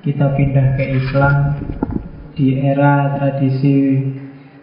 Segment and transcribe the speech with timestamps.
[0.00, 1.60] kita pindah ke Islam
[2.32, 4.00] di era tradisi.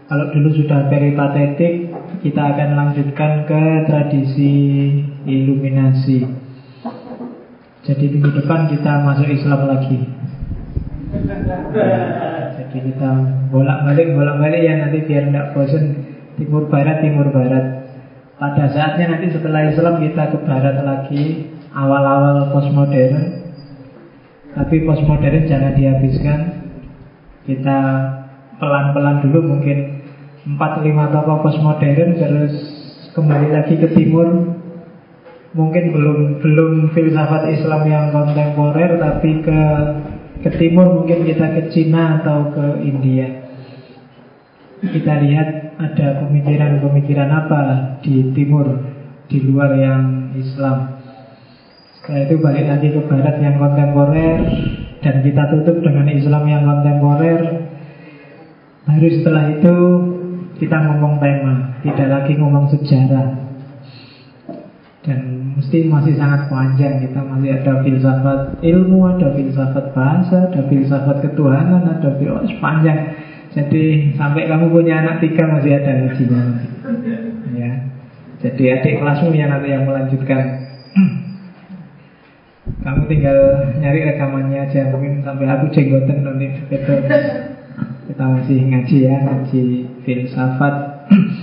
[0.09, 1.93] Kalau dulu sudah peripatetik
[2.25, 4.55] kita akan lanjutkan ke tradisi
[5.29, 6.25] iluminasi.
[7.85, 10.09] Jadi minggu depan kita masuk Islam lagi.
[12.57, 13.11] Jadi kita
[13.53, 15.83] bolak-balik bolak-balik ya nanti biar tidak bosan
[16.33, 17.85] timur barat timur barat.
[18.41, 23.36] Pada saatnya nanti setelah Islam kita ke barat lagi awal-awal postmodern
[24.53, 26.39] tapi postmodern jangan dihabiskan.
[27.47, 27.77] Kita
[28.59, 30.03] pelan-pelan dulu mungkin
[30.47, 32.53] 4-5 tokoh postmodern terus
[33.11, 34.55] kembali lagi ke timur.
[35.57, 39.61] Mungkin belum belum filsafat Islam yang kontemporer tapi ke
[40.45, 43.47] ke timur mungkin kita ke Cina atau ke India.
[44.77, 47.61] Kita lihat ada pemikiran-pemikiran apa
[48.05, 48.69] di timur
[49.25, 50.96] di luar yang Islam
[52.07, 54.39] setelah itu balik lagi ke barat yang kontemporer
[55.03, 57.67] dan kita tutup dengan Islam yang kontemporer
[58.87, 59.75] baru setelah itu
[60.55, 63.43] kita ngomong tema, tidak lagi ngomong sejarah.
[65.03, 71.17] Dan mesti masih sangat panjang kita masih ada filsafat ilmu, ada filsafat bahasa, ada filsafat
[71.27, 72.99] ketuhanan, ada filsafat panjang.
[73.51, 76.41] Jadi sampai kamu punya anak tiga masih ada ngajinya
[77.51, 77.71] Ya.
[78.39, 80.43] Jadi adik kelasmu yang nanti yang melanjutkan.
[82.87, 83.37] kamu tinggal
[83.83, 87.03] nyari rekamannya aja mungkin sampai aku jenggotan nanti betul.
[88.07, 89.63] Kita masih ngaji ya, ngaji
[90.07, 90.75] filsafat.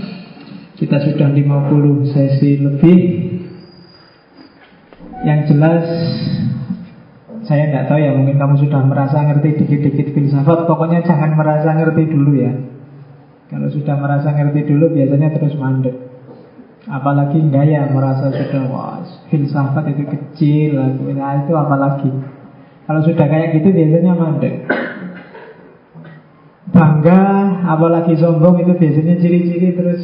[0.80, 2.98] Kita sudah 50 sesi lebih.
[5.24, 5.84] Yang jelas
[7.44, 10.64] saya nggak tahu ya, mungkin kamu sudah merasa ngerti dikit-dikit filsafat.
[10.64, 12.52] Pokoknya jangan merasa ngerti dulu ya.
[13.52, 16.13] Kalau sudah merasa ngerti dulu biasanya terus mandek.
[16.84, 19.00] Apalagi enggak ya merasa sudah wah
[19.32, 20.72] filsafat itu kecil,
[21.16, 22.12] nah itu apalagi.
[22.84, 24.68] Kalau sudah kayak gitu biasanya mandek.
[26.74, 27.22] Bangga
[27.64, 30.02] apalagi sombong itu biasanya ciri-ciri terus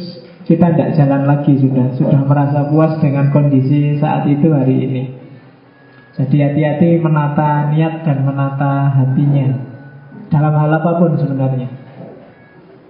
[0.49, 5.03] kita tidak jalan lagi sudah sudah merasa puas dengan kondisi saat itu hari ini.
[6.17, 9.47] Jadi hati-hati menata niat dan menata hatinya.
[10.31, 11.69] Dalam hal apa pun sebenarnya.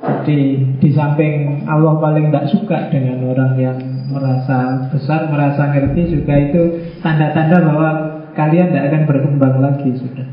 [0.01, 0.39] Jadi
[0.81, 3.77] di samping Allah paling tidak suka dengan orang yang
[4.11, 6.61] merasa besar, merasa ngerti juga itu
[6.99, 7.89] tanda-tanda bahwa
[8.35, 10.27] kalian tidak akan berkembang lagi sudah.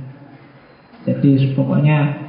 [1.06, 2.28] Jadi pokoknya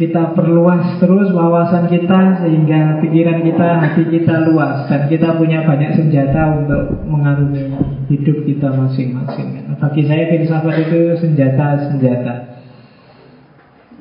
[0.00, 5.94] kita perluas terus wawasan kita sehingga pikiran kita, hati kita luas dan kita punya banyak
[5.94, 7.76] senjata untuk mengarungi
[8.08, 9.68] hidup kita masing-masing.
[9.76, 12.34] Bagi saya filsafat itu senjata-senjata.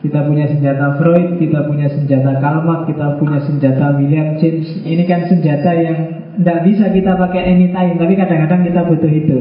[0.05, 4.85] Kita punya senjata Freud, kita punya senjata Karl Marx, kita punya senjata William James.
[4.85, 5.97] Ini kan senjata yang
[6.37, 9.37] tidak bisa kita pakai anytime, tapi kadang-kadang kita butuh itu.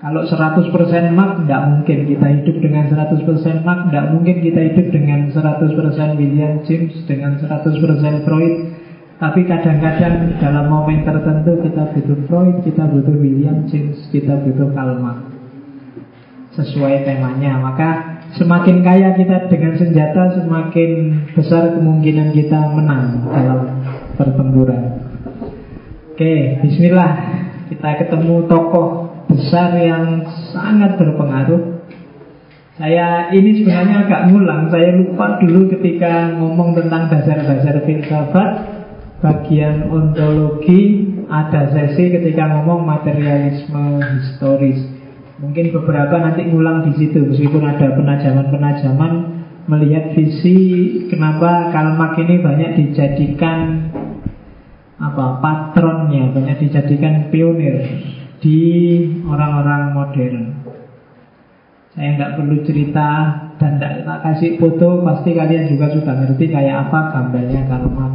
[0.00, 5.20] Kalau 100% Mark, tidak mungkin kita hidup dengan 100% Mark, tidak mungkin kita hidup dengan
[5.32, 8.54] 100% William James, dengan 100% Freud.
[9.20, 15.00] Tapi kadang-kadang dalam momen tertentu kita butuh Freud, kita butuh William James, kita butuh Karl
[15.00, 15.20] Marx.
[16.60, 20.90] Sesuai temanya, maka semakin kaya kita dengan senjata, semakin
[21.34, 23.60] besar kemungkinan kita menang dalam
[24.14, 24.82] pertempuran.
[26.14, 27.12] Oke, bismillah.
[27.70, 31.80] Kita ketemu tokoh besar yang sangat berpengaruh.
[32.80, 38.48] Saya ini sebenarnya agak ngulang, saya lupa dulu ketika ngomong tentang dasar-dasar filsafat
[39.20, 44.99] bagian ontologi ada sesi ketika ngomong materialisme historis.
[45.40, 49.12] Mungkin beberapa nanti ngulang di situ meskipun ada penajaman-penajaman
[49.72, 50.58] melihat visi
[51.08, 53.88] kenapa Karl Marx ini banyak dijadikan
[55.00, 57.80] apa patronnya, banyak dijadikan pionir
[58.44, 58.60] di
[59.24, 60.36] orang-orang modern.
[61.96, 63.08] Saya nggak perlu cerita
[63.56, 68.12] dan tidak kasih foto, pasti kalian juga sudah ngerti kayak apa gambarnya Kalman.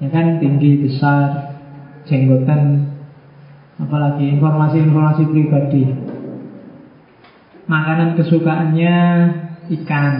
[0.00, 1.52] Ya kan tinggi, besar,
[2.08, 2.96] jenggotan,
[3.78, 5.82] apalagi informasi-informasi pribadi.
[7.70, 8.94] Makanan kesukaannya
[9.80, 10.14] ikan.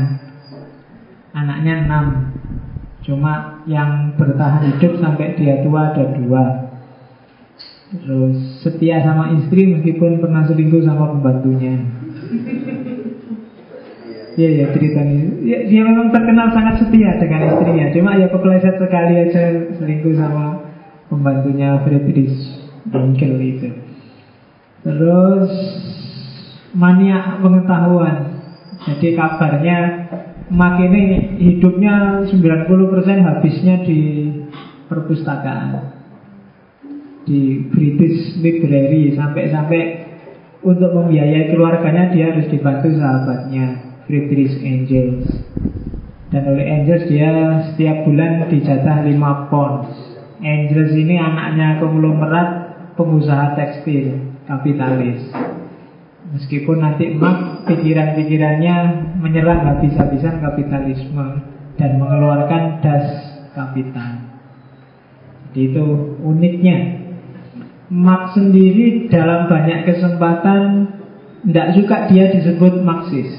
[1.35, 2.07] Anaknya enam.
[3.03, 6.45] Cuma yang bertahan hidup sampai dia tua ada dua.
[7.89, 11.89] Terus setia sama istri meskipun pernah selingkuh sama pembantunya.
[14.39, 15.19] Iya ya ceritanya.
[15.41, 17.91] Ya, dia memang terkenal sangat setia dengan istrinya.
[17.97, 19.43] Cuma ya kepleset sekali aja
[19.81, 20.69] selingkuh sama
[21.09, 23.71] pembantunya Friedrich Winkel itu.
[24.85, 25.53] Terus
[26.73, 28.41] mania pengetahuan.
[28.87, 29.79] Jadi kabarnya
[30.49, 32.33] Mak ini hidupnya 90%
[33.21, 34.33] habisnya di
[34.89, 35.93] perpustakaan
[37.29, 39.81] di British Library sampai-sampai
[40.65, 45.29] untuk membiayai keluarganya dia harus dibantu sahabatnya Friedrich Engels
[46.33, 49.93] dan oleh Engels dia setiap bulan dijatah 5 pounds
[50.41, 52.58] Engels ini anaknya konglomerat
[52.99, 55.31] pengusaha tekstil kapitalis
[56.35, 58.77] meskipun nanti Marx pikiran-pikirannya
[59.23, 61.41] menyerang habis-habisan kapitalisme
[61.79, 63.07] dan mengeluarkan das
[63.55, 64.29] kapital.
[65.49, 65.85] Jadi itu
[66.21, 66.79] uniknya.
[67.89, 70.93] Marx sendiri dalam banyak kesempatan
[71.49, 73.33] tidak suka dia disebut Marxis.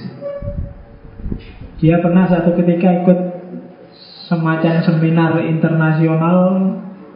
[1.77, 3.19] Dia pernah satu ketika ikut
[4.25, 6.37] semacam seminar internasional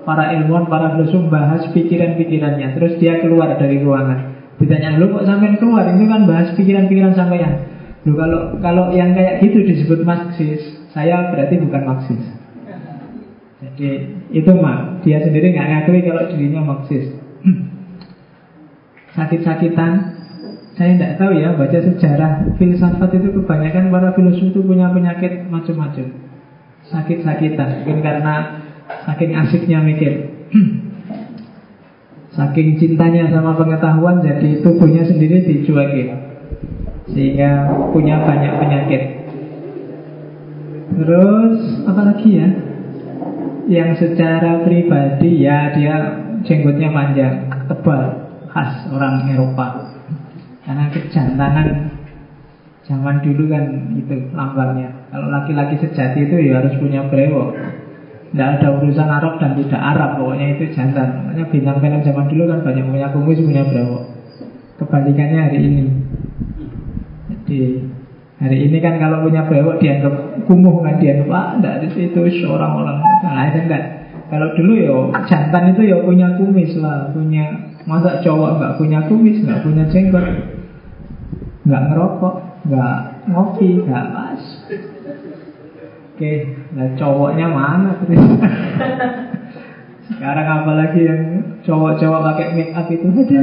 [0.04, 2.76] para ilmuwan, para filsuf bahas pikiran-pikirannya.
[2.76, 4.36] Terus dia keluar dari ruangan.
[4.62, 5.88] Ditanya, lu kok sampai keluar?
[5.90, 7.54] Itu kan bahas pikiran-pikiran sampean.
[8.04, 10.60] Lu kalau kalau yang kayak gitu disebut Marxis,
[10.92, 12.24] saya berarti bukan Marxis.
[13.64, 13.90] Jadi
[14.36, 17.16] itu mah dia sendiri nggak ngakui kalau dirinya Marxis.
[19.16, 19.92] Sakit-sakitan,
[20.76, 26.24] saya tidak tahu ya baca sejarah filsafat itu kebanyakan para filsuf itu punya penyakit macam-macam
[26.90, 28.36] sakit-sakitan mungkin karena
[29.06, 30.14] saking asiknya mikir
[32.34, 36.34] saking cintanya sama pengetahuan jadi tubuhnya sendiri dicuekin
[37.12, 39.04] sehingga punya banyak penyakit.
[40.94, 41.58] Terus
[41.90, 42.48] apa lagi ya?
[43.68, 45.96] Yang secara pribadi ya dia
[46.44, 48.02] jenggotnya panjang tebal
[48.52, 49.98] khas orang Eropa.
[50.64, 51.92] Karena kejantanan
[52.88, 54.92] zaman dulu kan itu lambangnya.
[55.12, 57.56] Kalau laki-laki sejati itu ya harus punya brewok.
[58.34, 61.30] Tidak ada urusan Arab dan tidak Arab, pokoknya itu jantan.
[61.30, 64.04] Makanya bintang film zaman dulu kan banyak punya kumis, punya brewok.
[64.82, 65.84] Kebalikannya hari ini.
[67.30, 67.60] Jadi
[68.42, 72.98] hari ini kan kalau punya brewok dianggap kumuh kan dianggap ah tidak itu seorang orang
[73.24, 73.84] nah itu enggak.
[74.34, 74.98] Kalau dulu ya
[75.30, 77.54] jantan itu ya punya kumis lah, punya
[77.86, 80.26] masa cowok nggak punya kumis, nggak punya jenggot,
[81.70, 82.36] nggak ngerokok,
[82.66, 82.98] nggak
[83.30, 84.42] ngopi, nggak pas.
[86.14, 86.34] Oke,
[86.78, 88.22] nah cowoknya mana terus?
[90.14, 91.22] Sekarang apalagi yang
[91.66, 93.08] cowok-cowok pakai make up itu.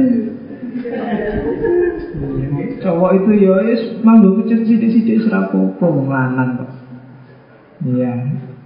[2.81, 6.71] Cowok itu ya is mambu kecil sidik-sidik serapopo lanang kok.
[7.85, 8.11] Iya.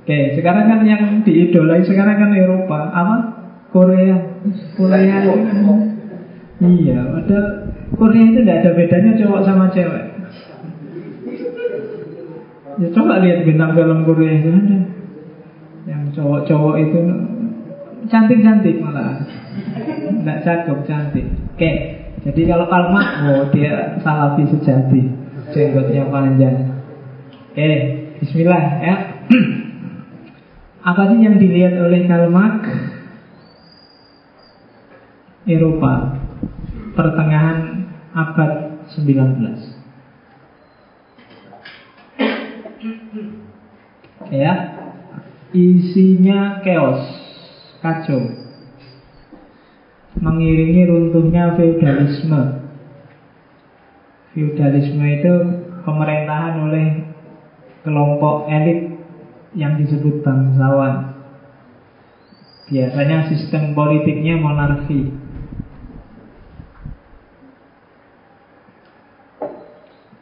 [0.05, 3.17] Oke, sekarang kan yang diidolai sekarang kan Eropa apa?
[3.73, 4.37] Korea,
[4.77, 5.17] Korea.
[6.61, 7.47] Iya, padahal
[7.97, 10.14] Korea itu tidak ada bedanya cowok sama cewek.
[12.75, 14.79] Ya coba lihat bintang film Korea itu ada.
[15.85, 16.99] Yang cowok-cowok itu
[18.11, 19.23] cantik-cantik malah.
[20.05, 21.25] Tidak cakep, cantik.
[21.55, 21.71] Oke,
[22.25, 25.01] jadi kalau Kalma, oh dia salafi sejati.
[25.55, 26.57] Jenggotnya panjang.
[27.53, 27.71] Oke,
[28.19, 28.95] bismillah ya.
[30.89, 32.61] Apa sih yang dilihat oleh Kalmak
[35.45, 36.17] Eropa
[36.93, 39.64] pertengahan abad 19
[44.29, 44.53] ya.
[45.55, 46.99] Isinya chaos
[47.79, 48.27] kacau.
[50.19, 52.65] Mengiringi runtuhnya feudalisme.
[54.35, 55.33] Feudalisme itu
[55.87, 56.87] pemerintahan oleh
[57.87, 58.99] kelompok elit
[59.55, 61.15] yang disebut bangsawan.
[62.67, 65.24] Biasanya sistem politiknya monarki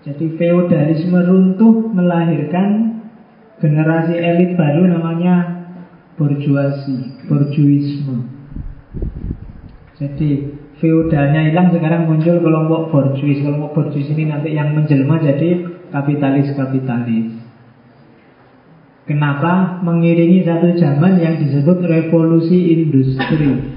[0.04, 3.00] Jadi feodalisme runtuh melahirkan
[3.64, 5.64] generasi elit baru namanya
[6.20, 8.28] borjuasi, borjuisme.
[9.96, 10.30] Jadi
[10.84, 13.40] feodalnya hilang sekarang muncul kelompok borjuis.
[13.40, 17.40] Kelompok borjuis ini nanti yang menjelma jadi kapitalis-kapitalis.
[19.08, 19.80] Kenapa?
[19.84, 23.72] Mengiringi satu zaman yang disebut revolusi industri.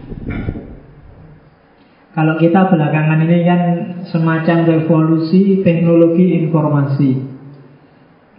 [2.17, 3.61] Kalau kita belakangan ini kan
[4.09, 7.11] semacam revolusi teknologi informasi.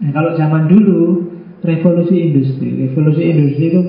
[0.02, 1.30] Nah, kalau zaman dulu
[1.62, 3.82] revolusi industri, revolusi industri itu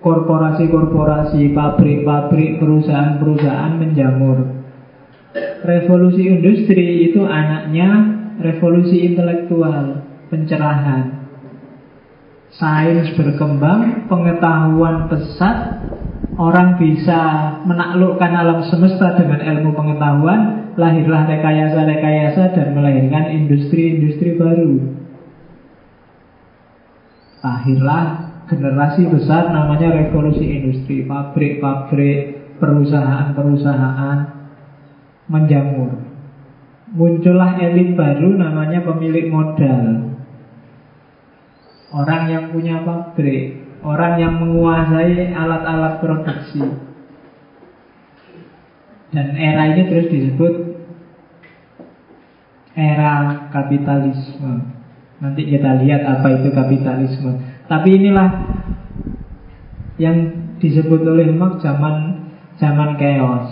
[0.00, 4.64] korporasi-korporasi, pabrik-pabrik, perusahaan-perusahaan menjamur.
[5.60, 11.28] Revolusi industri itu anaknya revolusi intelektual, pencerahan.
[12.56, 15.84] Sains berkembang, pengetahuan pesat,
[16.36, 17.20] orang bisa
[17.64, 24.74] menaklukkan alam semesta dengan ilmu pengetahuan, lahirlah rekayasa-rekayasa dan melahirkan industri-industri baru.
[27.40, 28.04] Lahirlah
[28.52, 34.18] generasi besar namanya revolusi industri, pabrik-pabrik, perusahaan-perusahaan
[35.32, 36.04] menjamur.
[36.86, 40.14] Muncullah elit baru namanya pemilik modal.
[41.90, 46.64] Orang yang punya pabrik, Orang yang menguasai alat-alat produksi
[49.14, 50.54] Dan era ini terus disebut
[52.76, 54.76] era kapitalisme.
[55.16, 57.40] Nanti kita lihat apa itu kapitalisme.
[57.64, 58.28] Tapi inilah
[59.96, 60.16] yang
[60.60, 62.28] disebut oleh Marx zaman
[62.60, 63.48] zaman chaos.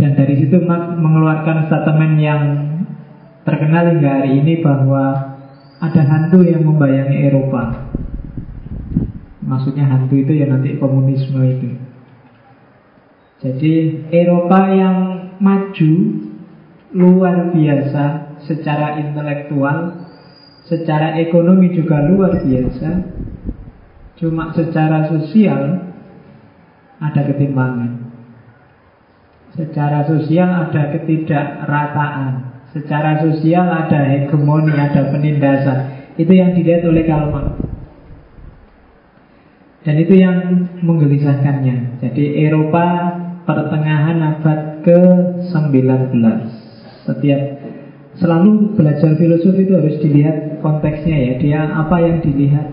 [0.00, 2.42] Dan dari situ Marx mengeluarkan statement yang
[3.44, 5.36] terkenal hingga hari ini bahwa
[5.84, 7.92] ada hantu yang membayangi Eropa.
[9.44, 11.68] Maksudnya hantu itu ya nanti komunisme itu.
[13.44, 13.72] Jadi
[14.08, 14.96] Eropa yang
[15.36, 15.92] maju
[16.96, 18.04] luar biasa
[18.46, 20.06] secara intelektual
[20.64, 22.88] Secara ekonomi juga luar biasa
[24.16, 25.92] Cuma secara sosial
[27.04, 27.90] Ada ketimpangan.
[29.54, 32.32] Secara sosial ada ketidakrataan.
[32.74, 36.10] Secara sosial ada hegemoni, ada penindasan.
[36.18, 37.63] Itu yang dilihat oleh Karl Marx
[39.84, 40.36] Dan itu yang
[40.80, 42.00] menggelisahkannya.
[42.00, 42.84] Jadi Eropa
[43.44, 46.16] pertengahan abad ke-19
[47.04, 47.40] Setiap
[48.16, 51.32] selalu belajar filosofi itu harus dilihat konteksnya ya.
[51.36, 52.68] Dia apa yang dilihat.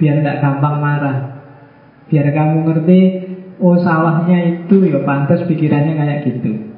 [0.00, 1.18] Biar tidak gampang marah.
[2.08, 3.00] Biar kamu ngerti
[3.56, 6.76] Oh salahnya itu ya pantas pikirannya kayak gitu.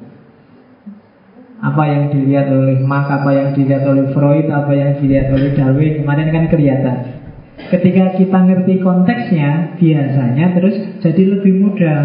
[1.59, 5.99] Apa yang dilihat oleh Marx Apa yang dilihat oleh Freud Apa yang dilihat oleh Darwin
[5.99, 7.18] Kemarin kan kelihatan
[7.67, 12.01] Ketika kita ngerti konteksnya Biasanya terus jadi lebih mudah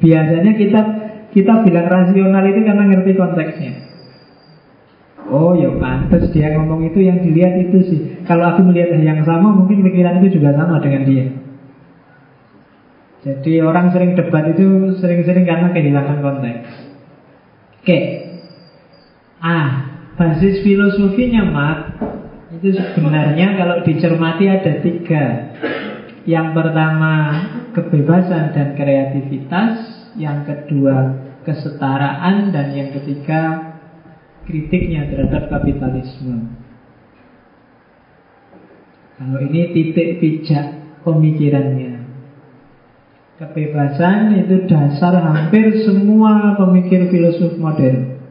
[0.00, 0.80] Biasanya kita
[1.32, 3.72] kita bilang rasional itu karena ngerti konteksnya
[5.32, 8.00] Oh ya pantas dia ngomong itu yang dilihat itu sih.
[8.28, 11.24] Kalau aku melihat yang sama mungkin pikiran itu juga sama dengan dia.
[13.24, 16.68] Jadi orang sering debat itu sering-sering karena kehilangan konteks.
[17.80, 17.98] Oke.
[19.40, 19.70] Ah,
[20.20, 21.78] basis filosofinya Mak
[22.62, 25.50] itu sebenarnya kalau dicermati ada tiga.
[26.22, 27.14] Yang pertama
[27.74, 29.82] kebebasan dan kreativitas,
[30.14, 33.74] yang kedua kesetaraan dan yang ketiga
[34.46, 36.54] kritiknya terhadap kapitalisme.
[39.18, 40.66] Kalau ini titik pijak
[41.02, 41.98] pemikirannya.
[43.42, 48.22] Kebebasan itu dasar hampir semua pemikir filosof modern.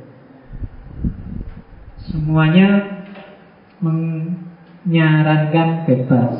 [2.07, 3.00] Semuanya
[3.81, 6.33] menyarankan bebas.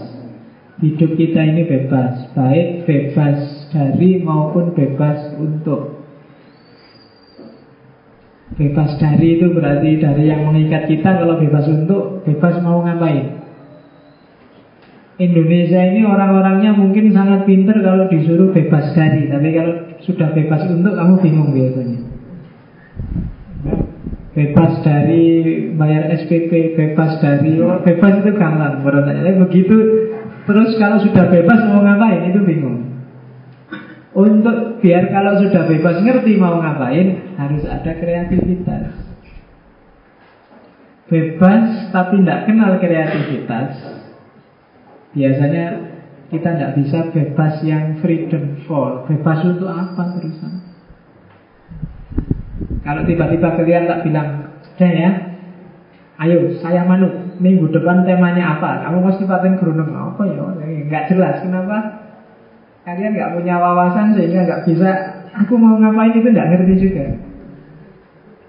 [0.81, 6.01] Hidup kita ini bebas, baik bebas dari maupun bebas untuk.
[8.57, 13.41] Bebas dari itu berarti dari yang mengikat kita Kalau bebas untuk, bebas mau ngapain
[15.21, 20.98] Indonesia ini orang-orangnya mungkin sangat pinter kalau disuruh bebas dari Tapi kalau sudah bebas untuk,
[20.98, 22.00] kamu bingung biasanya
[24.31, 25.25] Bebas dari
[25.75, 29.35] bayar SPP, bebas dari Bebas itu gampang menurut saya.
[29.35, 29.77] Begitu,
[30.47, 32.91] terus kalau sudah bebas mau ngapain, itu bingung.
[34.11, 38.91] Untuk biar kalau sudah bebas ngerti mau ngapain Harus ada kreativitas.
[41.07, 43.71] Bebas tapi tidak kenal kreativitas
[45.15, 45.65] Biasanya
[46.27, 49.07] kita tidak bisa bebas yang freedom for.
[49.07, 50.70] Bebas untuk apa terusan
[52.81, 54.27] Kalau tiba-tiba kalian tak bilang
[54.81, 55.11] Deh ya
[56.21, 58.85] Ayo saya manut Minggu depan temanya apa?
[58.85, 60.41] Kamu pasti paten gerunung Apa ya?
[60.89, 61.77] Nggak jelas Kenapa?
[62.81, 64.89] Kalian nggak punya wawasan sehingga nggak bisa
[65.31, 67.05] Aku mau ngapain itu nggak ngerti juga.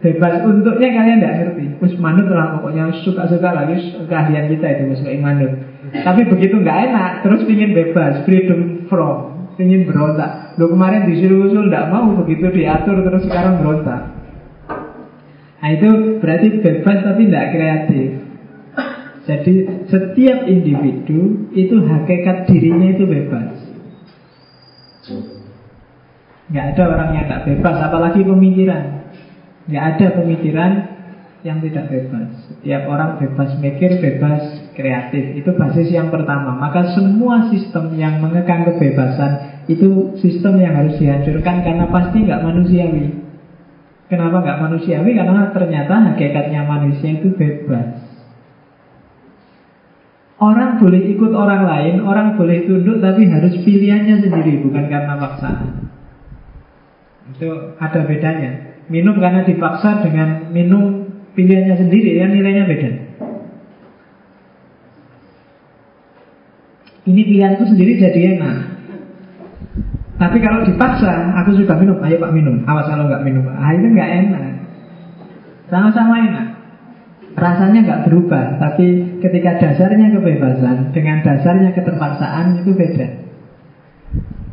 [0.02, 1.64] Bebas untuknya kalian nggak ngerti.
[1.78, 5.52] Terus manut lah pokoknya suka-suka lagi keahlian kita itu Musuh manut.
[5.92, 10.56] Tapi begitu nggak enak Terus pingin bebas Freedom from Pingin berontak.
[10.56, 14.21] Lo kemarin disuruh usul nggak mau Begitu diatur terus sekarang berontak
[15.62, 18.08] Nah itu berarti bebas tapi tidak kreatif
[19.22, 19.54] Jadi
[19.86, 23.62] setiap individu Itu hakikat dirinya itu bebas
[26.52, 29.08] Nggak ada orang yang tak bebas, apalagi pemikiran.
[29.72, 30.72] Nggak ada pemikiran
[31.42, 32.28] yang tidak bebas.
[32.44, 35.32] Setiap orang bebas mikir, bebas kreatif.
[35.40, 36.52] Itu basis yang pertama.
[36.60, 43.21] Maka semua sistem yang mengekang kebebasan itu sistem yang harus dihancurkan karena pasti nggak manusiawi.
[44.12, 45.16] Kenapa nggak manusiawi?
[45.16, 47.96] Karena ternyata hakikatnya manusia itu bebas.
[50.36, 55.88] Orang boleh ikut orang lain, orang boleh tunduk, tapi harus pilihannya sendiri, bukan karena paksaan.
[57.32, 58.76] Itu ada bedanya.
[58.92, 62.90] Minum karena dipaksa dengan minum pilihannya sendiri, ya nilainya beda.
[67.08, 68.71] Ini pilihanku sendiri jadi enak.
[70.22, 72.62] Tapi kalau dipaksa, aku sudah minum, ayo pak minum.
[72.62, 74.44] Awas kalau nggak minum, itu nggak enak.
[75.66, 76.46] Sama-sama enak.
[77.34, 83.08] Rasanya nggak berubah, tapi ketika dasarnya kebebasan dengan dasarnya keterpaksaan itu beda.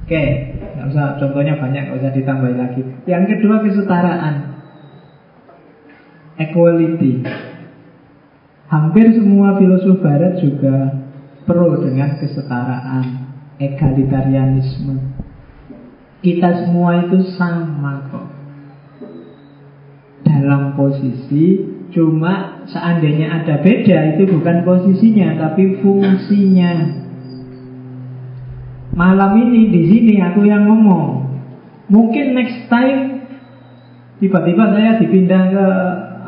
[0.09, 0.23] Oke,
[0.79, 2.81] Nggak usah, contohnya banyak, nggak usah ditambah lagi.
[3.03, 4.35] Yang kedua kesetaraan,
[6.39, 7.19] equality.
[8.71, 11.03] Hampir semua filosof Barat juga
[11.43, 13.05] pro dengan kesetaraan,
[13.59, 15.18] egalitarianisme.
[16.19, 18.27] Kita semua itu sama kok
[20.27, 27.01] dalam posisi Cuma seandainya ada beda itu bukan posisinya tapi fungsinya.
[28.93, 31.25] Malam ini di sini aku yang ngomong.
[31.89, 33.25] Mungkin next time
[34.21, 35.65] tiba-tiba saya dipindah ke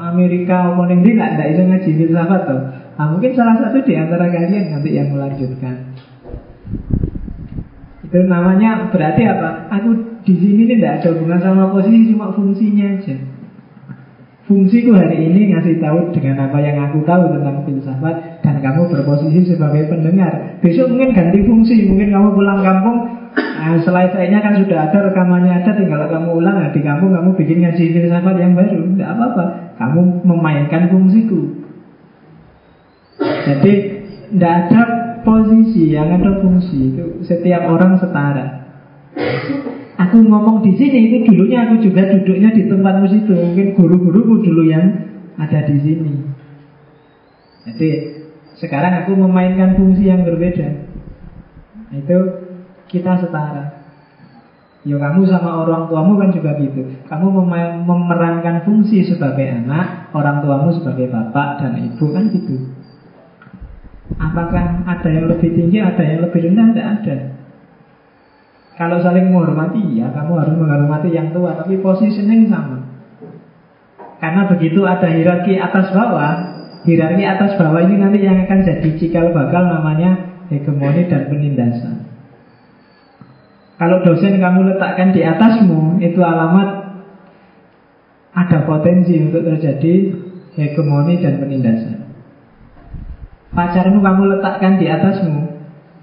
[0.02, 2.62] Amerika maupun Inggris nggak bisa ngaji filsafat tuh.
[2.98, 5.94] Nah, mungkin salah satu di antara kalian nanti yang melanjutkan.
[8.12, 9.72] Itu namanya berarti apa?
[9.72, 13.16] Aku di sini tidak ada hubungan sama posisi cuma fungsinya aja.
[14.52, 19.56] Fungsiku hari ini ngasih tahu dengan apa yang aku tahu tentang filsafat dan kamu berposisi
[19.56, 20.60] sebagai pendengar.
[20.60, 22.98] Besok mungkin ganti fungsi, mungkin kamu pulang kampung,
[23.32, 27.84] nah, selesainya kan sudah ada rekamannya ada, tinggal kamu ulang di kampung kamu bikin ngaji
[27.96, 29.46] filsafat yang baru, tidak apa-apa.
[29.80, 31.42] Kamu memainkan fungsiku.
[33.22, 33.74] Jadi
[34.36, 34.82] tidak ada
[35.22, 38.62] posisi, yang ada fungsi itu setiap orang setara.
[40.08, 43.32] Aku ngomong di sini itu dulunya aku juga duduknya di tempatmu situ.
[43.32, 44.86] Mungkin guru-guruku dulu yang
[45.38, 46.14] ada di sini.
[47.70, 47.90] Jadi
[48.58, 50.68] sekarang aku memainkan fungsi yang berbeda.
[51.94, 52.18] Itu
[52.90, 53.82] kita setara.
[54.82, 56.82] Ya kamu sama orang tuamu kan juga gitu.
[57.06, 57.30] Kamu
[57.86, 62.81] memerankan fungsi sebagai anak, orang tuamu sebagai bapak dan ibu kan gitu.
[64.20, 66.68] Apakah ada yang lebih tinggi, ada yang lebih rendah?
[66.74, 67.16] Tidak ada.
[68.76, 72.78] Kalau saling menghormati, ya kamu harus menghormati yang tua, tapi posisinya sama.
[74.18, 76.34] Karena begitu ada hierarki atas bawah,
[76.86, 82.10] hierarki atas bawah ini nanti yang akan jadi cikal bakal namanya hegemoni dan penindasan.
[83.82, 86.70] Kalau dosen kamu letakkan di atasmu, itu alamat
[88.34, 89.94] ada potensi untuk terjadi
[90.58, 92.01] hegemoni dan penindasan.
[93.52, 95.52] Pacarmu kamu letakkan di atasmu,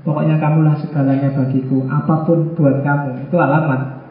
[0.04, 4.04] Pokoknya kamulah segalanya bagiku Apa pun buat kamu Itu alamat.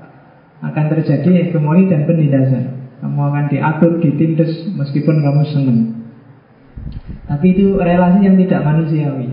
[0.62, 2.98] Akan terjadi hegemoni dan penindasan.
[3.02, 5.80] Kamu akan diatur, ditindas Meskipun kamu senang
[7.30, 9.30] Tapi itu relasi yang tidak manusiawi.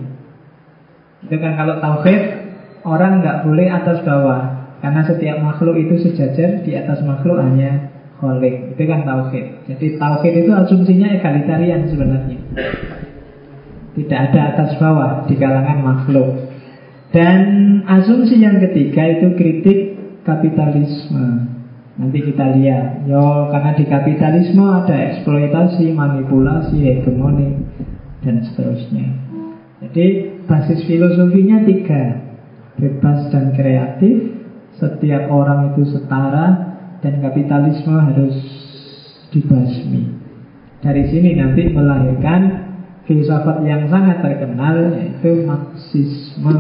[1.25, 2.23] Itu kan kalau tauhid
[2.85, 4.69] Orang nggak boleh atas bawah.
[4.85, 7.89] Karena setiap makhluk itu sejajar Di atas makhluk hanya
[8.21, 9.65] kholik Itu kan tauhid.
[9.65, 12.41] Jadi tauhid itu asumsinya egalitarian sebenarnya
[13.95, 16.51] tidak ada atas bawah di kalangan makhluk.
[17.15, 17.41] Dan
[17.87, 19.79] asumsi yang ketiga itu kritik
[20.27, 21.55] kapitalisme.
[21.95, 23.07] Nanti kita lihat.
[23.07, 27.55] Yo, karena di kapitalisme ada eksploitasi, manipulasi, hegemoni,
[28.27, 29.07] dan seterusnya.
[29.79, 30.07] Jadi
[30.43, 32.03] basis filosofinya tiga.
[32.75, 34.35] Bebas dan kreatif,
[34.75, 38.35] setiap orang itu setara, dan kapitalisme harus
[39.31, 40.11] dibasmi.
[40.83, 42.64] Dari sini nanti melahirkan
[43.05, 46.57] filsafat yang sangat terkenal yaitu Marxisme.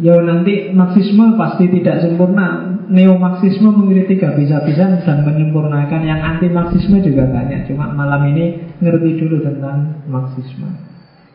[0.00, 2.76] Ya nanti Marxisme pasti tidak sempurna.
[2.86, 6.00] Neo-Marxisme mengkritik habis-habisan dan menyempurnakan.
[6.06, 7.68] Yang anti-Marxisme juga banyak.
[7.68, 10.70] Cuma malam ini ngerti dulu tentang Marxisme.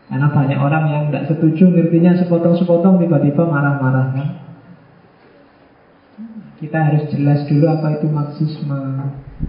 [0.07, 4.27] Karena banyak orang yang tidak setuju ngertinya sepotong-sepotong tiba-tiba marah-marah kan.
[6.61, 8.81] Kita harus jelas dulu apa itu Marxisme.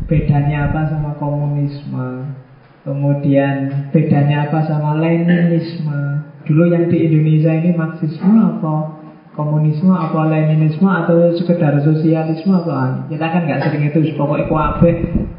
[0.08, 2.41] Bedanya apa sama komunisme.
[2.82, 6.26] Kemudian bedanya apa sama Leninisme?
[6.42, 8.98] Dulu yang di Indonesia ini Marxisme apa
[9.38, 13.06] komunisme apa Leninisme atau sekedar sosialisme apa?
[13.06, 14.90] Kita kan nggak sering itu Pokoknya kuabe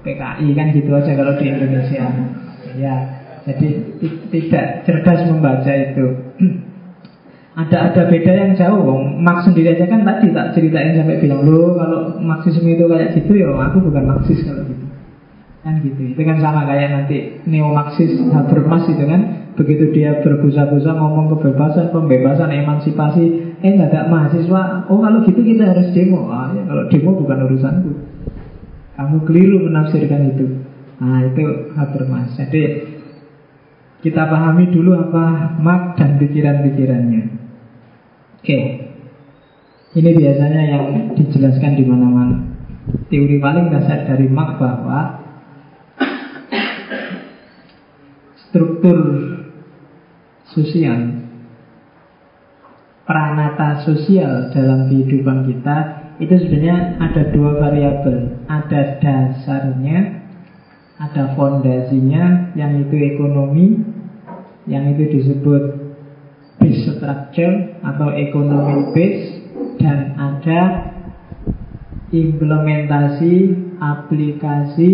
[0.07, 2.07] PKI kan gitu aja kalau di Indonesia.
[2.79, 2.95] Ya
[3.43, 3.69] jadi
[4.31, 6.05] tidak cerdas membaca itu.
[7.53, 8.97] Ada ada beda yang jauh.
[8.97, 13.29] Marx sendiri aja kan tadi tak ceritain sampai bilang lo kalau Marxisme itu kayak gitu
[13.37, 14.92] ya aku bukan Marxis kalau gitu
[15.63, 16.11] Kan gitu.
[16.11, 22.51] Itu kan sama kayak nanti neo-Marxis Habermas itu kan begitu dia berbusa-busa ngomong kebebasan, pembebasan,
[22.51, 24.91] emansipasi, eh nggak ada mahasiswa.
[24.91, 26.27] Oh kalau gitu kita harus demo.
[26.27, 27.91] Ah, ya, kalau demo bukan urusanku.
[28.99, 30.67] Kamu keliru menafsirkan itu.
[30.99, 32.35] Nah itu Habermas.
[32.35, 32.63] Jadi
[34.03, 37.23] kita pahami dulu apa mak dan pikiran-pikirannya.
[38.43, 38.59] Oke.
[39.95, 42.51] Ini biasanya yang dijelaskan di mana-mana.
[43.07, 45.22] Teori paling dasar dari mak bahwa
[48.53, 48.99] struktur
[50.53, 51.25] sosial
[53.09, 55.77] pranata sosial dalam kehidupan kita
[56.21, 58.45] itu sebenarnya ada dua variabel.
[58.45, 60.21] Ada dasarnya
[61.01, 63.81] ada fondasinya yang itu ekonomi
[64.69, 65.63] yang itu disebut
[66.61, 69.25] base structure atau ekonomi base
[69.81, 70.61] dan ada
[72.13, 74.89] implementasi aplikasi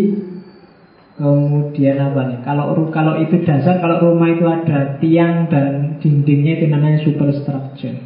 [1.20, 6.66] kemudian apa nih kalau kalau itu dasar kalau rumah itu ada tiang dan dindingnya itu
[6.72, 8.00] namanya superstructure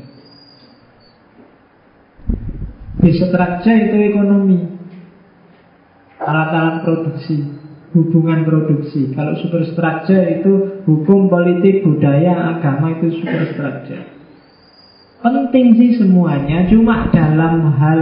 [2.97, 4.59] base structure itu ekonomi
[6.17, 9.13] alat-alat produksi hubungan produksi.
[9.13, 14.03] Kalau superstructure itu hukum, politik, budaya, agama itu superstructure.
[15.23, 18.01] Penting sih semuanya, cuma dalam hal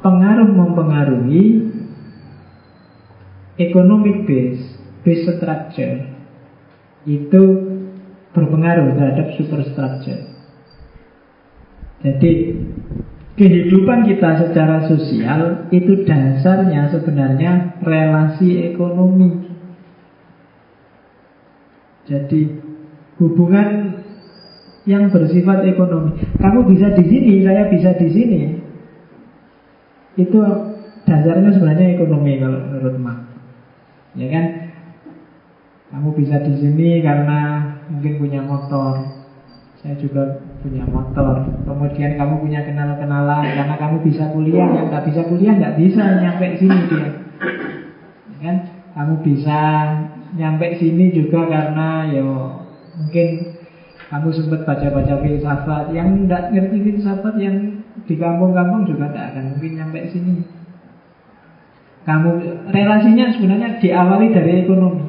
[0.00, 1.65] pengaruh mempengaruhi
[3.56, 4.62] economic base,
[5.04, 6.04] base structure
[7.08, 7.42] itu
[8.36, 10.28] berpengaruh terhadap superstructure.
[12.04, 12.32] Jadi
[13.40, 19.48] kehidupan kita secara sosial itu dasarnya sebenarnya relasi ekonomi.
[22.06, 22.60] Jadi
[23.18, 23.98] hubungan
[24.86, 26.22] yang bersifat ekonomi.
[26.38, 28.40] Kamu bisa di sini, saya bisa di sini.
[30.20, 30.38] Itu
[31.08, 33.25] dasarnya sebenarnya ekonomi kalau menurut.
[34.16, 34.46] Ya kan?
[35.92, 37.40] Kamu bisa di sini karena
[37.92, 39.06] mungkin punya motor.
[39.78, 41.46] Saya juga punya motor.
[41.62, 46.58] Kemudian kamu punya kenal-kenalan karena kamu bisa kuliah, yang nggak bisa kuliah nggak bisa nyampe
[46.58, 47.08] sini dia.
[48.34, 48.56] Ya kan?
[48.96, 49.60] Kamu bisa
[50.34, 52.24] nyampe sini juga karena ya
[52.96, 53.26] mungkin
[54.06, 57.56] kamu sempat baca-baca filsafat Yang tidak ngerti filsafat yang
[58.06, 60.32] di kampung-kampung juga tidak akan mungkin nyampe sini
[62.06, 62.30] Kamu
[62.70, 65.04] relasinya sebenarnya diawali dari ekonomi.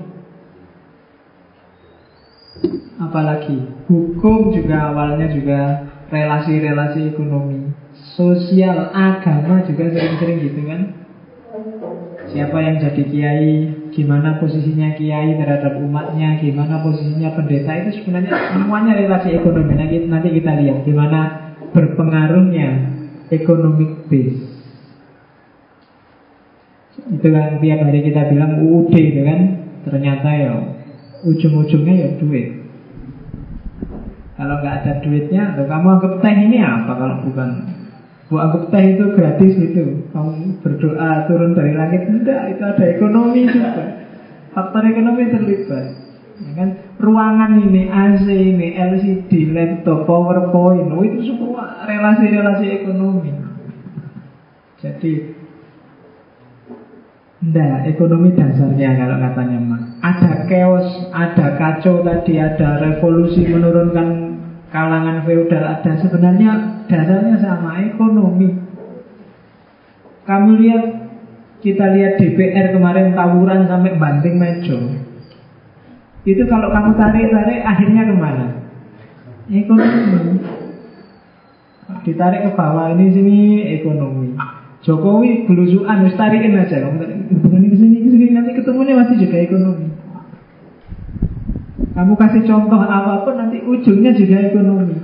[2.98, 7.70] Apalagi hukum juga awalnya juga relasi-relasi ekonomi.
[8.18, 10.82] Sosial, agama juga sering-sering gitu kan?
[12.28, 13.54] Siapa yang jadi kiai
[13.96, 19.74] Gimana posisinya kiai terhadap umatnya Gimana posisinya pendeta Itu sebenarnya semuanya relasi ekonomi.
[19.78, 21.20] Nanti, nanti kita lihat gimana
[21.72, 22.70] berpengaruhnya
[23.32, 24.57] Economic base
[27.08, 29.40] Itu kan tiap hari kita bilang UUD itu kan.
[29.88, 30.52] Ternyata ya
[31.24, 32.48] Ujung-ujungnya ya duit.
[34.38, 37.50] Kalau nggak ada duitnya Kamu anggap teh ini apa kalau bukan?
[38.30, 43.50] Bu anggap teh itu gratis gitu Kamu berdoa turun dari langit Tidak, itu ada ekonomi
[43.50, 44.04] juga.
[44.54, 45.86] Faktor ekonomi terlibat.
[46.38, 46.70] Ya kan?
[46.98, 53.34] Ruangan ini, AC ini, LCD, laptop, powerpoint oh, Itu semua relasi-relasi ekonomi.
[54.78, 55.37] Jadi
[57.38, 65.24] Tidak, ekonomi dasarnya kalau katanya mah Ada chaos, ada kacau tadi Ada revolusi menurunkan kalangan
[65.24, 66.52] feodal ada sebenarnya
[66.92, 68.52] dasarnya sama ekonomi.
[70.28, 70.84] Kamu lihat
[71.64, 74.78] kita lihat DPR kemarin tawuran sampai banting meja.
[76.28, 78.48] Itu kalau kamu tarik-tarik akhirnya ke mana?
[79.48, 80.44] Ekonomi.
[82.04, 83.40] Ditarik ke bawah ini sini
[83.80, 84.36] ekonomi.
[84.88, 89.38] Jokowi belusuan harus tarikin aja kamu tarik ke sini ke sini nanti ketemunya masih juga
[89.44, 89.92] ekonomi.
[91.92, 94.96] Kamu kasih contoh apa pun nanti ujungnya juga ekonomi.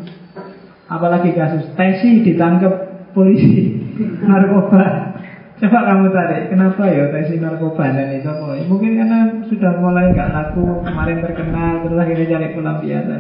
[0.88, 3.76] Apalagi kasus Tesi ditangkap polisi
[4.30, 5.12] narkoba.
[5.60, 8.32] Coba kamu tarik, kenapa ya Tesi narkoba dan itu?
[8.72, 9.20] Mungkin karena
[9.52, 13.20] sudah mulai nggak laku, kemarin terkenal, terus akhirnya cari pelampiasan.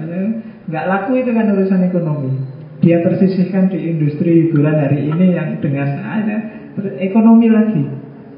[0.71, 2.62] Nggak laku itu kan urusan ekonomi.
[2.83, 6.35] Dia tersisihkan di industri hiburan hari ini yang dengan ada
[6.99, 7.79] ekonomi lagi,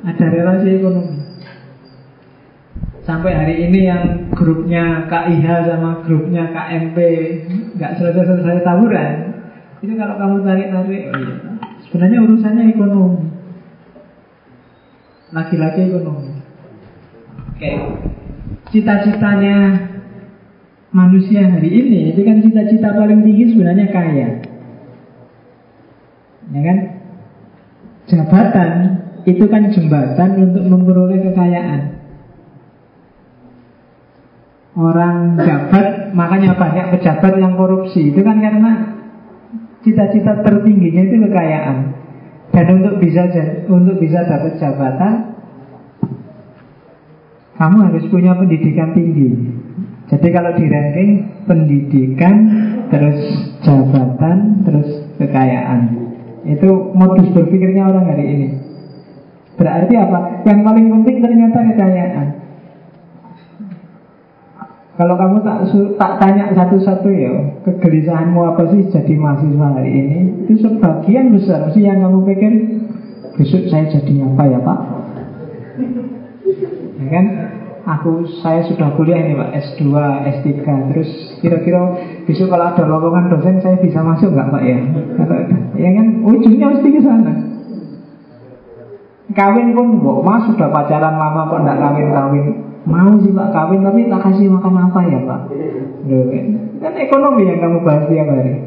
[0.06, 1.18] ada relasi ekonomi.
[3.02, 6.98] Sampai hari ini yang grupnya KIH sama grupnya KMP
[7.74, 9.14] nggak selesai-selesai tawuran,
[9.82, 11.36] itu kalau kamu tarik-tarik, oh iya,
[11.90, 13.26] sebenarnya urusannya ekonomi.
[15.34, 16.38] Laki-laki ekonomi.
[17.50, 17.72] Oke,
[18.70, 19.58] cita-citanya
[20.96, 24.30] manusia hari ini itu kan cita-cita paling tinggi sebenarnya kaya.
[26.56, 26.78] Ya kan?
[28.08, 28.72] Jabatan
[29.26, 31.82] itu kan jembatan untuk memperoleh kekayaan
[34.78, 38.72] orang jabat makanya banyak pejabat yang korupsi itu kan karena
[39.82, 41.78] cita-cita tertingginya itu kekayaan
[42.54, 43.26] dan untuk bisa
[43.72, 45.14] untuk bisa dapat jabatan
[47.58, 49.30] kamu harus punya pendidikan tinggi
[50.06, 51.12] jadi kalau di ranking
[51.50, 52.36] pendidikan
[52.94, 53.20] terus
[53.66, 55.82] jabatan terus kekayaan.
[56.46, 58.48] Itu modus berpikirnya orang hari ini.
[59.58, 60.46] Berarti apa?
[60.46, 62.28] Yang paling penting ternyata kekayaan.
[64.96, 65.68] Kalau kamu tak
[66.00, 70.20] tak tanya satu-satu ya Kegelisahanmu apa sih jadi mahasiswa hari ini?
[70.48, 72.54] Itu sebagian besar sih yang kamu pikir
[73.36, 74.80] Besok saya jadi apa ya pak?
[76.96, 77.26] Ya kan
[77.86, 79.94] aku saya sudah kuliah ini Pak S2,
[80.42, 80.50] S3
[80.90, 81.94] terus kira-kira
[82.26, 84.78] besok kalau ada lowongan dosen saya bisa masuk nggak Pak ya?
[85.78, 87.34] ya kan ujungnya mesti ke sana.
[89.36, 92.46] Kawin pun bu, mas sudah pacaran lama kok nggak kawin-kawin.
[92.90, 95.42] Mau sih Pak kawin tapi tak kasih makan apa ya Pak?
[96.82, 98.66] Kan, ekonomi yang kamu bahas tiap hari.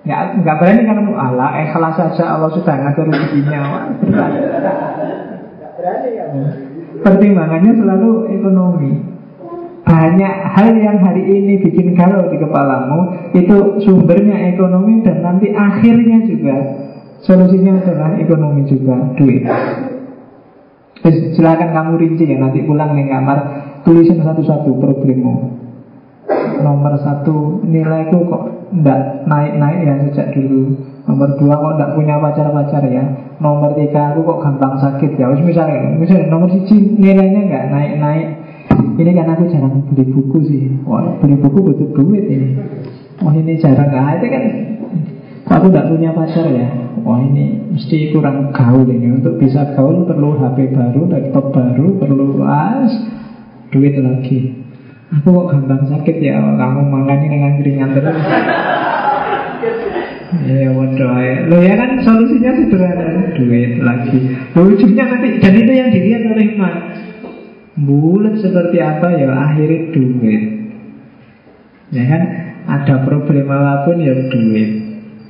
[0.00, 3.58] Ya, nggak berani kan kamu ala ikhlas saja Allah sudah ngatur rezekinya.
[5.76, 6.24] berani ya.
[7.00, 8.92] Pertimbangannya selalu ekonomi.
[9.80, 16.22] Banyak hal yang hari ini bikin galau di kepalamu itu sumbernya ekonomi dan nanti akhirnya
[16.28, 16.56] juga
[17.24, 19.42] solusinya adalah ekonomi juga duit.
[21.34, 23.38] Silakan kamu rinci ya nanti pulang nih kamar
[23.82, 25.59] tulisin satu-satu problemmu.
[26.60, 30.76] Nomor satu nilaiku kok ndak naik-naik ya sejak dulu.
[31.08, 33.04] Nomor dua kok ndak punya pacar-pacar ya.
[33.40, 35.26] Nomor tiga aku kok gampang sakit ya.
[35.32, 38.28] Misalnya, misalnya nomor siji nilainya nggak naik-naik.
[38.70, 40.62] Ini kan aku jarang beli buku sih.
[40.84, 42.48] Wah beli buku butuh duit ini.
[43.24, 44.20] Wah ini jarang nggak.
[44.20, 44.44] Itu kan
[45.50, 46.68] aku nggak punya pacar ya.
[47.00, 52.44] Wah ini mesti kurang gaul ini Untuk bisa gaul perlu HP baru, laptop baru Perlu
[52.44, 52.92] as
[53.70, 54.69] duit lagi
[55.10, 58.16] Aku kok gampang sakit ya Kamu makannya dengan keringan terus
[60.46, 61.18] Ya waduh.
[61.50, 64.18] Lo ya kan solusinya sederhana Duit lagi.
[64.54, 66.74] Ujungnya nanti Dan itu yang dilihat oleh Iman
[67.82, 70.42] Bulat seperti apa ya Akhirnya duit.
[71.90, 72.22] Ya kan
[72.70, 74.70] Ada problem apa pun ya duit.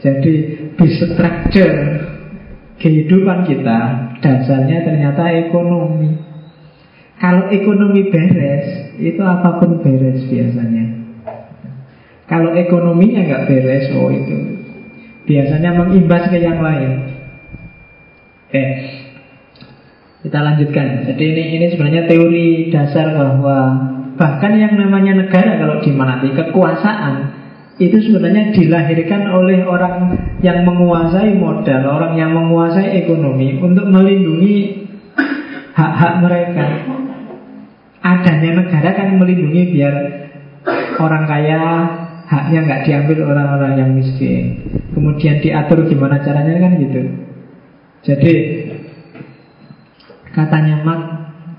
[0.00, 0.32] Jadi
[0.76, 1.76] di structure
[2.80, 3.78] kehidupan kita
[4.24, 6.29] dasarnya ternyata ekonomi.
[7.20, 11.04] Kalau ekonomi beres, itu apa pun beres biasanya.
[12.24, 14.36] Kalau ekonominya nggak beres, oh itu
[15.28, 17.12] biasanya mengimbas ke yang lain.
[18.48, 18.64] Oke,
[20.24, 21.06] kita lanjutkan.
[21.12, 23.58] Jadi ini ini sebenarnya teori dasar bahwa
[24.16, 27.36] bahkan yang namanya negara kalau di mana kekuasaan
[27.80, 34.88] itu sebenarnya dilahirkan oleh orang yang menguasai modal, orang yang menguasai ekonomi untuk melindungi
[35.72, 36.64] hak-hak mereka.
[38.00, 39.94] Adanya negara kan melindungi biar
[40.96, 41.62] orang kaya
[42.24, 44.64] haknya nggak diambil orang-orang yang miskin.
[44.96, 47.00] Kemudian diatur gimana caranya kan gitu.
[48.00, 48.34] Jadi
[50.32, 51.04] katanya Mark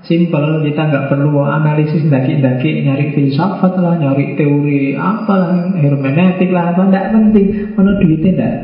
[0.02, 6.74] Simple, kita nggak perlu analisis daki-daki nyari filsafat lah, nyari teori apa lah, hermeneutik lah,
[6.74, 7.46] apa nggak penting.
[7.78, 8.56] Mana duitnya enggak.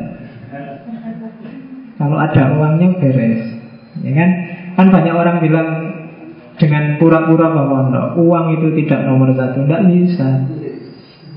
[1.94, 3.42] Kalau ada uangnya beres,
[4.02, 4.30] ya kan?
[4.74, 5.68] Kan banyak orang bilang
[6.58, 10.28] dengan pura-pura bahwa no, uang itu tidak nomor satu, nggak bisa.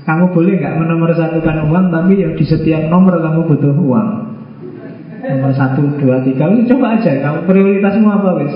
[0.02, 4.08] Kamu boleh nggak menomor satukan uang, tapi ya di setiap nomor kamu butuh uang.
[5.22, 7.22] Nomor satu, dua, tiga, coba aja.
[7.22, 8.54] Kamu prioritasmu apa wis?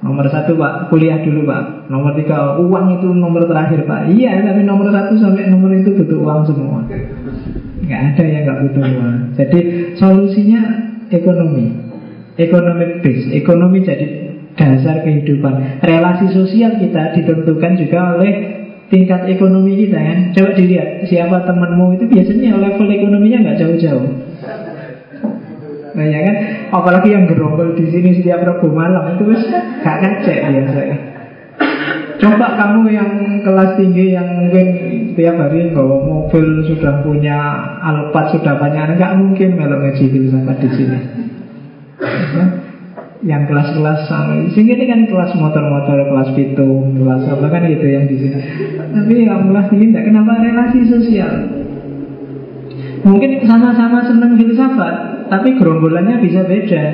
[0.00, 1.92] Nomor satu pak, kuliah dulu pak.
[1.92, 4.08] Nomor tiga, uang itu nomor terakhir pak.
[4.08, 6.80] Iya, tapi nomor satu sampai nomor itu butuh uang semua.
[7.84, 9.16] Nggak ada yang nggak butuh uang.
[9.36, 9.58] Jadi
[10.00, 10.60] solusinya
[11.12, 11.76] ekonomi.
[12.40, 13.26] Ekonomi base.
[13.36, 15.84] Ekonomi jadi dasar kehidupan.
[15.84, 18.32] Relasi sosial kita ditentukan juga oleh
[18.88, 20.18] tingkat ekonomi kita kan?
[20.32, 24.10] Coba dilihat, siapa temanmu itu biasanya level ekonominya nggak jauh-jauh.
[25.96, 26.36] Nah ya kan,
[26.76, 29.42] apalagi yang gerombol di sini setiap Rabu malam itu wis
[29.80, 30.82] gak ngecek biasa.
[32.16, 33.10] Coba kamu yang
[33.44, 34.66] kelas tinggi yang mungkin
[35.16, 37.36] tiap hari bawa mobil sudah punya
[37.80, 40.98] Alphard sudah banyak nggak mungkin kalau ngaji filsafat di sini.
[43.24, 43.36] Ya?
[43.36, 44.00] Yang kelas-kelas
[44.52, 48.38] sini ini kan kelas motor-motor, kelas pitung, kelas apa kan gitu yang di sini.
[48.76, 51.32] Tapi kelas tinggi tidak kenapa relasi sosial.
[53.06, 56.84] Mungkin sama-sama senang filsafat, tapi gerombolannya bisa beda.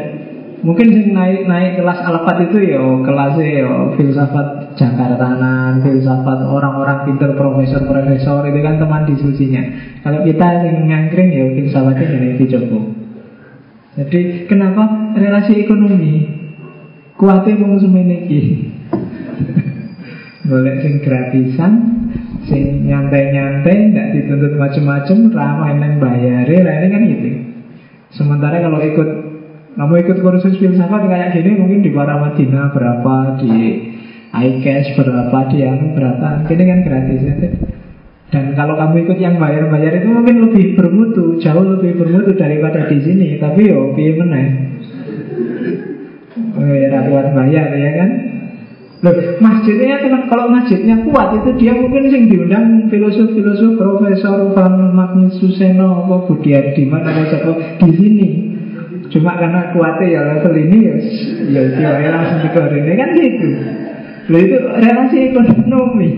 [0.63, 7.35] Mungkin sing naik naik kelas alfat itu ya kelas ya filsafat Jakartanan, filsafat orang-orang pintar
[7.35, 9.63] profesor-profesor itu kan teman diskusinya.
[10.07, 13.02] Kalau kita yang ngangkring ya filsafatnya dari Joko.
[13.93, 16.25] Jadi kenapa relasi ekonomi
[17.21, 18.19] kuatnya wong ini
[20.49, 21.73] Boleh sing gratisan,
[22.51, 27.29] sing nyantai-nyantai, tidak dituntut macam-macam, ramah yang bayar, ini kan gitu.
[28.11, 29.09] Sementara kalau ikut
[29.79, 33.53] kamu ikut kursus filsafat kayak gini mungkin di Madinah berapa di
[34.33, 37.35] iCash berapa di yang berapa ini kan gratis ya.
[38.33, 42.97] Dan kalau kamu ikut yang bayar-bayar itu mungkin lebih bermutu, jauh lebih bermutu daripada di
[43.05, 43.37] sini.
[43.37, 44.47] Tapi yo, piye meneh?
[46.57, 48.11] Oh ya, kuat bayar ya kan?
[49.03, 55.43] Loh, masjidnya kan kalau masjidnya kuat itu dia mungkin sing diundang filosof-filosof Profesor Van Magnus
[55.43, 58.29] Suseno apa Budiardi mana apa di sini.
[59.11, 60.95] Cuma karena kuatnya ya level ini ya
[61.51, 63.49] ya diwai langsung ini kan gitu.
[64.31, 66.09] Loh itu relasi ekonomi.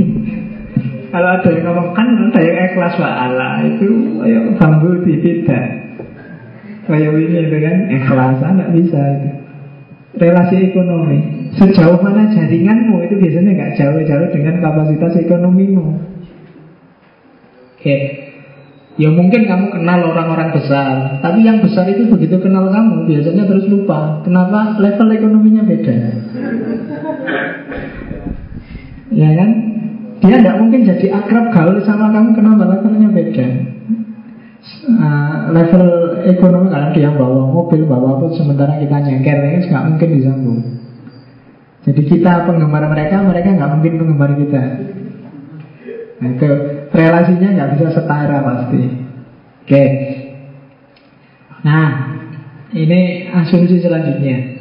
[1.14, 5.94] Kalau ada yang ngomong kan yang ikhlas wa Allah itu ayo bambu tidak.
[6.90, 9.28] Kayak ini itu kan ikhlas nggak bisa itu.
[10.18, 11.18] Relasi ekonomi.
[11.54, 16.02] Sejauh mana jaringanmu itu biasanya nggak jauh-jauh dengan kapasitas ekonomimu.
[17.78, 17.96] Oke,
[18.94, 23.66] Ya mungkin kamu kenal orang-orang besar Tapi yang besar itu begitu kenal kamu Biasanya terus
[23.66, 24.78] lupa Kenapa?
[24.78, 25.96] Level ekonominya beda
[29.10, 29.73] Ya kan?
[30.24, 32.64] Dia tidak mungkin jadi akrab gaul sama kamu Kenapa?
[32.64, 33.46] Levelnya beda
[34.88, 35.84] uh, Level
[36.24, 40.60] ekonomi Karena dia bawa mobil, bawa apa Sementara kita nyengker ya, nggak mungkin disambung
[41.84, 44.62] Jadi kita penggemar mereka Mereka nggak mungkin penggemar kita
[46.14, 46.50] Nah, itu
[46.94, 48.82] relasinya nggak bisa setara pasti.
[49.64, 49.84] Oke.
[51.64, 51.88] Nah,
[52.72, 54.53] ini asumsi selanjutnya.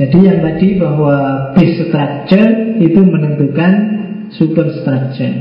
[0.00, 1.16] Jadi yang tadi bahwa
[1.52, 3.72] base structure itu menentukan
[4.32, 5.36] superstructure.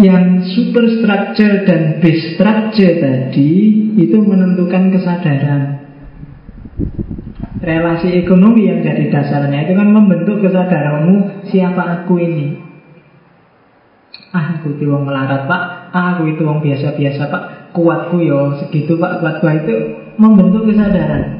[0.00, 0.24] Yang
[0.56, 3.52] superstructure dan base structure tadi
[4.00, 5.78] itu menentukan kesadaran
[7.58, 12.46] relasi ekonomi yang jadi dasarnya itu kan membentuk kesadaranmu siapa aku ini.
[14.32, 19.00] Ah, aku itu wong melarat pak, ah, aku itu wong biasa-biasa pak, kuatku yo segitu
[19.00, 19.74] pak, kuatku itu
[20.20, 21.37] membentuk kesadaran.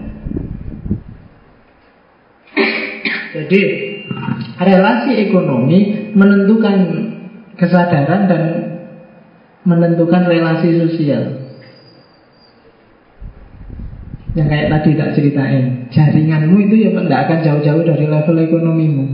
[3.28, 3.60] Jadi
[4.58, 6.76] relasi ekonomi menentukan
[7.60, 8.42] kesadaran dan
[9.68, 11.48] menentukan relasi sosial.
[14.36, 19.04] Yang kayak tadi tak ceritain Jaringanmu itu ya tidak akan jauh-jauh dari level ekonomimu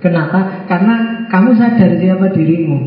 [0.00, 0.64] Kenapa?
[0.64, 2.78] Karena kamu sadar siapa dirimu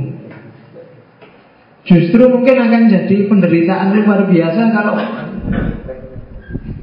[1.86, 4.94] Justru mungkin akan jadi penderitaan luar biasa Kalau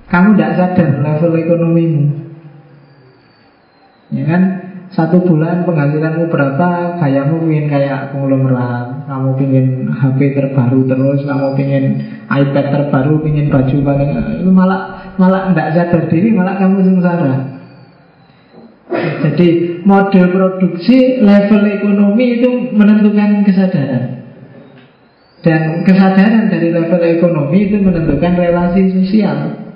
[0.07, 2.30] kamu tidak sadar level ekonomimu
[4.11, 4.43] Ya kan?
[4.91, 6.99] Satu bulan penghasilanmu berapa?
[6.99, 9.07] Kayamu ingin kayak konglomerat.
[9.07, 11.23] Kamu ingin HP terbaru terus.
[11.23, 11.85] Kamu ingin
[12.27, 14.11] iPad terbaru Ingin baju paling
[14.43, 17.35] Itu malah malah tidak sadar diri Malah kamu sengsara.
[19.23, 24.27] Jadi model produksi Level ekonomi itu menentukan kesadaran.
[25.41, 29.71] Dan kesadaran dari level ekonomi Itu menentukan relasi sosial.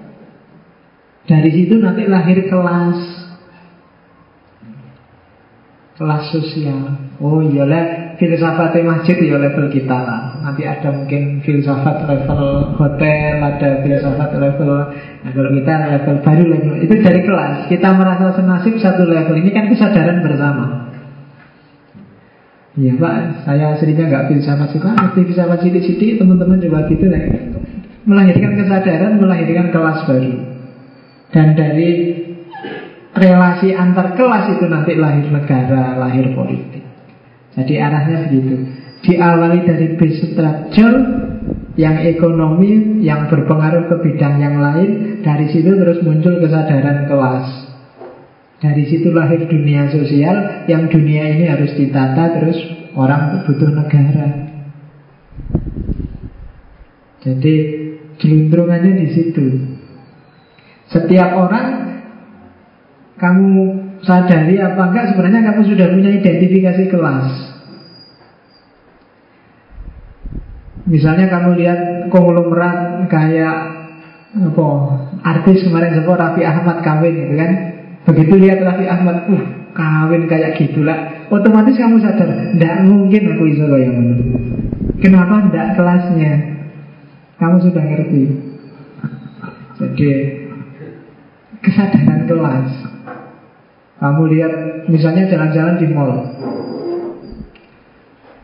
[1.25, 3.24] Dari situ nanti lahir kelas
[5.95, 6.81] kelas sosial.
[7.23, 10.43] Oh iyalah filsafat masjid ya level kita lah.
[10.43, 14.71] Nanti ada mungkin filsafat level hotel, ada filsafat level
[15.25, 17.71] nah kalau kita level baru level itu dari kelas.
[17.71, 20.91] Kita merasa senasib satu level ini kan kesadaran bersama.
[22.75, 27.23] Iya pak, saya aslinya nggak filsafat sih pak, ngerti filsafat sidik-sidik teman-teman juga gitu lah.
[28.03, 30.35] Melahirkan kesadaran, melahirkan kelas baru.
[31.31, 31.91] Dan dari
[33.15, 36.83] relasi antar kelas itu nanti lahir negara, lahir politik.
[37.55, 38.55] Jadi arahnya begitu.
[39.05, 40.97] Diawali dari base structure
[41.79, 47.47] yang ekonomi yang berpengaruh ke bidang yang lain, dari situ terus muncul kesadaran kelas.
[48.59, 52.59] Dari situ lahir dunia sosial, yang dunia ini harus ditata terus
[52.97, 54.29] orang butuh negara.
[57.23, 57.55] Jadi
[58.21, 59.47] jeluntrungannya di situ.
[60.89, 61.84] Setiap orang
[63.25, 63.53] kamu
[64.05, 67.29] sadari apa enggak sebenarnya kamu sudah punya identifikasi kelas.
[70.85, 71.81] Misalnya kamu lihat
[72.13, 73.57] konglomerat kayak
[74.37, 74.69] apa
[75.25, 77.53] artis kemarin sebut Raffi Ahmad kawin gitu kan.
[78.05, 83.65] Begitu lihat Raffi Ahmad, uh kawin kayak gitulah, otomatis kamu sadar, tidak mungkin aku iso
[83.75, 83.97] yang
[85.01, 86.33] Kenapa tidak kelasnya?
[87.41, 88.25] Kamu sudah ngerti.
[89.75, 90.11] Jadi
[91.65, 92.94] kesadaran kelas
[93.95, 94.53] kamu lihat
[94.91, 96.13] misalnya jalan-jalan di mall.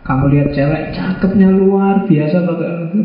[0.00, 2.42] Kamu lihat cewek cakepnya luar biasa.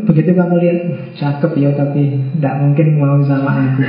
[0.06, 0.78] Begitu kamu lihat
[1.18, 3.82] cakep ya tapi tidak mungkin mau sama aku.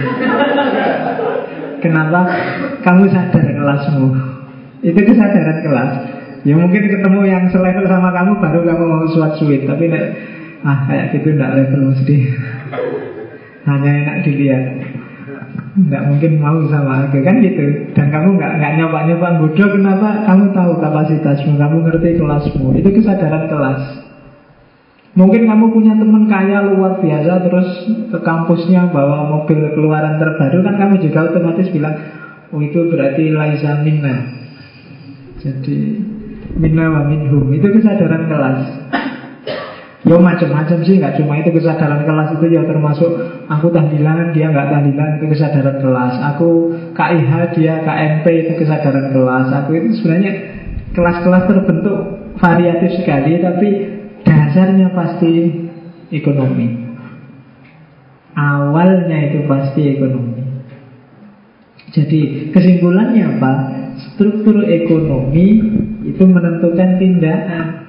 [1.81, 2.19] Kenapa?
[2.81, 4.09] Kamu sadar kelasmu.
[4.81, 5.91] Itu kesadaran kelas.
[6.45, 9.65] Ya mungkin ketemu yang selevel sama kamu baru kamu mau suat suit.
[9.65, 9.85] Tapi
[10.65, 12.17] ah kayak gitu tidak level mesti.
[13.65, 14.63] Hanya enak dilihat
[15.77, 17.93] nggak mungkin mau sama aku kan gitu.
[17.93, 21.53] Dan kamu nggak nggak nyoba nyoba bodoh kenapa kamu tahu kapasitasmu?
[21.53, 22.73] Kamu ngerti kelasmu.
[22.81, 23.81] Itu kesadaran kelas.
[25.17, 27.69] Mungkin kamu punya teman kaya luar biasa terus
[28.13, 31.97] ke kampusnya bawa mobil keluaran terbaru kan kamu juga otomatis bilang
[32.53, 34.33] oh itu berarti laisa minna.
[35.41, 35.77] Jadi
[36.57, 37.53] minna wa minhum.
[37.53, 38.59] Itu kesadaran kelas
[40.07, 43.11] Ya macam-macam sih, nggak cuma itu kesadaran kelas itu ya termasuk
[43.51, 46.13] aku tahlilan, dia nggak tahlilan itu kesadaran kelas.
[46.31, 49.47] Aku KIH, dia KMP itu kesadaran kelas.
[49.51, 50.31] Aku itu sebenarnya
[50.95, 51.97] kelas-kelas terbentuk
[52.39, 53.67] variatif sekali, tapi
[54.23, 55.33] dasarnya pasti
[56.15, 56.87] ekonomi.
[58.31, 60.39] Awalnya itu pasti ekonomi.
[61.91, 63.51] Jadi kesimpulannya apa?
[64.13, 65.45] Struktur ekonomi
[66.07, 67.86] itu menentukan tindakan.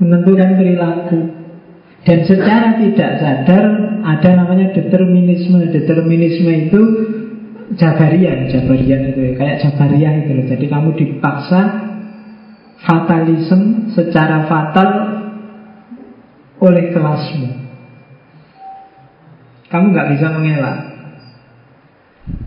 [0.00, 1.20] Menentukan perilaku.
[2.06, 3.64] Dan secara tidak sadar
[4.06, 5.58] ada namanya determinisme.
[5.74, 6.80] Determinisme itu
[7.74, 9.32] jabarian, jabarian itu ya.
[9.34, 10.46] kayak jabariah itu loh.
[10.46, 11.60] Jadi kamu dipaksa
[12.86, 14.90] fatalisme secara fatal
[16.62, 17.48] oleh kelasmu.
[19.66, 20.78] Kamu nggak bisa mengelak.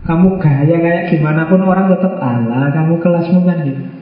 [0.08, 3.99] Kamu gaya kayak gimana pun orang tetap Allah, kamu kelasmu kan gitu.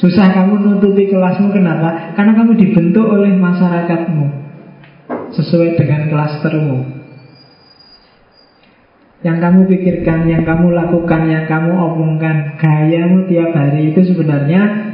[0.00, 2.16] Susah kamu nutupi kelasmu kenapa?
[2.16, 4.26] Karena kamu dibentuk oleh masyarakatmu.
[5.36, 6.78] Sesuai dengan klastermu.
[9.20, 14.88] Yang kamu pikirkan, yang kamu lakukan, yang kamu omongkan Gayamu tiap hari itu sebenarnya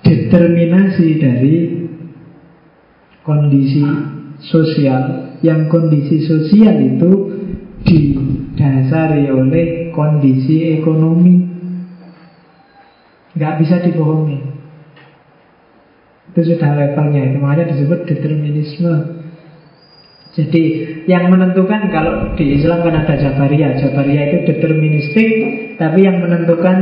[0.00, 1.56] Determinasi dari
[3.20, 3.84] kondisi
[4.40, 5.36] sosial.
[5.44, 7.10] Yang kondisi sosial itu
[7.84, 11.57] didasari oleh kondisi ekonomi
[13.36, 14.38] nggak bisa dibohongi.
[16.32, 19.18] Itu sudah levelnya, itu makanya disebut determinisme.
[20.38, 20.62] Jadi
[21.10, 25.30] yang menentukan kalau di Islam kan ada Jabariyah Jabariyah itu deterministik
[25.80, 26.78] Tapi yang menentukan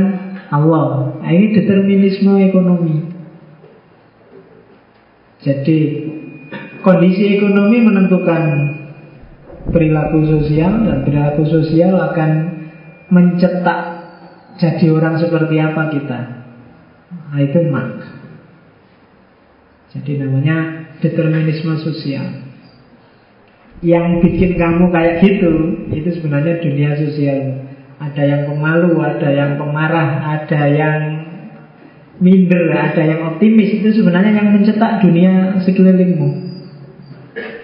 [0.53, 3.07] Allah nah, Ini determinisme ekonomi
[5.41, 5.77] Jadi
[6.85, 8.43] kondisi ekonomi menentukan
[9.73, 12.31] perilaku sosial Dan perilaku sosial akan
[13.09, 13.96] mencetak
[14.57, 16.37] jadi orang seperti apa kita
[17.07, 18.03] Nah itu mak.
[19.95, 20.57] Jadi namanya
[20.99, 22.43] determinisme sosial.
[23.79, 25.53] Yang bikin kamu kayak gitu
[25.93, 27.67] itu sebenarnya dunia sosial.
[27.97, 30.99] Ada yang pemalu, ada yang pemarah, ada yang
[32.19, 33.81] minder, ada yang optimis.
[33.81, 36.46] Itu sebenarnya yang mencetak dunia sekelilingmu.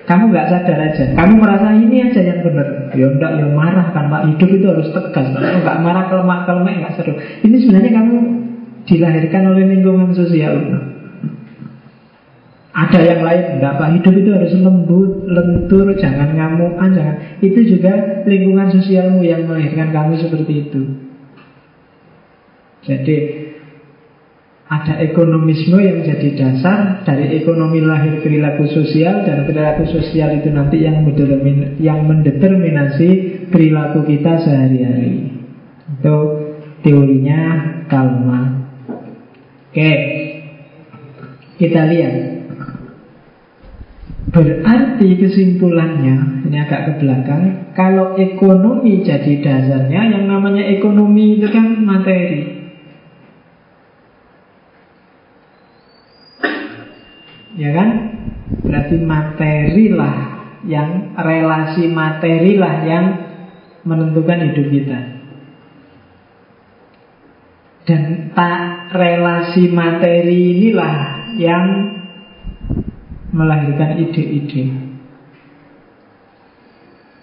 [0.04, 1.16] Kamu nggak sadar aja.
[1.16, 2.92] Kamu merasa ini aja yang benar.
[2.92, 4.36] Ya enggak, ya marah kan Pak.
[4.36, 5.32] Hidup itu harus tegas.
[5.32, 7.14] Kalau nggak marah, kelemak, kelemak nggak seru.
[7.16, 8.18] Ini sebenarnya kamu
[8.84, 10.54] dilahirkan oleh lingkungan sosial.
[12.74, 17.16] Ada yang lain, enggak apa hidup itu harus lembut, lentur, jangan ngamukan, jangan.
[17.40, 20.82] Itu juga lingkungan sosialmu yang melahirkan kamu seperti itu.
[22.84, 23.18] Jadi
[24.74, 30.82] ada ekonomisme yang jadi dasar dari ekonomi lahir perilaku sosial dan perilaku sosial itu nanti
[30.82, 33.10] yang mendetermin, yang mendeterminasi
[33.54, 35.30] perilaku kita sehari-hari.
[36.02, 36.18] Itu
[36.82, 37.42] teorinya
[37.86, 38.42] Kalma.
[39.70, 39.94] Oke,
[41.62, 42.16] kita lihat.
[44.34, 51.78] Berarti kesimpulannya, ini agak ke belakang, kalau ekonomi jadi dasarnya, yang namanya ekonomi itu kan
[51.86, 52.63] materi.
[57.64, 57.90] Ya kan?
[58.60, 60.16] Berarti materi lah
[60.68, 63.06] yang relasi materi lah yang
[63.88, 65.00] menentukan hidup kita.
[67.88, 70.96] Dan tak relasi materi inilah
[71.40, 71.66] yang
[73.32, 74.64] melahirkan ide-ide.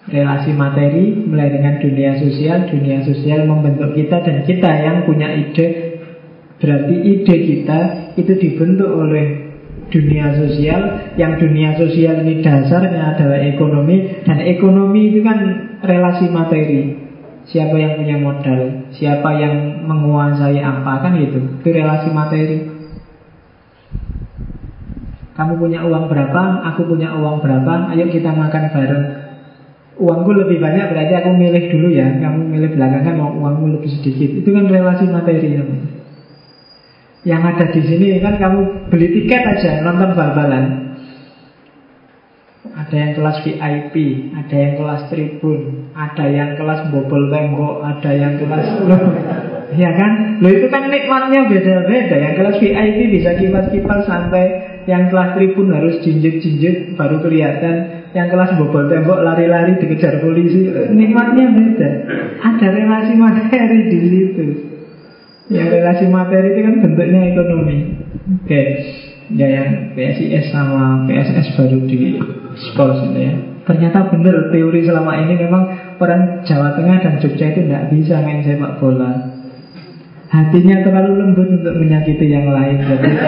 [0.09, 5.97] Relasi materi melahirkan dunia sosial, dunia sosial membentuk kita dan kita yang punya ide.
[6.61, 7.79] Berarti ide kita
[8.17, 9.50] itu dibentuk oleh
[9.91, 10.81] dunia sosial
[11.19, 15.37] Yang dunia sosial ini dasarnya adalah ekonomi Dan ekonomi itu kan
[15.83, 16.97] relasi materi.
[17.51, 18.61] Siapa yang punya modal
[18.95, 21.39] Siapa yang menguasai apa Kan gitu.
[21.61, 22.57] Itu relasi materi.
[25.35, 29.05] Kamu punya uang berapa Aku punya uang berapa Ayo kita makan bareng.
[30.01, 32.09] Uangku lebih banyak berarti aku milih dulu ya.
[32.17, 34.33] Kamu milih belakangan mau uangmu lebih sedikit.
[34.41, 36.00] Itu kan relasi materi namanya
[37.21, 40.91] Yang ada di sini kan kamu beli tiket aja Nonton bal-balan
[42.71, 43.95] ada yang kelas VIP,
[44.37, 48.65] ada yang kelas tribun, ada yang kelas bobol tembok, ada yang kelas
[49.71, 50.43] Ya kan?
[50.43, 52.15] Lo itu kan nikmatnya beda-beda.
[52.19, 54.43] Yang kelas VIP bisa kipas-kipas sampai
[54.83, 58.03] yang kelas tribun harus jinjit-jinjit baru kelihatan.
[58.11, 60.67] Yang kelas bobol tembok lari-lari dikejar polisi.
[60.91, 61.89] Nikmatnya beda.
[62.43, 64.45] Ada relasi materi di situ.
[65.51, 67.77] Yang relasi materi itu kan bentuknya ekonomi.
[68.41, 68.47] Oke.
[68.47, 68.67] Okay.
[69.31, 72.19] Ya yang PSIS sama PSS baru di
[72.59, 73.33] Spurs itu ya.
[73.63, 75.63] Ternyata benar teori selama ini memang
[76.01, 79.11] orang Jawa Tengah dan Jogja itu tidak bisa main sepak bola.
[80.31, 82.79] hatinya terlalu lembut untuk menyakiti yang lain.
[82.79, 83.11] Jadi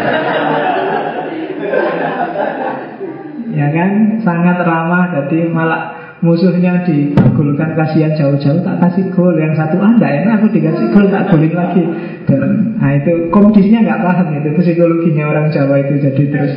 [3.60, 3.92] ya kan
[4.24, 9.36] sangat ramah jadi malah musuhnya digolkan kasihan jauh-jauh tak kasih gol.
[9.36, 11.84] Yang satu anda ah, enak aku dikasih gol tak golin lagi.
[12.24, 12.42] Dan,
[12.80, 16.00] nah itu komdisnya nggak paham itu psikologinya orang Jawa itu.
[16.00, 16.54] Jadi terus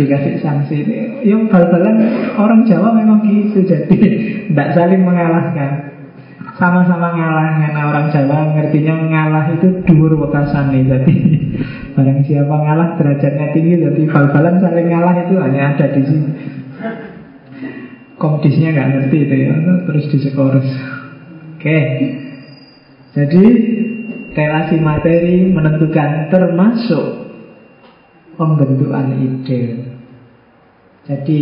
[0.00, 0.76] dikasih sanksi.
[1.20, 1.96] Yang bal-balan
[2.40, 3.60] orang Jawa memang gitu.
[3.68, 3.96] Jadi
[4.48, 5.92] tidak saling mengalahkan.
[6.56, 10.82] Sama-sama ngalah karena orang Jawa ngertinya ngalah itu dhuwur nih.
[10.88, 11.14] Jadi
[11.92, 16.59] barang siapa ngalah derajatnya tinggi jadi bal-balan saling ngalah itu hanya ada di sini
[18.20, 19.54] komdisnya nggak ngerti itu ya
[19.88, 20.68] terus disekorus
[21.56, 21.80] oke
[23.16, 23.44] jadi
[24.36, 27.06] relasi materi menentukan termasuk
[28.36, 29.90] pembentukan ide
[31.08, 31.38] jadi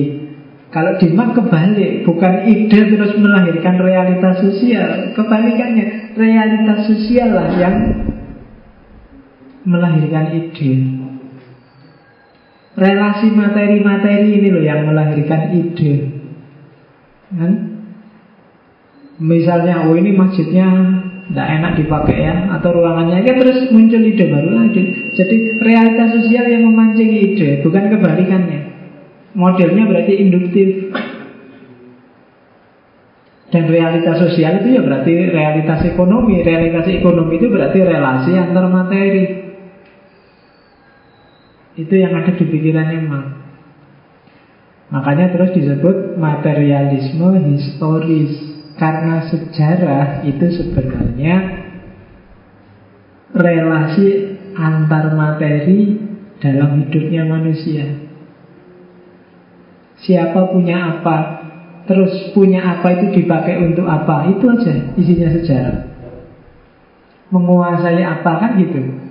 [0.68, 5.16] kalau di Mak kebalik, bukan ide terus melahirkan realitas sosial.
[5.16, 7.76] Kebalikannya, realitas sosial lah yang
[9.64, 10.72] melahirkan ide.
[12.76, 16.17] Relasi materi-materi ini loh yang melahirkan ide.
[17.34, 17.52] Kan?
[19.18, 20.68] Misalnya, oh ini masjidnya
[21.28, 26.48] tidak enak dipakai ya Atau ruangannya kan terus muncul ide baru lagi Jadi realitas sosial
[26.48, 28.68] yang memancing ide Bukan kebalikannya
[29.38, 30.68] Modelnya berarti induktif.
[33.48, 36.42] Dan realitas sosial itu ya berarti realitas ekonomi.
[36.42, 39.24] Realitas ekonomi itu berarti relasi antar materi.
[41.78, 43.37] Itu yang ada di pikirannya Marx.
[44.88, 48.32] Makanya terus disebut materialisme historis.
[48.78, 51.66] Karena sejarah itu sebenarnya
[53.34, 55.98] Relasi antar materi
[56.38, 58.06] dalam hidupnya manusia.
[59.98, 61.16] Siapa punya apa
[61.88, 65.78] Terus punya apa itu dipakai untuk apa Itu aja isinya sejarah.
[67.34, 69.07] Menguasai apa kan gitu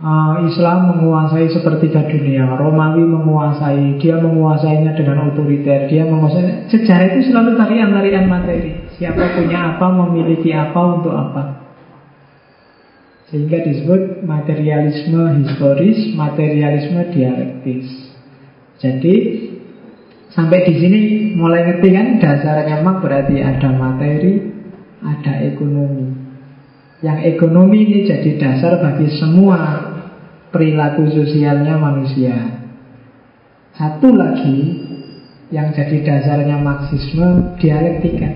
[0.00, 2.48] uh, Islam menguasai sepertiga dunia.
[2.56, 5.86] Romawi menguasai Dia menguasainya dengan otoriter.
[5.86, 6.68] Dia menguasai.
[6.72, 8.88] Sejarah itu selalu tarian-tarian materi.
[8.96, 11.42] Siapa punya apa, memiliki apa, untuk apa.
[13.30, 17.86] Sehingga disebut materialisme historis, materialisme dialektis.
[18.82, 19.14] Jadi
[20.34, 21.00] sampai di sini
[21.38, 22.06] mulai ngerti kan?
[22.18, 24.50] Dasarnya mak berarti ada materi,
[24.98, 26.10] ada ekonomi.
[27.00, 29.89] Yang ekonomi ini jadi dasar bagi semua
[30.50, 32.62] perilaku sosialnya manusia.
[33.74, 34.58] Satu lagi
[35.50, 38.30] yang jadi dasarnya Marxisme dialektika.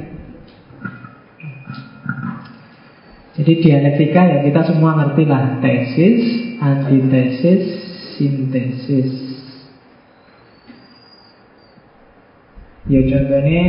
[3.35, 6.23] Jadi dialektika ya kita semua ngerti lah tesis,
[6.63, 7.63] antitesis,
[8.15, 9.11] sintesis.
[12.87, 13.65] Ya contohnya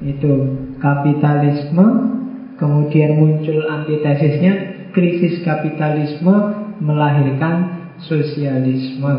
[0.00, 0.32] itu
[0.80, 2.16] kapitalisme
[2.56, 4.52] Kemudian muncul antitesisnya
[4.96, 9.14] Krisis kapitalisme melahirkan sosialisme.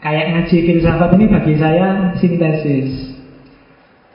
[0.00, 2.90] Kayak ngaji filsafat ini bagi saya sintesis.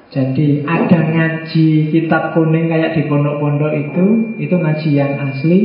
[0.09, 4.05] Jadi ada ngaji kitab kuning kayak di pondok-pondok itu
[4.39, 5.59] Itu ngaji yang asli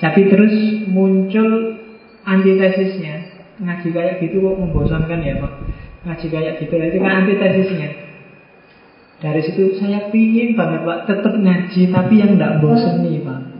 [0.00, 0.54] Tapi terus
[0.90, 1.78] muncul
[2.26, 3.46] antitesisnya.
[3.62, 5.52] Ngaji kayak gitu kok membosankan ya Pak?
[6.02, 7.90] Ngaji kayak gitu itu kan antitesisnya.
[9.22, 13.53] Dari situ saya pingin banget Pak tetap ngaji tapi yang tidak bosan nih Pak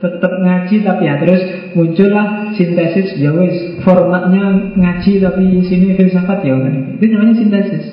[0.00, 1.42] tetap ngaji tapi ya terus
[1.76, 7.84] muncullah sintesis ya wis formatnya ngaji tapi sini filsafat ya kan itu namanya sintesis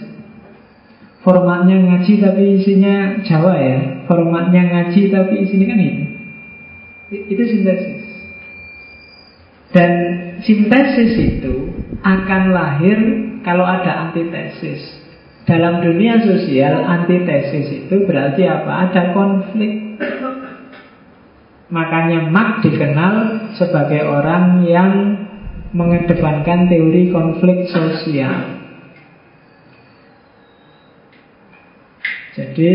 [1.22, 2.95] formatnya ngaji tapi isinya
[3.28, 3.78] Jawa ya
[4.08, 6.03] formatnya ngaji tapi isinya kan itu
[7.28, 8.08] itu sintesis
[9.76, 9.91] dan
[10.47, 12.99] sintesis itu akan lahir
[13.43, 14.84] kalau ada antitesis.
[15.47, 18.91] Dalam dunia sosial, antitesis itu berarti apa?
[18.91, 19.95] Ada konflik.
[21.68, 23.15] Makanya Marx dikenal
[23.59, 24.91] sebagai orang yang
[25.76, 28.55] mengedepankan teori konflik sosial.
[32.38, 32.72] Jadi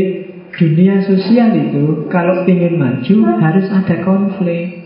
[0.53, 4.83] dunia sosial itu kalau ingin maju harus ada konflik.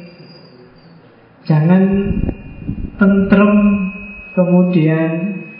[1.46, 1.82] Jangan
[2.98, 3.54] tentrem,
[4.38, 5.11] kemudian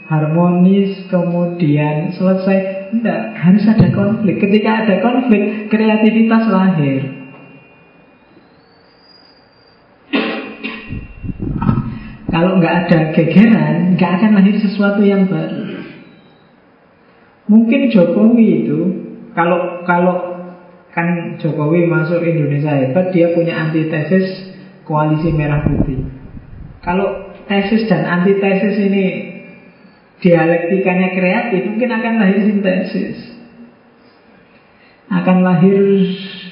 [0.07, 2.77] harmonis, kemudian selesai.
[2.87, 4.39] Tidak, harus ada konflik.
[4.39, 7.16] Ketika ada konflik, kreativitas lahir.
[12.37, 15.73] Kalau nggak ada gegeran, nggak akan lahir sesuatu yang baru.
[17.49, 18.81] Mungkin Jokowi itu,
[19.33, 20.37] kalau kalau
[20.93, 24.53] kan Jokowi masuk Indonesia hebat, dia punya antitesis
[24.85, 26.05] koalisi merah putih.
[26.85, 29.07] Kalau tesis dan antitesis ini
[30.21, 33.17] dialektikanya kreatif, mungkin akan lahir sintesis.
[35.09, 35.81] Akan lahir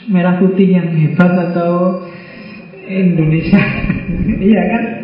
[0.09, 2.09] merah putih yang hebat atau
[2.89, 3.61] Indonesia.
[4.49, 5.04] iya kan?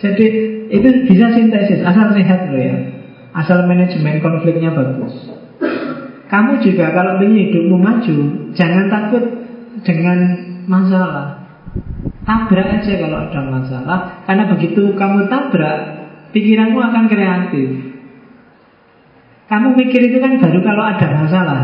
[0.00, 0.26] Jadi
[0.72, 2.76] itu bisa sintesis asal sehat loh ya.
[3.36, 5.12] Asal manajemen konfliknya bagus.
[6.30, 8.16] Kamu juga kalau ingin hidupmu maju,
[8.54, 9.24] jangan takut
[9.84, 10.18] dengan
[10.70, 11.42] masalah.
[12.22, 15.78] Tabrak aja kalau ada masalah, karena begitu kamu tabrak,
[16.30, 17.68] pikiranmu akan kreatif.
[19.50, 21.60] Kamu mikir itu kan baru kalau ada masalah.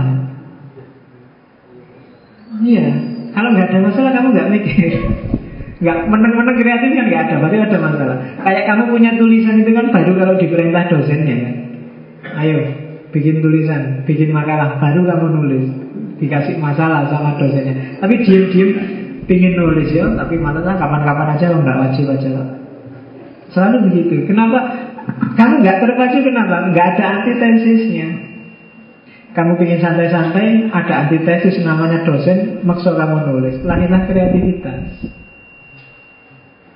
[2.59, 2.87] Iya,
[3.31, 4.91] kalau nggak ada masalah kamu nggak mikir.
[5.77, 8.17] Nggak meneng-meneng kreatif kan nggak ada, berarti ada masalah.
[8.41, 11.55] Kayak kamu punya tulisan itu kan baru kalau diperintah dosennya kan.
[12.41, 12.59] Ayo,
[13.13, 15.67] bikin tulisan, bikin makalah, baru kamu nulis.
[16.17, 18.01] Dikasih masalah sama dosennya.
[18.01, 18.71] Tapi diem-diem
[19.29, 22.31] pingin nulis ya, tapi malah kapan-kapan aja nggak wajib aja.
[23.53, 24.33] Selalu begitu.
[24.33, 24.89] Kenapa?
[25.37, 26.73] Kamu nggak terpacu kenapa?
[26.73, 28.09] Nggak ada antitesisnya.
[29.37, 33.61] Kamu ingin santai-santai, ada antitesis namanya dosen, maksud kamu nulis.
[33.61, 35.13] Lahirlah kreativitas.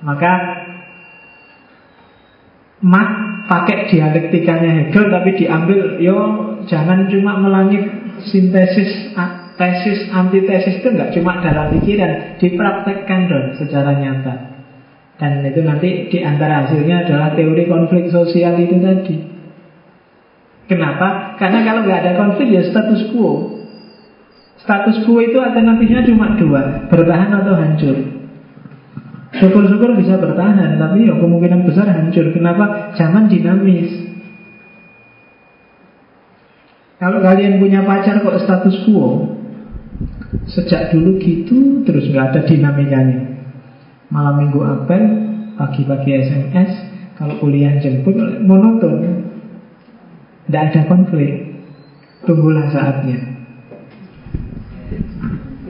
[0.01, 0.31] Maka
[2.81, 3.09] Mak
[3.45, 6.17] pakai dialektikanya Hegel tapi diambil yo
[6.65, 7.85] jangan cuma melangit
[8.25, 9.13] sintesis
[9.53, 14.33] tesis antitesis itu nggak cuma dalam pikiran dipraktekkan dong secara nyata.
[15.21, 19.29] Dan itu nanti di antara hasilnya adalah teori konflik sosial itu tadi.
[20.65, 21.37] Kenapa?
[21.37, 23.61] Karena kalau nggak ada konflik ya status quo.
[24.57, 28.20] Status quo itu alternatifnya cuma dua bertahan atau hancur
[29.31, 32.35] Syukur-syukur bisa bertahan Tapi ya kemungkinan besar hancur.
[32.35, 32.91] Kenapa?
[32.99, 34.11] Zaman dinamis.
[36.99, 39.39] Kalau kalian punya pacar kok status quo
[40.51, 43.19] Sejak dulu gitu Terus nggak ada dinamikanya.
[44.11, 45.03] Malam minggu apel
[45.55, 46.71] Pagi-pagi SMS
[47.15, 49.31] Kalau kuliah jemput monoton.
[50.49, 51.55] Tidak ada konflik.
[52.27, 53.31] Tunggulah saatnya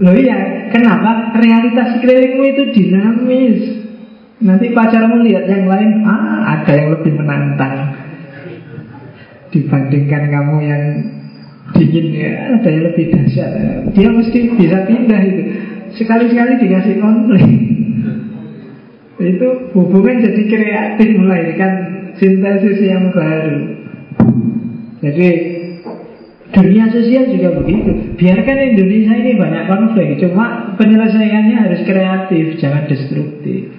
[0.02, 1.30] Loh iya, kenapa?
[1.38, 3.60] Realitas sekelilingmu itu dinamis.
[4.42, 7.94] Nanti pacarmu lihat yang lain, ah ada yang lebih menantang
[9.54, 10.84] dibandingkan kamu yang
[11.78, 13.52] dingin ya, ada yang lebih dahsyat.
[13.94, 15.44] Dia mesti bisa pindah itu.
[16.02, 17.50] Sekali-sekali dikasih konflik.
[19.22, 21.74] itu hubungan jadi kreatif melahirkan
[22.18, 23.78] sintesis yang baru.
[25.06, 25.30] Jadi
[26.52, 28.16] Dunia sosial juga begitu.
[28.20, 33.72] Biarkan Indonesia ini banyak konflik, cuma penyelesaiannya harus kreatif, jangan destruktif.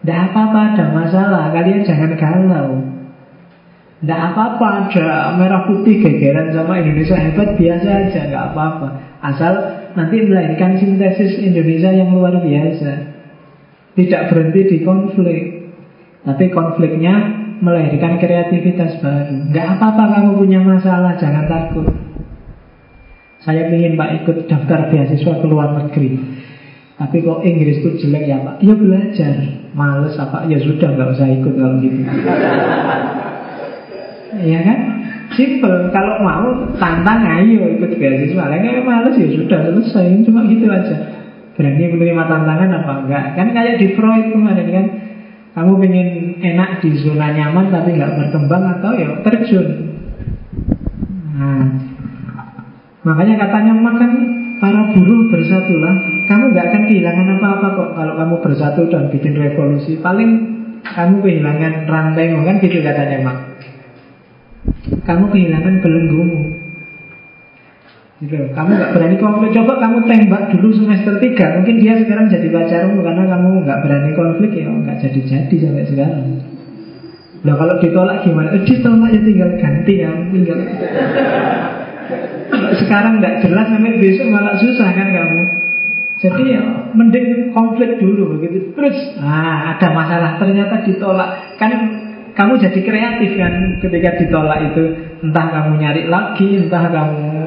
[0.00, 2.80] Tidak apa-apa ada masalah, kalian jangan galau.
[4.00, 8.88] Tidak apa-apa ada merah putih gegeran sama Indonesia hebat biasa aja, nggak apa-apa.
[9.20, 9.54] Asal
[9.92, 12.92] nanti melahirkan sintesis Indonesia yang luar biasa.
[13.98, 15.42] Tidak berhenti di konflik,
[16.22, 17.14] tapi konfliknya
[17.60, 19.50] melahirkan kreativitas baru.
[19.50, 21.86] Gak apa-apa kamu punya masalah, jangan takut.
[23.42, 26.18] Saya ingin Pak ikut daftar beasiswa ke luar negeri.
[26.98, 28.58] Tapi kok Inggris itu jelek ya Pak?
[28.58, 29.34] Ya belajar.
[29.70, 30.50] Males apa?
[30.50, 32.02] Ya sudah nggak usah ikut kalau gitu.
[34.42, 34.78] Iya kan?
[35.38, 35.94] Simple.
[35.94, 36.50] Kalau mau
[36.82, 38.50] tantang ayo ikut beasiswa.
[38.50, 40.26] Kalau males ya sudah selesai.
[40.26, 40.96] Cuma gitu aja.
[41.54, 43.24] Berani menerima tantangan apa enggak?
[43.38, 44.86] Kan kayak di Freud kemarin kan
[45.58, 49.66] kamu ingin enak di zona nyaman tapi nggak berkembang atau ya terjun.
[51.34, 51.66] Nah,
[53.02, 54.10] makanya katanya makan
[54.62, 56.22] para buruh bersatulah.
[56.30, 59.98] Kamu nggak akan kehilangan apa-apa kok kalau kamu bersatu dan bikin revolusi.
[59.98, 60.30] Paling
[60.86, 63.38] kamu kehilangan rantai kan gitu katanya mak.
[65.02, 66.57] Kamu kehilangan belenggumu.
[68.18, 68.34] Gitu.
[68.50, 72.98] Kamu nggak berani konflik, coba kamu tembak dulu semester 3 Mungkin dia sekarang jadi pacarmu
[73.06, 74.50] Karena kamu nggak berani konflik.
[74.58, 76.26] Ya nggak jadi-jadi sampai sekarang.
[77.46, 78.50] Nah kalau ditolak gimana?
[78.58, 80.58] Eh, ditolak ya tinggal ganti ya tinggal.
[82.82, 85.42] Sekarang nggak jelas sampai besok malah susah kan kamu?
[86.18, 86.62] Jadi ya
[86.98, 88.74] mending konflik dulu begitu.
[88.74, 90.30] Terus ah, ada masalah.
[90.42, 91.54] Ternyata ditolak.
[91.62, 91.70] Kan
[92.34, 95.06] kamu jadi kreatif kan ketika ditolak itu.
[95.22, 97.38] Entah kamu nyari lagi, entah kamu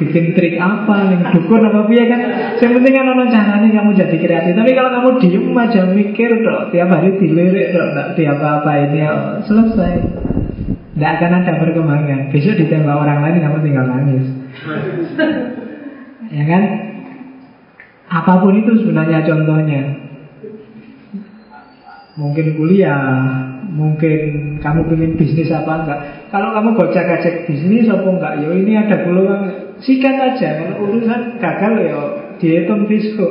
[0.00, 2.20] bikin trik apa, yang dukun apa ya kan.
[2.56, 4.52] Yang penting kan ono caranya kamu jadi kreatif.
[4.56, 9.04] Tapi kalau kamu diem aja mikir dok, tiap hari dilirik dok, tak tiap apa ini
[9.04, 9.12] ya,
[9.44, 9.92] selesai.
[10.96, 12.32] Tidak akan ada perkembangan.
[12.32, 14.26] Besok ditembak orang lain kamu tinggal nangis.
[16.32, 16.62] ya kan?
[18.10, 19.82] Apa pun itu sebenarnya contohnya.
[22.18, 23.00] Mungkin kuliah,
[23.70, 24.20] mungkin
[24.58, 26.00] kamu ingin bisnis apa enggak
[26.34, 31.40] kalau kamu gocek gocek bisnis apa enggak ya ini ada peluang sikat aja kalau urusan
[31.40, 32.00] gagal ya
[32.40, 33.28] dihitung fisko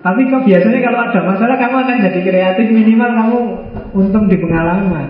[0.00, 3.38] tapi kok biasanya kalau ada masalah kamu akan jadi kreatif minimal kamu
[3.92, 5.08] untung di pengalaman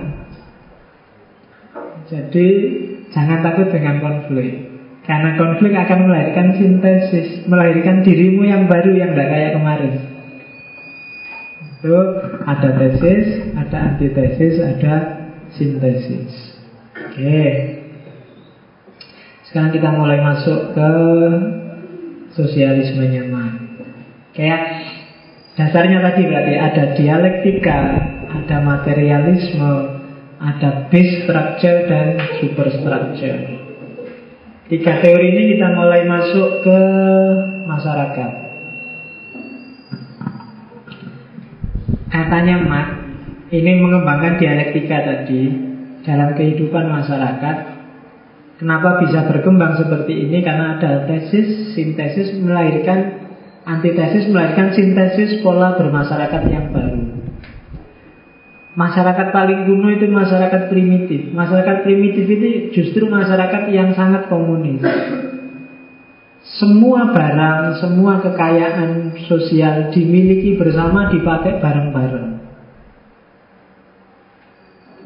[2.11, 2.49] jadi
[3.15, 4.71] jangan takut dengan konflik
[5.01, 9.95] Karena konflik akan melahirkan sintesis, melahirkan dirimu yang baru yang tidak kayak kemarin.
[11.81, 11.99] Itu
[12.47, 13.27] ada tesis,
[13.57, 14.95] ada antitesis, ada
[15.57, 16.31] sintesis.
[16.95, 17.80] Oke.
[19.51, 20.91] Sekarang kita mulai masuk ke
[22.39, 23.83] sosialisme nyaman.
[24.31, 24.63] Kayak
[25.59, 27.79] dasarnya tadi berarti ada dialektika,
[28.31, 29.75] ada materialisme,
[30.39, 32.07] ada base structure dan
[32.39, 33.39] superstructure.
[34.71, 36.81] Tiga teori ini kita mulai masuk ke
[37.67, 38.31] masyarakat.
[42.07, 42.91] Katanya Marx
[43.51, 45.43] ini mengembangkan dialektika tadi
[46.07, 47.80] dalam kehidupan masyarakat.
[48.61, 50.45] Kenapa bisa berkembang seperti ini?
[50.45, 53.25] Karena ada tesis, sintesis melahirkan
[53.65, 57.01] antitesis melahirkan sintesis pola bermasyarakat yang baru.
[58.77, 61.33] Masyarakat paling kuno itu masyarakat primitif.
[61.33, 64.85] Masyarakat primitif itu justru masyarakat yang sangat komunis.
[66.61, 72.29] Semua barang, semua kekayaan sosial dimiliki bersama, dipakai bareng-bareng.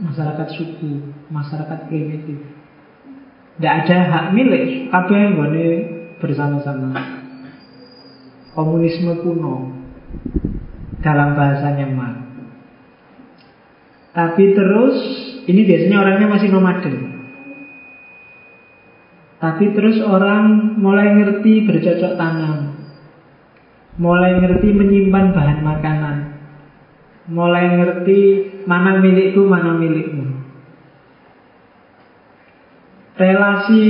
[0.03, 2.54] Masyarakat suku, masyarakat primitif.
[3.55, 5.71] Tidak ada hak milik, kabeh boleh
[6.19, 6.91] bersama-sama.
[8.55, 9.71] Komunisme kuno
[11.03, 12.19] dalam bahasanya Marx.
[14.15, 14.97] Tapi terus
[15.51, 16.97] ini biasanya orangnya masih nomaden.
[19.43, 22.79] Tapi terus orang mulai ngerti bercocok tanam.
[23.99, 26.17] Mulai ngerti menyimpan bahan makanan.
[27.31, 28.21] Mulai ngerti
[28.67, 30.44] mana milikku, mana milikmu.
[33.15, 33.83] Relasi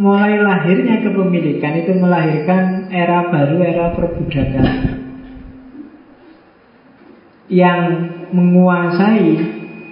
[0.00, 4.68] mulai lahirnya kepemilikan itu melahirkan era baru, era perbudakan.
[7.52, 7.80] Yang
[8.32, 9.28] menguasai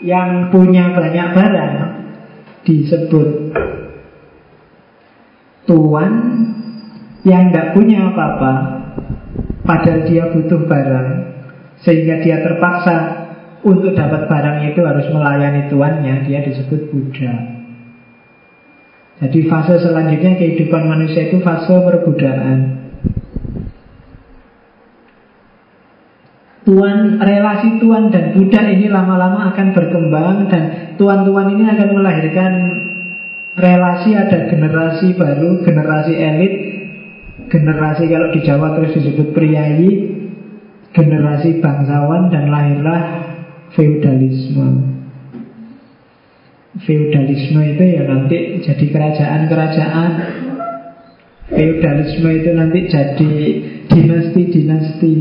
[0.00, 1.76] yang punya banyak barang
[2.64, 3.28] disebut
[5.68, 6.12] tuan
[7.28, 8.52] yang tidak punya apa-apa
[9.60, 11.08] padahal dia butuh barang
[11.84, 12.96] sehingga dia terpaksa
[13.60, 17.59] untuk dapat barang itu harus melayani tuannya dia disebut budak
[19.20, 22.80] jadi fase selanjutnya kehidupan manusia itu fase perbudakan
[26.60, 32.52] Tuan, relasi tuan dan budak ini lama-lama akan berkembang dan tuan-tuan ini akan melahirkan
[33.56, 36.54] relasi ada generasi baru, generasi elit,
[37.48, 39.90] generasi kalau di Jawa terus disebut priayi,
[40.92, 43.02] generasi bangsawan dan lahirlah
[43.72, 44.99] feudalisme.
[46.70, 50.10] Feudalisme itu ya nanti jadi kerajaan-kerajaan.
[51.50, 53.32] Feudalisme itu nanti jadi
[53.90, 55.14] dinasti-dinasti.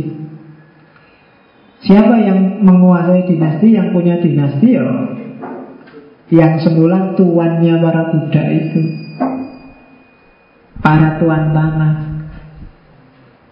[1.89, 4.85] Siapa yang menguasai dinasti, yang punya dinasti ya?
[6.29, 8.81] Yang semula tuannya para budak itu.
[10.85, 11.95] Para tuan tanah.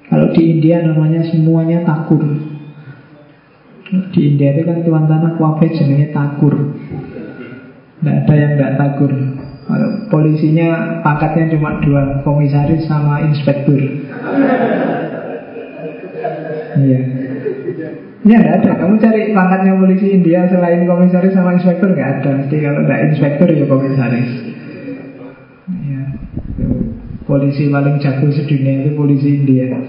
[0.05, 2.21] Kalau di India namanya semuanya takur.
[4.13, 6.53] Di India itu kan tuan tanah kuafe jenisnya takur
[7.97, 8.71] Tidak ada yang tidak
[9.67, 13.79] Kalau polisinya pangkatnya cuma dua Komisaris sama inspektur
[16.77, 16.99] Iya
[18.27, 18.71] Ya nggak ada.
[18.83, 22.29] Kamu cari pangkatnya polisi India selain komisaris sama inspektur nggak ada.
[22.43, 24.31] Mesti kalau nggak inspektur ya komisaris.
[25.87, 26.03] Ya.
[27.23, 29.79] Polisi paling jago sedunia itu polisi India.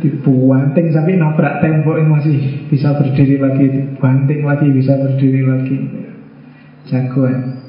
[0.00, 3.66] Dibuanting sampai nabrak tembok yang masih bisa berdiri lagi.
[3.68, 5.78] Dibanting lagi bisa berdiri lagi.
[6.90, 7.62] Jagoan.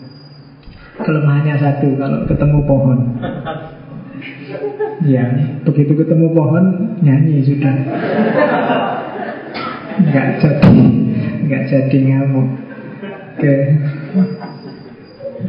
[1.02, 3.00] Kelemahannya satu kalau ketemu pohon.
[5.02, 5.26] Ya,
[5.66, 7.74] begitu ketemu pohon nyanyi sudah.
[9.98, 10.78] Nggak jadi
[11.50, 12.48] nggak jadi ngamuk.
[13.34, 13.56] Oke.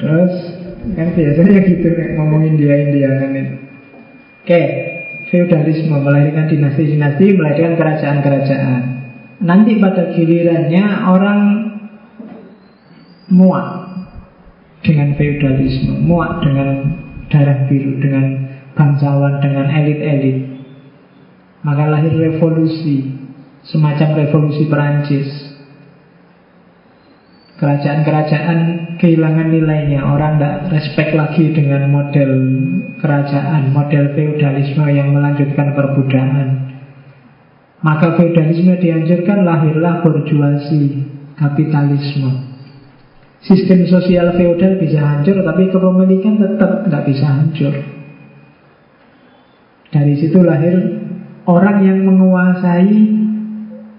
[0.01, 0.35] Terus
[0.97, 3.55] kan biasanya gitu ngomongin dia Indianan itu
[4.43, 4.63] oke
[5.31, 8.83] feudalisme melahirkan dinasti-dinasti melahirkan kerajaan-kerajaan.
[9.43, 11.41] Nanti pada gilirannya orang
[13.31, 13.93] muak
[14.83, 16.99] dengan feudalisme muak dengan
[17.31, 20.39] darah biru dengan bangsawan dengan elit-elit.
[21.63, 23.23] Maka lahir revolusi
[23.63, 25.31] Semacam revolusi Perancis.
[27.63, 28.59] Kerajaan-kerajaan
[28.99, 30.03] kehilangan nilainya.
[30.03, 32.31] Orang tidak respect lagi dengan model
[32.99, 36.49] kerajaan Model feudalisme yang melanjutkan perbudakan
[37.87, 41.07] Maka feudalisme dihancurkan Lahirlah borjuasi
[41.39, 42.52] Kapitalisme
[43.43, 47.75] Sistem sosial feodal bisa hancur Tapi kepemilikan tetap tidak bisa hancur
[49.91, 50.77] Dari situ lahir
[51.43, 53.23] Orang yang menguasai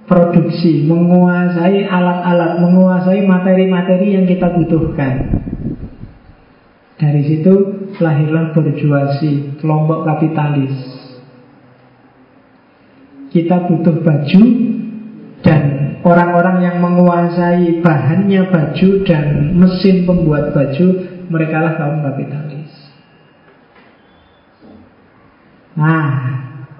[0.08, 5.44] produksi, menguasai alat-alat, menguasai materi-materi yang kita butuhkan.
[7.00, 7.54] Dari situ
[8.00, 10.76] lahirlah berjuasi, kelompok kapitalis.
[13.34, 14.42] Kita butuh baju
[16.04, 20.88] orang-orang yang menguasai bahannya baju dan mesin pembuat baju,
[21.32, 22.72] mereka lah kaum kapitalis.
[25.74, 26.08] Nah,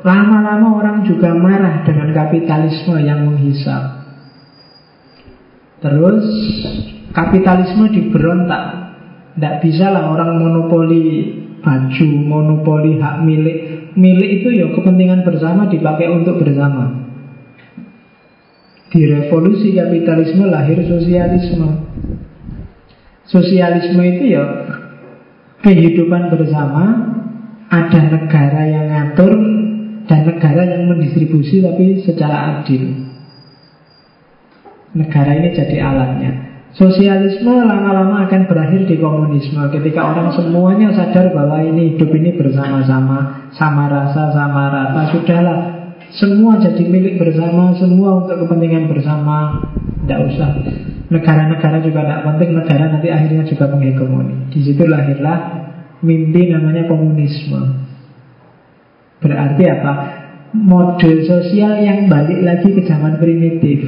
[0.06, 4.06] lama-lama orang juga marah dengan kapitalisme yang menghisap.
[5.82, 6.24] Terus
[7.12, 8.64] kapitalisme diberontak
[9.34, 13.58] tidak bisa lah orang monopoli baju, monopoli hak milik.
[13.98, 17.13] Milik itu ya kepentingan bersama dipakai untuk bersama.
[18.94, 21.70] Di revolusi kapitalisme lahir sosialisme.
[23.26, 24.46] Sosialisme itu ya
[25.66, 26.86] kehidupan bersama,
[27.74, 29.34] ada negara yang ngatur
[30.06, 33.10] dan negara yang mendistribusi tapi secara adil.
[34.94, 36.32] Negara ini jadi alatnya.
[36.74, 43.46] Sosialisme lama-lama akan berakhir di komunisme Ketika orang semuanya sadar bahwa ini hidup ini bersama-sama
[43.54, 45.73] Sama rasa, sama rata Sudahlah,
[46.14, 49.66] semua jadi milik bersama Semua untuk kepentingan bersama.
[50.04, 50.50] Tidak usah.
[51.10, 55.64] Negara-negara juga tidak penting Negara nanti akhirnya juga menghegemoni Di situ lahirlah
[56.04, 57.88] mimpi namanya komunisme.
[59.24, 59.94] Berarti apa?
[60.54, 63.88] Model sosial yang balik lagi ke zaman primitif.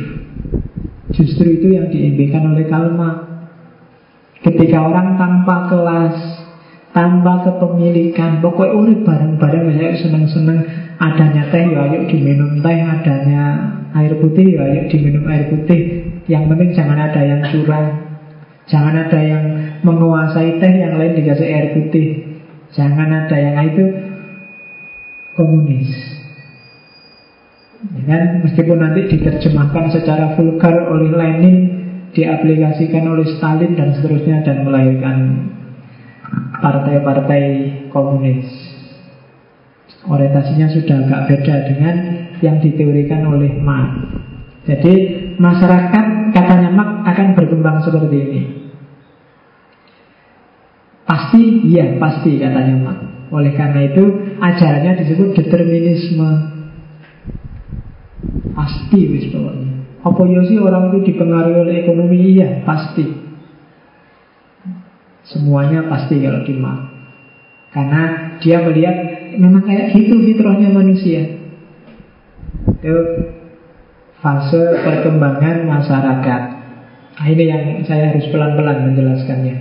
[1.14, 3.12] Justru itu yang diimpikan oleh Kalma.
[4.42, 6.16] Ketika orang tanpa kelas,
[6.96, 13.44] tanpa kepemilikan, pokoknya urip bareng-bareng saya seneng-seneng adanya teh ya ayo diminum teh, adanya
[13.94, 15.82] air putih ya ayo diminum air putih.
[16.26, 17.88] Yang penting jangan ada yang curang.
[18.66, 19.44] Jangan ada yang
[19.86, 22.08] menguasai teh yang lain dikasih air putih.
[22.74, 23.84] Jangan ada yang itu
[25.38, 25.94] komunis.
[28.10, 31.58] Ya, meskipun nanti diterjemahkan secara vulgar oleh Lenin,
[32.18, 35.18] diaplikasikan oleh Stalin dan seterusnya dan melahirkan
[36.66, 37.44] partai-partai
[37.94, 38.65] komunis.
[40.06, 41.96] Orientasinya sudah agak beda dengan
[42.42, 44.22] yang diteorikan oleh Marx.
[44.66, 44.94] Jadi
[45.42, 48.42] masyarakat katanya Marx akan berkembang seperti ini.
[51.06, 53.02] Pasti, iya pasti katanya Marx.
[53.34, 54.04] Oleh karena itu
[54.38, 56.56] ajarannya disebut determinisme
[58.56, 59.72] Pasti wis pokoknya.
[60.06, 62.18] Apa ya sih orang itu dipengaruhi oleh ekonomi?
[62.40, 63.06] Iya, pasti.
[65.26, 66.54] Semuanya pasti kalau di
[67.76, 68.96] Karena dia melihat
[69.36, 71.28] memang kayak gitu fitrahnya manusia.
[72.80, 72.96] Itu
[74.24, 76.42] fase perkembangan masyarakat.
[77.20, 79.56] Nah, ini yang saya harus pelan-pelan menjelaskannya.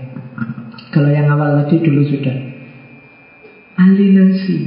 [0.95, 2.39] Kalau yang awal tadi dulu sudah.
[3.83, 4.59] Alienasi.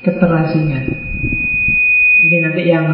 [0.00, 0.84] Keterasingan.
[2.24, 2.86] Ini nanti yang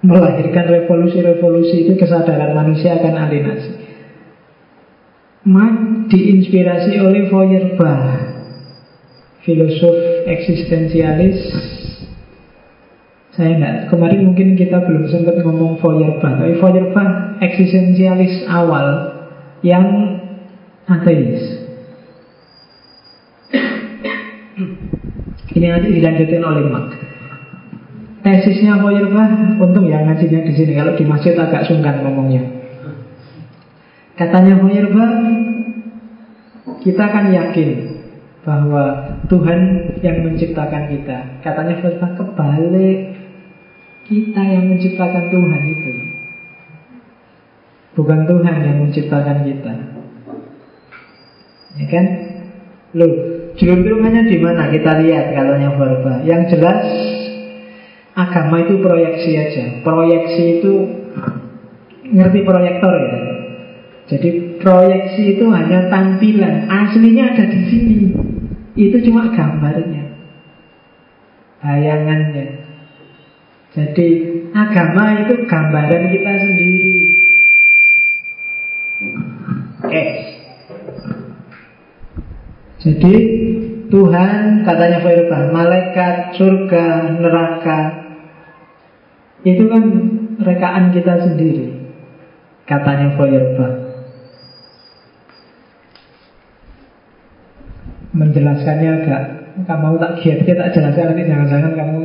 [0.00, 3.83] melahirkan revolusi-revolusi itu kesadaran manusia akan alienasi.
[5.44, 8.04] Marx diinspirasi oleh Feuerbach,
[9.44, 11.36] filosof eksistensialis.
[13.36, 19.12] Saya enggak, kemarin mungkin kita belum sempat ngomong Feuerbach, tapi Feuerbach eksistensialis awal
[19.60, 20.16] yang
[20.88, 21.60] ateis.
[25.54, 26.88] Ini nanti dilanjutin oleh Marx.
[28.24, 30.72] Tesisnya Feuerbach, untung ya ngajinya di sini.
[30.72, 32.63] Kalau di masjid agak sungkan ngomongnya.
[34.14, 35.14] Katanya Feuerbach,
[36.86, 37.70] kita kan yakin
[38.46, 38.84] bahwa
[39.26, 39.60] Tuhan
[40.04, 41.42] yang menciptakan kita.
[41.42, 42.98] Katanya Feuerbach kebalik,
[44.06, 45.92] kita yang menciptakan Tuhan itu.
[47.94, 49.74] Bukan Tuhan yang menciptakan kita.
[51.74, 52.06] Ya kan?
[52.94, 53.12] Loh,
[53.58, 54.70] jelur-jelurnya di mana?
[54.70, 56.22] Kita lihat katanya Feuerbach.
[56.22, 56.80] Yang jelas
[58.14, 59.64] Agama itu proyeksi aja.
[59.82, 60.72] Proyeksi itu
[62.14, 63.33] ngerti proyektor ya.
[64.04, 67.98] Jadi proyeksi itu hanya tampilan, aslinya ada di sini.
[68.76, 70.04] Itu cuma gambarnya,
[71.64, 72.46] bayangannya.
[73.72, 74.08] Jadi
[74.52, 76.96] agama itu gambaran kita sendiri.
[79.82, 80.04] Oke.
[82.84, 83.14] Jadi
[83.88, 87.80] Tuhan katanya Feuerbach, malaikat, surga, neraka
[89.44, 89.84] itu kan
[90.40, 91.84] rekaan kita sendiri
[92.64, 93.83] Katanya Feuerbach
[98.14, 99.22] Menjelaskannya agak
[99.66, 102.00] Kamu tak giat, kita tak jelaskan nanti Jangan-jangan kamu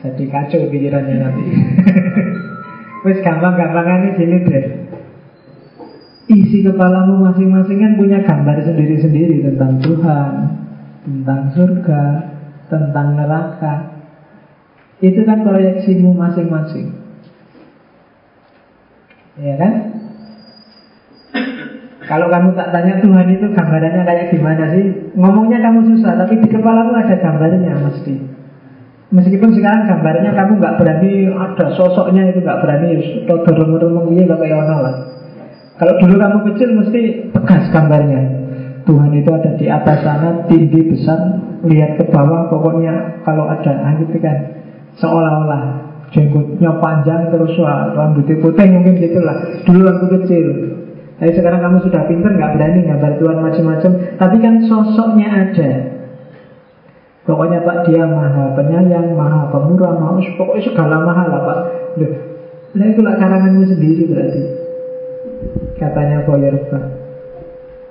[0.00, 1.44] jadi kacau pikirannya nanti
[3.04, 4.66] Wes gampang-gampangan gini deh
[6.30, 10.32] Isi kepalamu masing-masing kan punya gambar sendiri-sendiri Tentang Tuhan
[11.04, 12.02] Tentang surga
[12.70, 14.00] Tentang neraka
[15.00, 16.92] itu kan proyeksimu masing-masing.
[19.40, 19.72] Ya kan?
[22.10, 25.14] Kalau kamu tak tanya Tuhan itu gambarannya kayak gimana sih?
[25.14, 28.14] Ngomongnya kamu susah, tapi di kepalamu ada gambarnya mesti.
[29.14, 32.90] Meskipun sekarang gambarnya kamu nggak berani ada sosoknya itu nggak berani,
[33.30, 34.94] todo remeng-remeng iya nggak kayak lah.
[35.78, 37.00] Kalau dulu kamu kecil mesti
[37.30, 38.20] tegas gambarnya.
[38.90, 41.20] Tuhan itu ada di atas sana, tinggi besar,
[41.62, 44.66] lihat ke bawah, pokoknya kalau ada, gitu kan.
[44.98, 45.62] Seolah-olah
[46.10, 49.62] jenggotnya panjang terus wah, rambutnya putih mungkin gitulah.
[49.62, 50.46] Dulu waktu kecil,
[51.20, 53.92] tapi sekarang kamu sudah pinter nggak berani gambar Tuhan macam-macam.
[54.16, 55.70] Tapi kan sosoknya ada.
[57.28, 61.58] Pokoknya Pak dia maha penyayang, maha pemurah, maha pokoknya segala maha lah Pak.
[62.00, 62.12] Loh,
[62.72, 64.40] nah itulah karanganmu sendiri berarti.
[65.76, 66.84] Katanya Pak.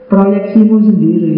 [0.09, 1.35] Proyeksimu sendiri.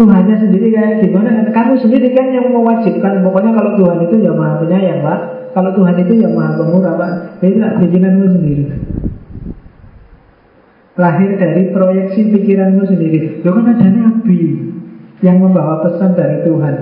[0.00, 1.52] Tuhannya sendiri kayak gimana?
[1.52, 3.20] Kamu sendiri kan yang mewajibkan.
[3.20, 5.52] Pokoknya kalau Tuhan itu ya maha penyayang Pak.
[5.52, 7.44] Kalau Tuhan itu ya maha pemurah Pak.
[7.44, 8.64] Itu bikinanmu sendiri
[11.00, 13.40] lahir dari proyeksi pikiranmu sendiri.
[13.40, 14.40] Lo kan ada nabi
[15.24, 16.76] yang membawa pesan dari Tuhan.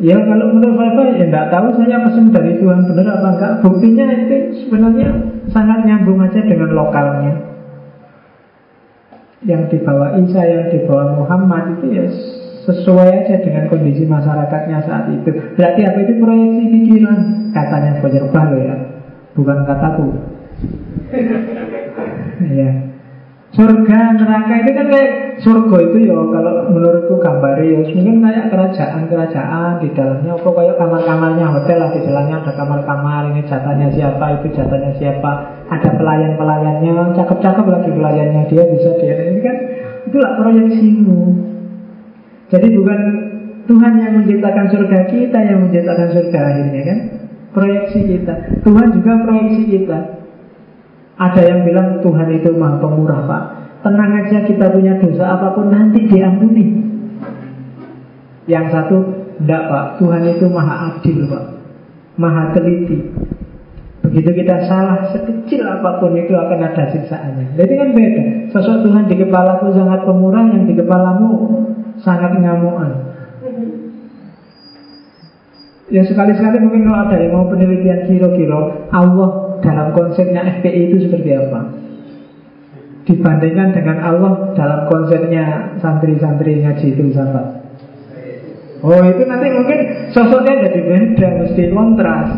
[0.00, 3.52] Ya kalau menurut saya ya tidak tahu saya pesan dari Tuhan benar apa enggak.
[3.62, 5.08] Buktinya itu sebenarnya
[5.54, 7.34] sangat nyambung aja dengan lokalnya.
[9.40, 12.04] Yang dibawa Isa, yang dibawa Muhammad itu ya
[12.68, 15.32] sesuai aja dengan kondisi masyarakatnya saat itu.
[15.56, 17.18] Berarti apa itu proyeksi pikiran?
[17.56, 18.76] Katanya Fajar Bahlo ya,
[19.32, 20.06] bukan kataku.
[22.60, 22.89] ya.
[23.50, 27.98] Surga, neraka itu kan kayak surga itu ya kalau menurutku gambarnya ya.
[27.98, 33.42] Mungkin kayak kerajaan-kerajaan di dalamnya apa kayak kamar-kamarnya hotel lah di dalamnya ada kamar-kamar ini
[33.50, 35.32] jatahnya siapa itu jatahnya siapa.
[35.66, 39.18] Ada pelayan-pelayannya cakep-cakep lagi pelayannya dia bisa dia.
[39.18, 39.56] Ini kan
[40.06, 41.20] itulah proyeksimu.
[42.54, 43.00] Jadi bukan
[43.66, 46.98] Tuhan yang menciptakan surga kita yang menciptakan surga akhirnya kan?
[47.50, 48.62] Proyeksi kita.
[48.62, 50.19] Tuhan juga proyeksi kita
[51.20, 53.42] ada yang bilang Tuhan itu maha pemurah pak.
[53.84, 56.64] Tenang aja kita punya dosa apa pun nanti diampuni.
[58.48, 58.96] Yang satu
[59.40, 59.84] Tidak pak.
[60.00, 61.44] Tuhan itu maha adil pak.
[62.16, 63.04] Maha teliti.
[64.00, 67.56] Begitu kita salah sekecil apa pun itu akan ada siksaannya.
[67.56, 68.24] Jadi kan beda.
[68.52, 71.28] Sosok Tuhan di kepalaku sangat pemurah Yang di kepalamu
[72.00, 72.90] sangat ngamuan.
[75.90, 81.30] Ya sekali-sekali mungkin kalau ada yang mau penelitian kiro-kiro Allah dalam konsepnya FPI itu seperti
[81.36, 81.60] apa?
[83.08, 87.46] Dibandingkan dengan Allah dalam konsepnya santri-santri ngaji itu sahabat.
[88.80, 89.78] Oh itu nanti mungkin
[90.16, 92.28] sosoknya jadi beda, mesti kontras.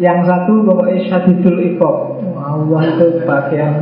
[0.00, 1.96] Yang satu pokoknya syadidul ikok
[2.42, 3.72] Allah itu bagian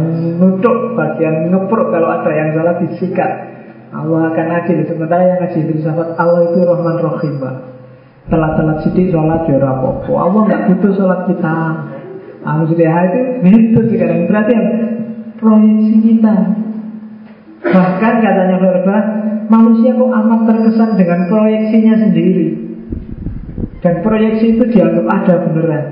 [0.42, 3.32] nutuk, bagian ngepruk kalau ada yang salah disikat
[3.90, 7.57] Allah akan adil Sementara yang ngaji itu sahabat Allah itu Rahman Rahim Pak
[8.30, 11.55] Telat-telat sidik sholat ya Allah nggak butuh sholat kita
[12.41, 14.24] Al-Sudah itu itu sekarang.
[14.24, 14.68] Berarti yang
[15.36, 16.34] proyeksi kita.
[17.61, 18.99] Bahkan katanya Verba
[19.51, 22.49] Manusia kok amat terkesan dengan proyeksinya sendiri.
[23.82, 25.86] Dan proyeksi itu dianggap ada beneran.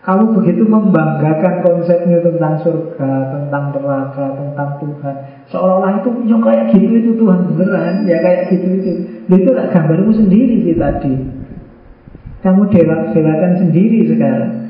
[0.00, 5.16] Kamu begitu membanggakan konsepnya tentang surga, tentang neraka, tentang Tuhan
[5.52, 8.90] Seolah-olah itu, ya kayak gitu itu Tuhan beneran Ya kayak gitu itu.
[9.28, 11.12] Itu gambarmu sendiri sih tadi.
[12.40, 14.69] Kamu dewa-dewakan sendiri sekarang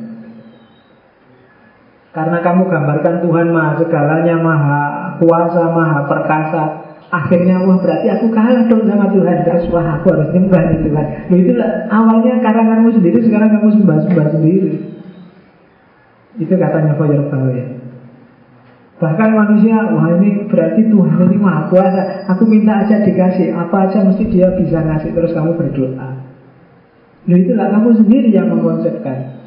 [2.11, 4.81] karena kamu gambarkan Tuhan maha segalanya, maha
[5.23, 6.65] kuasa, maha perkasa.
[7.11, 9.43] Akhirnya, wah berarti aku kalah dong sama Tuhan.
[9.47, 11.07] Terus, wah aku harus nyembah nih Tuhan.
[11.31, 14.71] Loh itulah awalnya karanganmu sendiri, sekarang kamu sembah-sembah sendiri.
[16.39, 17.67] Itu katanya Fajar ya.
[19.01, 22.27] Bahkan manusia, wah ini berarti Tuhan ini maha kuasa.
[22.37, 25.15] Aku minta aja dikasih, apa aja mesti dia bisa ngasih.
[25.15, 26.11] Terus kamu berdoa.
[27.27, 29.40] Loh itulah kamu sendiri yang mengkonsepkan.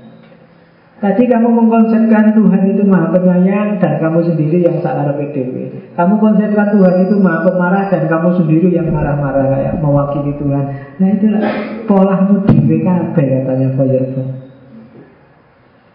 [1.01, 5.89] Tadi kamu mengkonsepkan Tuhan itu maha penyayang dan kamu sendiri yang searah PDW.
[5.97, 10.65] Kamu konsepkan Tuhan itu maha pemarah dan kamu sendiri yang marah-marah kayak mewakili Tuhan.
[11.01, 11.43] Nah itulah
[11.89, 14.27] polamu di WKB katanya Fayerson.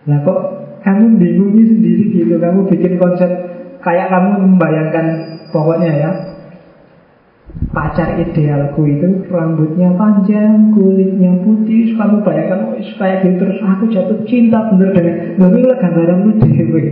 [0.08, 0.38] Nah kok
[0.84, 3.30] kamu bingungi sendiri gitu, kamu bikin konsep
[3.80, 5.06] kayak kamu membayangkan
[5.52, 6.10] pokoknya ya
[7.72, 14.72] pacar idealku itu rambutnya panjang, kulitnya putih, kamu bayangkan kayak gitu terus aku jatuh cinta
[14.72, 16.82] bener dengan tapi lah gambaranmu dewe.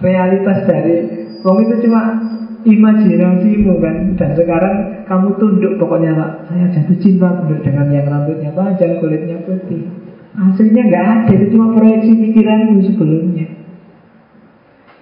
[0.00, 0.96] Realitas dari
[1.40, 2.20] Wong itu cuma
[2.68, 4.76] imajinasimu kan dan sekarang
[5.08, 9.88] kamu tunduk pokoknya pak saya jatuh cinta bener dengan yang rambutnya panjang, kulitnya putih.
[10.30, 13.50] Hasilnya nggak ada, itu cuma proyeksi pikiranmu sebelumnya.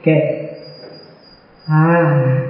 [0.00, 0.06] Oke.
[0.08, 0.22] Okay.
[1.68, 2.48] Ah,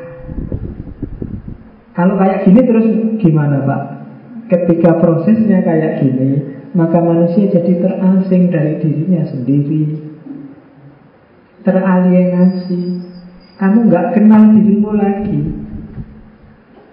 [1.99, 2.86] kalau kayak gini terus
[3.18, 3.82] gimana Pak?
[4.49, 10.09] Ketika prosesnya kayak gini Maka manusia jadi terasing dari dirinya sendiri
[11.68, 12.80] teralienasi.
[13.59, 15.40] Kamu nggak kenal dirimu lagi.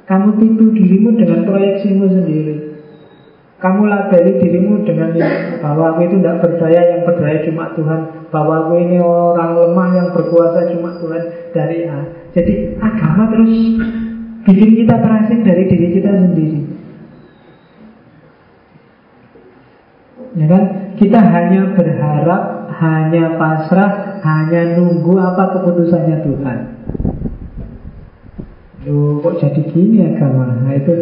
[0.06, 2.56] Kamu tipu dirimu dengan proyeksimu sendiri.
[3.62, 5.16] Kamu labeli dirimu dengan
[5.64, 8.02] bahwa aku itu tidak berdaya, yang berdaya cuma Tuhan.
[8.30, 11.24] Bahwa aku ini orang lemah yang berkuasa cuma Tuhan
[11.56, 12.00] dari A.
[12.36, 13.54] Jadi agama terus
[14.46, 16.62] bikin kita terasing dari diri kita sendiri.
[20.38, 20.64] Ya kan?
[20.96, 26.60] Kita hanya berharap, hanya pasrah, hanya nunggu apa keputusannya Tuhan.
[28.86, 30.62] Loh, kok jadi gini agama?
[30.62, 30.94] Nah, itu.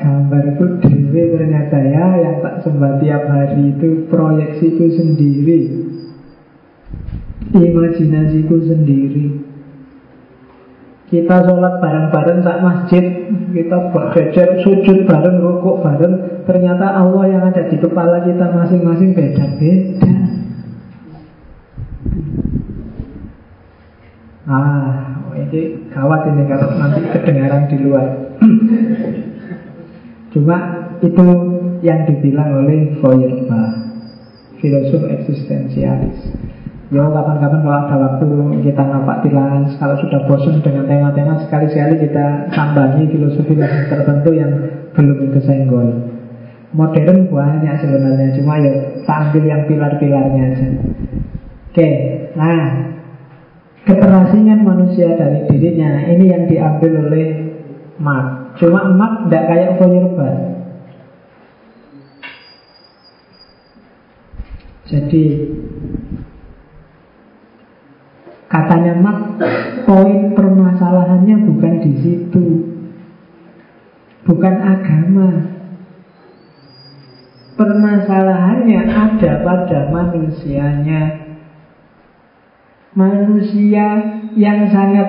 [0.00, 5.60] Gambar itu dewi ternyata ya Yang tak sembah tiap hari itu Proyeksiku sendiri
[7.52, 9.49] Imajinasiku sendiri
[11.10, 13.04] Kita sholat bareng-bareng tak masjid
[13.50, 20.10] Kita berjajar sujud bareng, rukuk bareng Ternyata Allah yang ada di kepala kita masing-masing beda-beda
[24.50, 28.34] Ah, ini gawat ini kalau nanti kedengaran di luar.
[30.34, 30.56] Cuma
[30.98, 31.26] itu
[31.86, 33.74] yang dibilang oleh Feuerbach,
[34.58, 36.49] filosof eksistensialis.
[36.90, 38.26] Ya kapan-kapan kalau ada waktu
[38.66, 43.54] kita nampak tilas Kalau sudah bosan dengan tema-tema Sekali-sekali kita tambahi filosofi
[43.86, 44.52] tertentu yang
[44.98, 45.86] belum kesenggol
[46.74, 48.74] Modern banyak sebenarnya Cuma ya
[49.06, 50.66] tak ambil yang pilar-pilarnya aja.
[51.70, 51.90] Oke,
[52.34, 52.90] nah
[53.86, 57.50] Keterasingan manusia dari dirinya Ini yang diambil oleh
[58.00, 58.56] Mark.
[58.56, 60.38] Cuma Mark tidak kayak Feuerbach.
[64.88, 65.24] Jadi
[68.50, 69.38] Katanya Mark
[69.86, 72.46] Poin permasalahannya bukan di situ.
[74.26, 75.30] Bukan agama.
[77.58, 81.02] Permasalahannya ada pada manusianya.
[82.94, 83.86] Manusia
[84.34, 85.08] yang sangat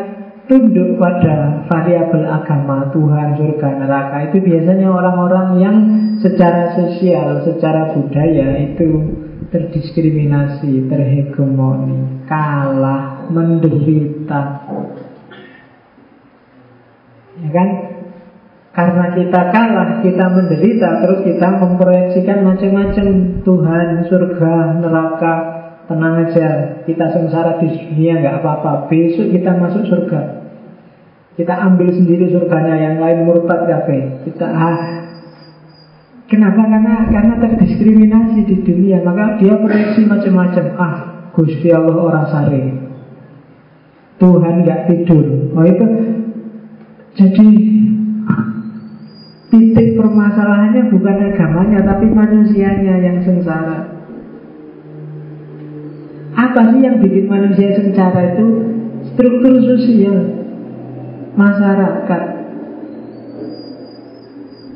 [0.49, 5.77] tunduk pada variabel agama Tuhan, surga, neraka itu biasanya orang-orang yang
[6.21, 9.17] secara sosial, secara budaya itu
[9.49, 14.41] terdiskriminasi, terhegemoni, kalah, menderita.
[17.41, 17.69] Ya kan?
[18.71, 23.07] Karena kita kalah, kita menderita, terus kita memproyeksikan macam-macam
[23.43, 25.61] Tuhan, surga, neraka,
[25.91, 28.87] Tenang aja, kita sengsara di dunia nggak apa-apa.
[28.87, 30.21] Besok kita masuk surga.
[31.35, 34.23] Kita ambil sendiri surganya, yang lain murtad kafe.
[34.23, 34.79] Kita ah,
[36.31, 36.63] Kenapa?
[36.63, 40.65] Karena karena terdiskriminasi di dunia, maka dia proyeksi macam-macam.
[40.79, 40.95] Ah,
[41.35, 42.63] Gusti Allah orang sare.
[44.21, 45.25] Tuhan nggak tidur.
[45.57, 45.85] Oh itu
[47.17, 47.47] jadi
[49.49, 53.97] titik permasalahannya bukan agamanya, tapi manusianya yang sengsara.
[56.37, 58.45] Apa sih yang bikin manusia sengsara itu?
[59.11, 60.17] Struktur sosial
[61.33, 62.23] masyarakat,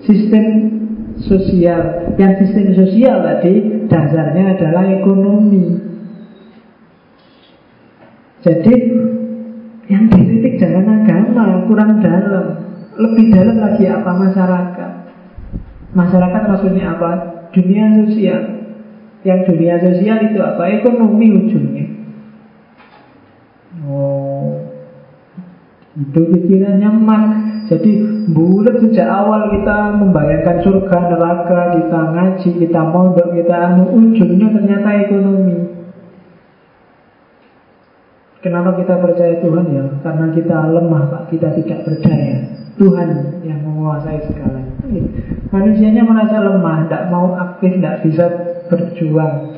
[0.10, 0.46] sistem
[1.22, 1.82] sosial.
[2.18, 5.66] Yang sistem sosial tadi dasarnya adalah ekonomi.
[8.46, 8.76] Jadi
[9.86, 12.46] yang dikritik jangan agama, kurang dalam.
[12.96, 14.92] Lebih dalam lagi apa masyarakat?
[15.94, 17.12] Masyarakat maksudnya apa?
[17.54, 18.42] Dunia sosial.
[19.22, 20.64] Yang dunia sosial itu apa?
[20.82, 21.86] Ekonomi ujungnya.
[23.86, 24.66] Oh,
[25.94, 27.24] itu pikirannya mak.
[27.66, 27.92] Jadi
[28.30, 34.90] bulat sejak awal kita membayangkan surga, neraka, kita ngaji, kita mondok, kita anu ujungnya ternyata
[35.10, 35.85] ekonomi.
[38.46, 39.86] Kenapa kita percaya Tuhan ya?
[40.06, 42.46] Karena kita lemah Pak, kita tidak berdaya.
[42.78, 44.62] Tuhan yang menguasai segala.
[45.50, 48.26] Manusianya merasa lemah, tidak mau aktif, tidak bisa
[48.70, 49.58] berjuang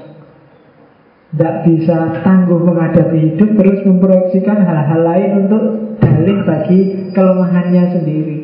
[1.35, 5.63] Tidak bisa tangguh menghadapi hidup Terus memproyeksikan hal-hal lain untuk
[5.99, 6.79] dalih bagi
[7.11, 8.37] kelemahannya sendiri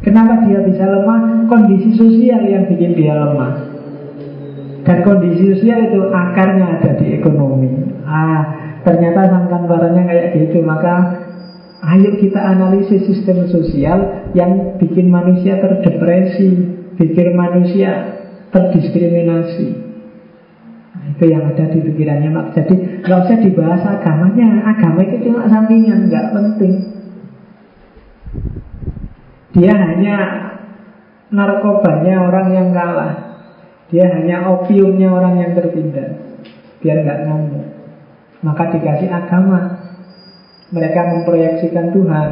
[0.00, 1.46] Kenapa dia bisa lemah?
[1.46, 3.52] Kondisi sosial yang bikin dia lemah
[4.82, 7.70] Dan kondisi sosial itu akarnya ada di ekonomi
[8.08, 10.94] Ah, ternyata sangkan barangnya kayak gitu Maka
[11.82, 18.20] ayo kita analisis sistem sosial yang bikin manusia terdepresi Bikin manusia
[18.52, 19.66] terdiskriminasi.
[20.92, 22.46] Nah, itu yang ada di pikirannya Mak.
[22.52, 24.68] Jadi nggak usah dibahas agamanya.
[24.68, 26.74] Agama itu cuma sampingan, nggak penting.
[29.56, 30.16] Dia hanya
[31.32, 33.12] narkobanya orang yang kalah.
[33.88, 36.12] Dia hanya opiumnya orang yang tertindas.
[36.84, 37.71] Biar nggak ngomong.
[38.42, 39.78] Maka dikasih agama.
[40.72, 42.28] Mereka memproyeksikan Tuhan,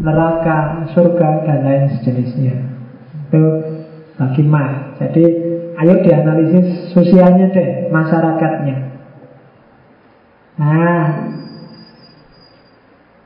[0.00, 2.56] neraka, surga, dan lain sejenisnya.
[3.28, 3.42] Itu
[4.16, 4.42] bagi
[4.96, 5.24] Jadi
[5.82, 8.76] Ayo dianalisis sosialnya deh, masyarakatnya.
[10.60, 11.02] Nah,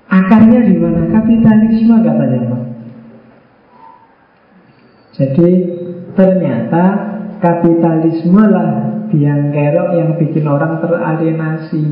[0.08, 1.10] akarnya di mana?
[1.10, 2.62] Kapitalisme katanya Pak.
[5.20, 5.48] Jadi
[6.14, 6.84] ternyata
[7.42, 11.84] kapitalisme lah biang kerok yang bikin orang teralienasi,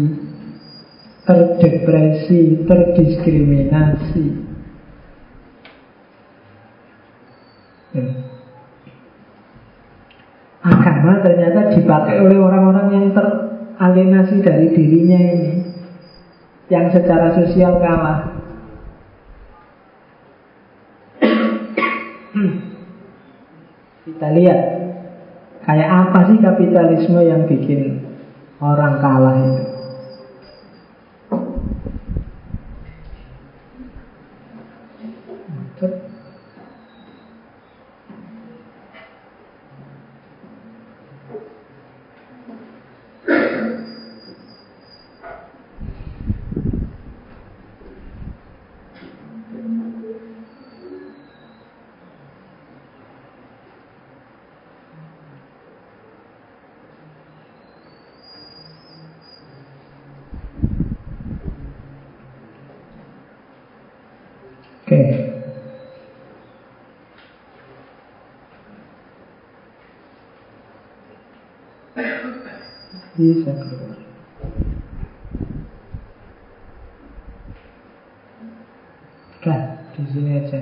[1.25, 4.27] terdepresi, terdiskriminasi.
[7.95, 8.07] Ya.
[10.65, 15.53] Agama ternyata dipakai oleh orang-orang yang teralienasi dari dirinya ini
[16.73, 18.35] Yang secara sosial kalah
[24.05, 24.84] Kita lihat
[25.65, 28.05] Kayak apa sih kapitalisme yang bikin
[28.61, 29.74] orang kalah itu
[73.15, 73.99] bisa keluar.
[79.39, 79.63] Kan,
[79.95, 80.61] di sini aja.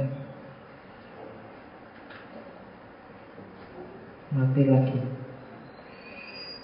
[4.37, 4.99] Mati lagi.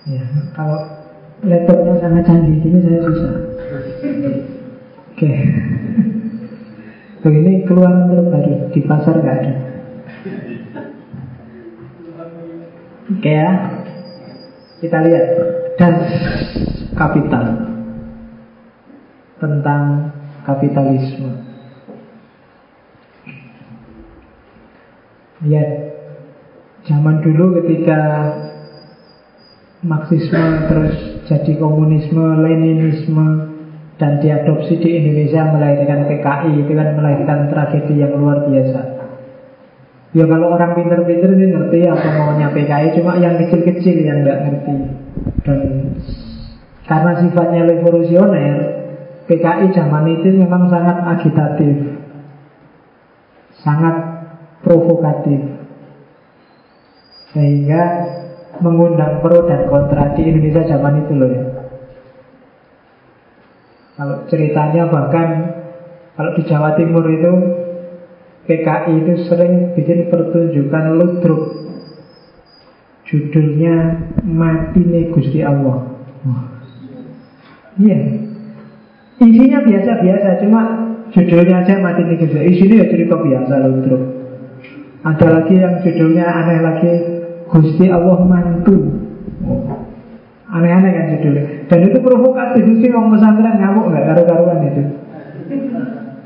[0.09, 0.25] Ya,
[0.57, 0.81] kalau
[1.45, 3.33] laptopnya sangat canggih ini saya susah.
[5.13, 5.25] Oke.
[5.25, 5.39] Okay.
[7.29, 9.53] Ini keluaran terbaru di pasar nggak ada.
[13.09, 13.51] Oke okay, ya,
[14.81, 15.27] kita lihat
[15.79, 15.95] dan
[16.99, 17.47] kapital
[19.39, 19.83] tentang
[20.43, 21.47] kapitalisme.
[25.47, 25.63] Ya,
[26.83, 28.01] zaman dulu ketika
[29.79, 33.55] Marxisme terus jadi komunisme, Leninisme
[34.03, 38.99] dan diadopsi di Indonesia melahirkan PKI itu kan melahirkan tragedi yang luar biasa.
[40.19, 44.98] Ya kalau orang pinter-pinter sih ngerti apa maunya PKI Cuma yang kecil-kecil yang nggak ngerti
[45.49, 45.61] Dan
[46.85, 48.57] karena sifatnya revolusioner
[49.25, 51.77] PKI zaman itu memang sangat agitatif
[53.59, 53.97] Sangat
[54.63, 55.41] provokatif.
[57.35, 57.83] Sehingga
[58.63, 61.45] mengundang pro dan kontra di Indonesia zaman itu loh ya.
[63.99, 65.29] Kalau ceritanya bahkan
[66.19, 67.33] Kalau di Jawa Timur itu
[68.51, 71.68] PKI itu sering bikin pertunjukan ludruk
[73.09, 73.77] Judulnya
[74.29, 75.97] Mati Gusti Allah.
[77.79, 77.99] Iya.
[79.19, 80.63] Isinya biasa-biasa Cuma
[81.15, 84.03] judulnya aja Mati nih Gusti Isinya ya cerita biasa ludruk
[85.07, 86.93] Ada lagi yang judulnya aneh lagi
[87.49, 88.77] Gusti Allah mantu.
[90.53, 91.45] Aneh-aneh kan judulnya.
[91.73, 94.83] Dan itu provokatif sih Orang pesantren ngamuk nggak karu-karuan itu.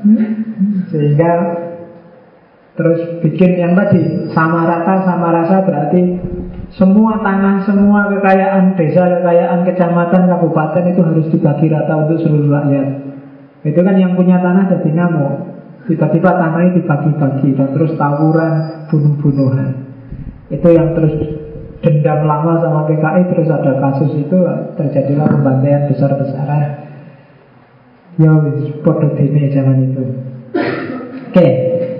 [0.03, 0.27] Hmm?
[0.91, 1.31] Sehingga
[2.73, 6.17] Terus bikin yang tadi sama rata sama rasa berarti
[6.73, 12.87] semua tanah, semua kekayaan desa, kekayaan kecamatan, kabupaten itu harus dibagi rata untuk seluruh rakyat.
[13.61, 15.33] Itu kan yang punya tanah jadi ngamuk.
[15.85, 19.69] Tiba-tiba tanahnya dibagi-bagi dan terus tawuran, bunuh-bunuhan.
[20.49, 21.13] Itu yang terus
[21.83, 24.37] dendam lama sama PKI terus ada kasus itu
[24.79, 26.89] terjadilah pembantaian besar-besaran.
[28.17, 28.33] Ya
[28.81, 30.03] podo dene zaman itu.
[30.53, 31.33] Oke.
[31.33, 31.51] Okay.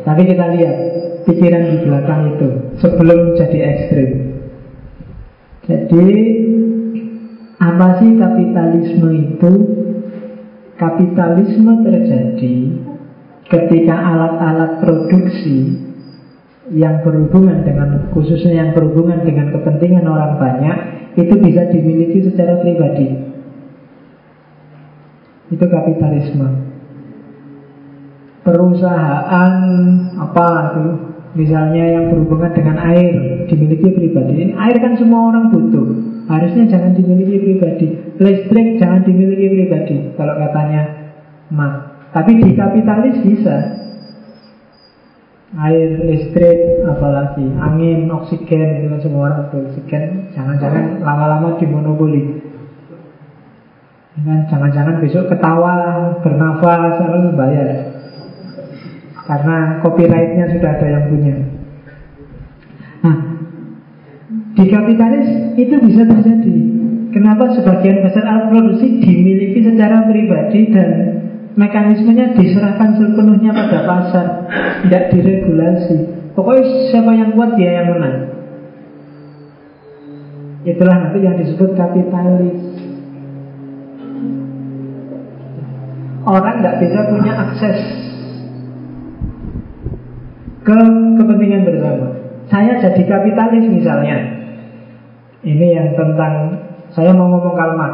[0.04, 0.76] Tapi kita lihat
[1.24, 2.48] pikiran di belakang itu
[2.82, 4.10] sebelum jadi ekstrim.
[5.64, 6.11] Jadi
[7.60, 9.52] apa sih kapitalisme itu?
[10.73, 12.56] Kapitalisme terjadi
[13.48, 15.80] ketika alat-alat produksi
[16.73, 20.77] yang berhubungan dengan khususnya yang berhubungan dengan kepentingan orang banyak
[21.15, 23.07] itu bisa dimiliki secara pribadi.
[25.53, 26.73] Itu kapitalisme
[28.44, 29.53] perusahaan
[30.19, 30.45] apa
[30.76, 30.85] itu
[31.34, 33.14] misalnya yang berhubungan dengan air
[33.49, 34.34] dimiliki pribadi.
[34.49, 35.88] Ini air kan semua orang butuh.
[36.30, 37.88] Harusnya jangan dimiliki pribadi.
[38.22, 39.95] Listrik jangan dimiliki pribadi.
[40.15, 40.81] Kalau katanya
[41.49, 41.73] mak
[42.14, 43.57] tapi di kapitalis bisa.
[45.53, 50.34] Air listrik apalagi angin oksigen itu kan semua orang butuh oksigen.
[50.34, 52.41] Jangan-jangan lama-lama dimonopoli.
[54.23, 55.73] Jangan-jangan besok ketawa
[56.22, 57.93] bernafas harus bayar
[59.24, 61.36] karena copyrightnya sudah ada yang punya
[63.04, 63.18] Nah
[64.54, 66.56] Di kapitalis itu bisa terjadi.
[67.10, 70.90] Kenapa sebagian besar alat produksi dimiliki secara pribadi dan
[71.58, 74.26] mekanismenya diserahkan sepenuhnya pada pasar,
[74.86, 75.98] tidak diregulasi.
[76.38, 78.18] Pokoknya siapa yang kuat dia yang menang.
[80.66, 82.62] Itulah nanti yang disebut kapitalis.
[86.24, 87.80] Orang nggak bisa punya akses
[90.64, 90.80] ke
[91.19, 92.07] kepentingan bersama.
[92.48, 94.18] Saya jadi kapitalis misalnya,
[95.44, 96.60] ini yang tentang
[96.91, 97.94] saya mau ngomong kalmat.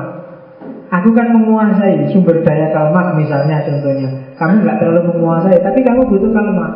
[0.89, 4.09] Aku kan menguasai sumber daya kalmat misalnya contohnya.
[4.41, 6.73] Kamu nggak terlalu menguasai, tapi kamu butuh kalmat.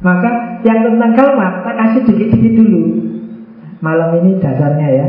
[0.00, 0.30] Maka
[0.64, 2.82] yang tentang kalmat tak kasih dikit-dikit dulu.
[3.84, 5.06] Malam ini dasarnya ya.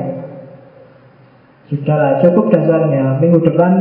[1.71, 3.23] Sudahlah, cukup dasarnya.
[3.23, 3.71] Minggu depan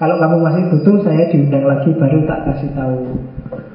[0.00, 3.20] kalau kamu masih butuh, saya diundang lagi baru tak kasih tahu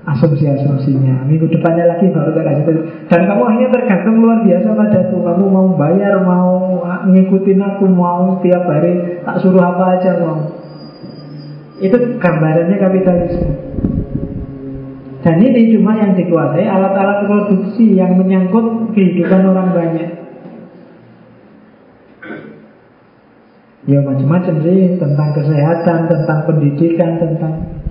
[0.06, 1.28] asumsi-asumsinya.
[1.28, 2.82] Minggu depannya lagi baru tak kasih tahu.
[3.12, 5.18] Dan kamu hanya tergantung luar biasa padaku.
[5.20, 6.80] Kamu mau bayar, mau
[7.10, 10.40] ngikutin aku, mau tiap hari tak suruh apa aja mau.
[11.84, 13.52] Itu gambarannya kapitalisme.
[15.26, 20.10] Dan ini cuma yang dikuasai alat-alat produksi yang menyangkut kehidupan orang banyak.
[23.86, 27.85] Ya macam-macam sih tentang kesehatan, tentang pendidikan, tentang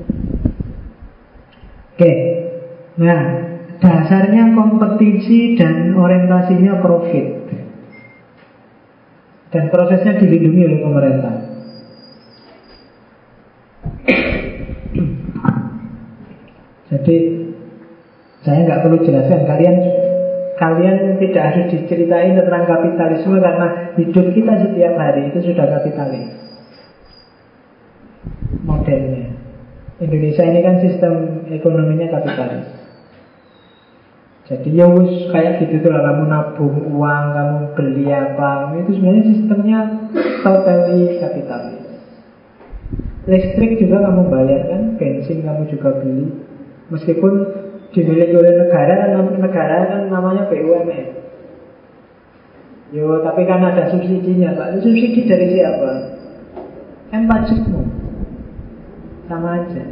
[1.95, 2.13] Oke.
[2.99, 3.23] Nah,
[3.79, 7.27] dasarnya kompetisi dan orientasinya profit.
[9.55, 11.35] Dan prosesnya dilindungi oleh pemerintah.
[16.91, 17.17] Jadi
[18.43, 19.77] saya nggak perlu jelaskan kalian
[20.55, 26.31] Kalian tidak harus diceritain tentang kapitalisme karena hidup kita setiap hari itu sudah kapitalis.
[28.63, 29.44] Modelnya.
[30.03, 31.15] Indonesia ini kan sistem
[31.51, 32.67] ekonominya kapitalis.
[34.45, 39.25] Jadi ya wus kayak gitu tuh lah kamu nabung uang, kamu beli apa, itu sebenarnya
[39.25, 39.79] sistemnya
[40.45, 41.81] totally kapitalis.
[43.25, 46.29] Listrik juga kamu bayar kan, bensin kamu juga beli.
[46.93, 47.33] Meskipun
[47.97, 51.07] dimiliki oleh negara kan negara kan namanya BUMN.
[52.93, 54.85] Yo, tapi kan ada subsidinya, Pak.
[54.85, 55.91] Subsidi dari siapa?
[57.11, 57.94] Kan pajakmu.
[59.25, 59.85] Sama aja.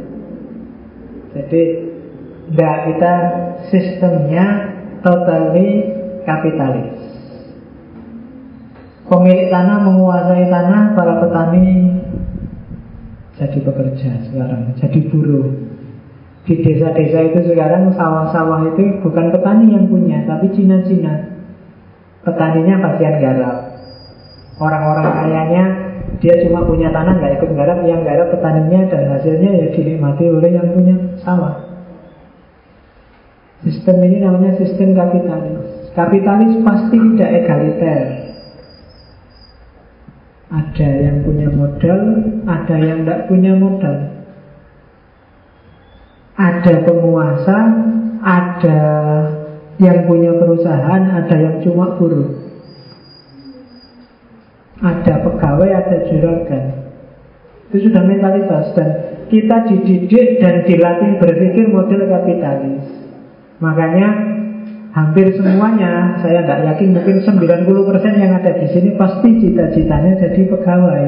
[1.33, 1.61] Jadi,
[2.53, 3.13] enggak kita
[3.73, 4.45] sistemnya
[5.01, 5.89] totally
[6.23, 6.93] kapitalis.
[9.03, 11.93] Pemilik tanah menguasai tanah, para petani
[13.33, 15.49] jadi bekerja sekarang, jadi buruh.
[16.43, 21.33] Di desa-desa itu sekarang sawah-sawah itu bukan petani yang punya, tapi Cina-Cina.
[22.23, 23.57] Petaninya bagian garap.
[24.59, 25.63] Orang-orang kayanya
[26.23, 30.55] dia cuma punya tanah nggak ikut garap, yang garap petaninya dan hasilnya ya dinikmati oleh
[30.55, 31.67] yang punya sawah.
[33.67, 35.91] Sistem ini namanya sistem kapitalis.
[35.91, 38.01] Kapitalis pasti tidak egaliter.
[40.47, 41.99] Ada yang punya modal,
[42.47, 43.97] ada yang tidak punya modal.
[46.39, 47.59] Ada penguasa,
[48.23, 48.79] ada
[49.75, 52.42] yang punya perusahaan, ada yang cuma buruh.
[54.83, 56.65] Ada pegawai, ada juragan.
[57.71, 58.89] Itu sudah mentalitas dan
[59.31, 62.83] kita dididik dan dilatih berpikir model kapitalis.
[63.63, 64.07] Makanya
[64.91, 71.05] hampir semuanya, saya tidak yakin mungkin 90% yang ada di sini pasti cita-citanya jadi pegawai.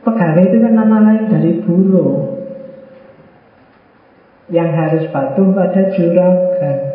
[0.00, 2.40] Pegawai itu kan nama lain dari buruh
[4.48, 6.93] yang harus patuh pada juragan.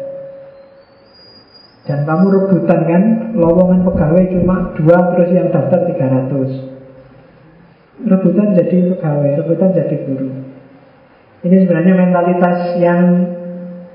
[1.89, 8.05] Dan kamu rebutan kan lowongan pegawai cuma dua terus yang daftar 300.
[8.05, 10.29] Rebutan jadi pegawai, rebutan jadi guru.
[11.49, 13.01] Ini sebenarnya mentalitas yang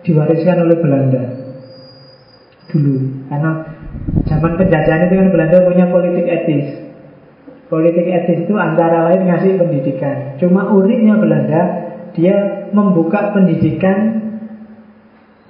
[0.03, 1.23] diwariskan oleh Belanda
[2.75, 3.31] dulu.
[3.31, 3.51] Karena
[4.27, 6.67] zaman penjajahan itu kan Belanda punya politik etis.
[7.71, 10.35] Politik etis itu antara lain ngasih pendidikan.
[10.43, 11.63] Cuma uniknya Belanda
[12.19, 14.19] dia membuka pendidikan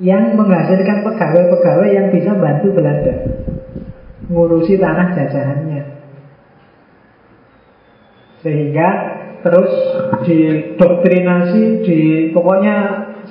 [0.02, 3.14] yang menghasilkan pegawai-pegawai yang bisa bantu Belanda
[4.28, 5.82] ngurusi tanah jajahannya.
[8.40, 8.88] Sehingga
[9.44, 9.70] terus
[10.24, 12.00] didoktrinasi, di
[12.32, 12.76] pokoknya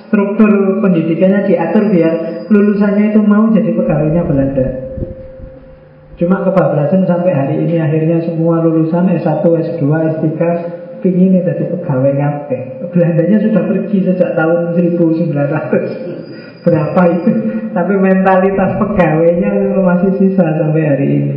[0.06, 4.66] struktur pendidikannya diatur biar lulusannya itu mau jadi pegawainya Belanda.
[6.14, 10.30] Cuma kebablasan sampai hari ini akhirnya semua lulusan S1, S2, S3
[11.02, 12.58] pingin jadi pegawai kafe.
[12.94, 17.30] Belandanya sudah pergi sejak tahun 1900 Berapa itu
[17.76, 19.50] Tapi mentalitas pegawainya
[19.84, 21.36] masih sisa sampai hari ini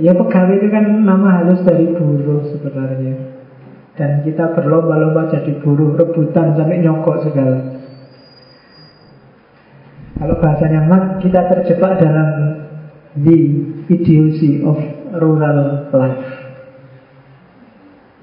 [0.00, 3.14] Ya pegawai itu kan nama halus dari buruh sebenarnya
[4.00, 7.80] Dan kita berlomba-lomba jadi buruh Rebutan sampai nyokok segala
[10.20, 12.28] Kalau bahasanya Marx, kita terjebak dalam
[13.16, 13.38] the
[13.88, 14.76] idiocy of
[15.16, 16.28] rural life.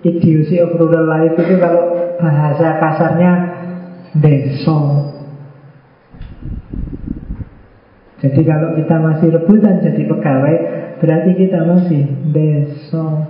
[0.05, 3.31] Idiocy of rural life itu kalau bahasa kasarnya
[4.13, 4.77] deso.
[8.17, 10.55] Jadi kalau kita masih rebutan jadi pegawai,
[10.97, 12.01] berarti kita masih
[12.33, 13.29] deso.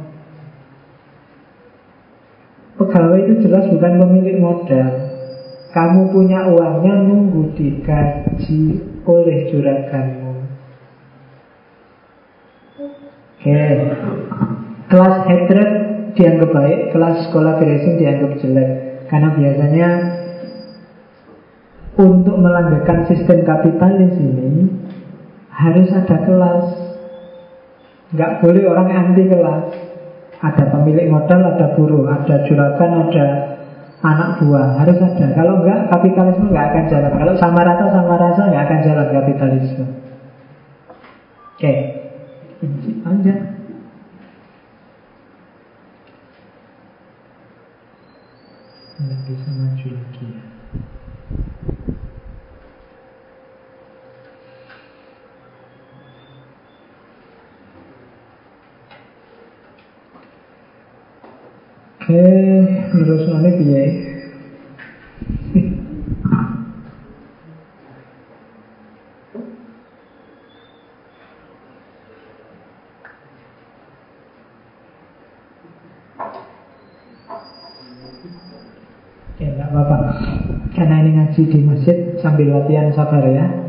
[2.79, 4.89] Pegawai itu jelas bukan pemilik modal.
[5.75, 8.61] Kamu punya uangnya nunggu digaji
[9.03, 10.33] oleh juraganmu.
[12.79, 13.43] Oke.
[13.43, 13.75] Okay.
[14.87, 15.69] Kelas hatred
[16.15, 18.69] dianggap baik, kelas sekolah beresin dianggap jelek.
[19.11, 19.89] Karena biasanya
[21.97, 24.69] untuk melanggengkan sistem kapitalis ini
[25.49, 26.65] harus ada kelas.
[28.13, 29.65] Nggak boleh orang anti kelas.
[30.37, 33.25] Ada pemilik modal, ada buruh, ada juragan, ada
[34.05, 35.33] anak buah harus ada.
[35.33, 37.13] Kalau enggak kapitalisme enggak akan jalan.
[37.17, 39.85] Kalau sama rasa sama rasa enggak akan jalan kapitalisme.
[41.57, 41.73] Oke,
[42.61, 43.01] okay.
[43.01, 43.35] aja.
[49.01, 50.46] Nggak bisa maju lagi.
[62.07, 63.83] Terus nanti piye?
[79.35, 79.97] Ya, nggak apa-apa.
[80.71, 83.66] Karena ini ngaji di masjid sambil latihan sabar ya.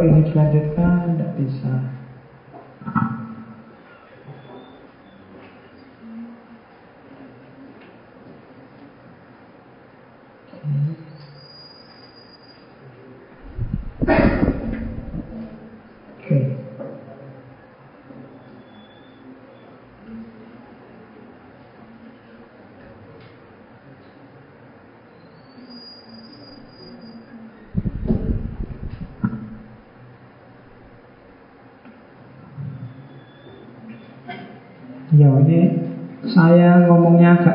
[0.00, 1.72] Dilanjutkan tidak bisa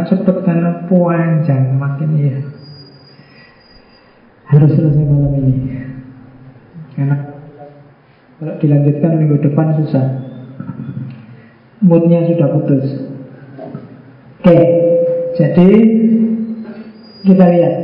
[0.07, 2.39] agak cepet karena panjang makin iya.
[4.47, 5.83] Harus selesai malam ini.
[6.95, 7.17] Karena
[8.39, 10.07] kalau dilanjutkan minggu depan susah.
[11.83, 12.87] Moodnya sudah putus.
[14.39, 14.59] Oke,
[15.35, 15.69] jadi
[17.27, 17.75] kita lihat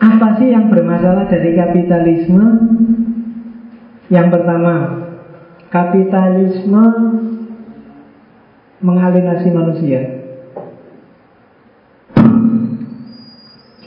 [0.00, 2.46] apa sih yang bermasalah dari kapitalisme?
[4.08, 4.74] Yang pertama,
[5.68, 6.82] kapitalisme
[8.80, 10.17] mengalinasi manusia.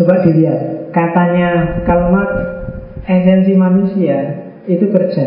[0.01, 2.25] Coba dilihat, katanya kalimat
[3.05, 4.17] esensi manusia
[4.65, 5.25] itu kerja.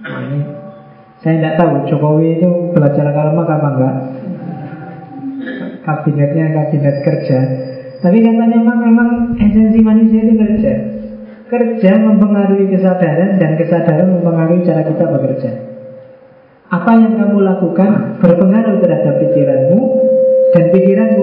[0.00, 0.40] Nah, ini
[1.20, 3.96] saya tidak tahu Jokowi itu belajar kalimat apa enggak.
[5.84, 7.38] Kabinetnya kabinet kerja.
[8.00, 10.72] Tapi katanya memang, memang esensi manusia itu kerja.
[11.52, 15.50] Kerja mempengaruhi kesadaran dan kesadaran mempengaruhi cara kita bekerja.
[16.72, 19.80] Apa yang kamu lakukan berpengaruh terhadap pikiranmu
[20.56, 21.17] dan pikiranmu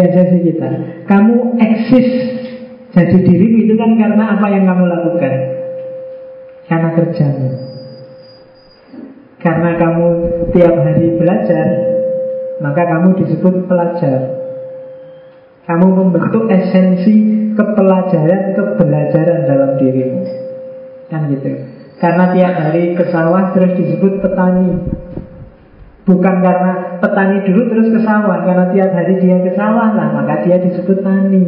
[0.00, 0.70] Esensi kita.
[1.06, 2.08] Kamu eksis
[2.94, 5.34] jadi dirimu itu kan karena apa yang kamu lakukan.
[6.70, 7.48] Karena kerjamu.
[9.42, 10.06] Karena kamu
[10.56, 11.66] tiap hari belajar,
[12.62, 14.20] maka kamu disebut pelajar.
[15.68, 17.14] Kamu membentuk esensi
[17.58, 20.22] kepelajaran, kebelajaran dalam dirimu.
[21.10, 21.50] Kan gitu.
[21.98, 24.70] Karena tiap hari ke sawah terus disebut petani.
[26.04, 30.44] Bukan karena petani dulu terus ke sawah Karena tiap hari dia ke sawah lah Maka
[30.44, 31.44] dia disebut tani.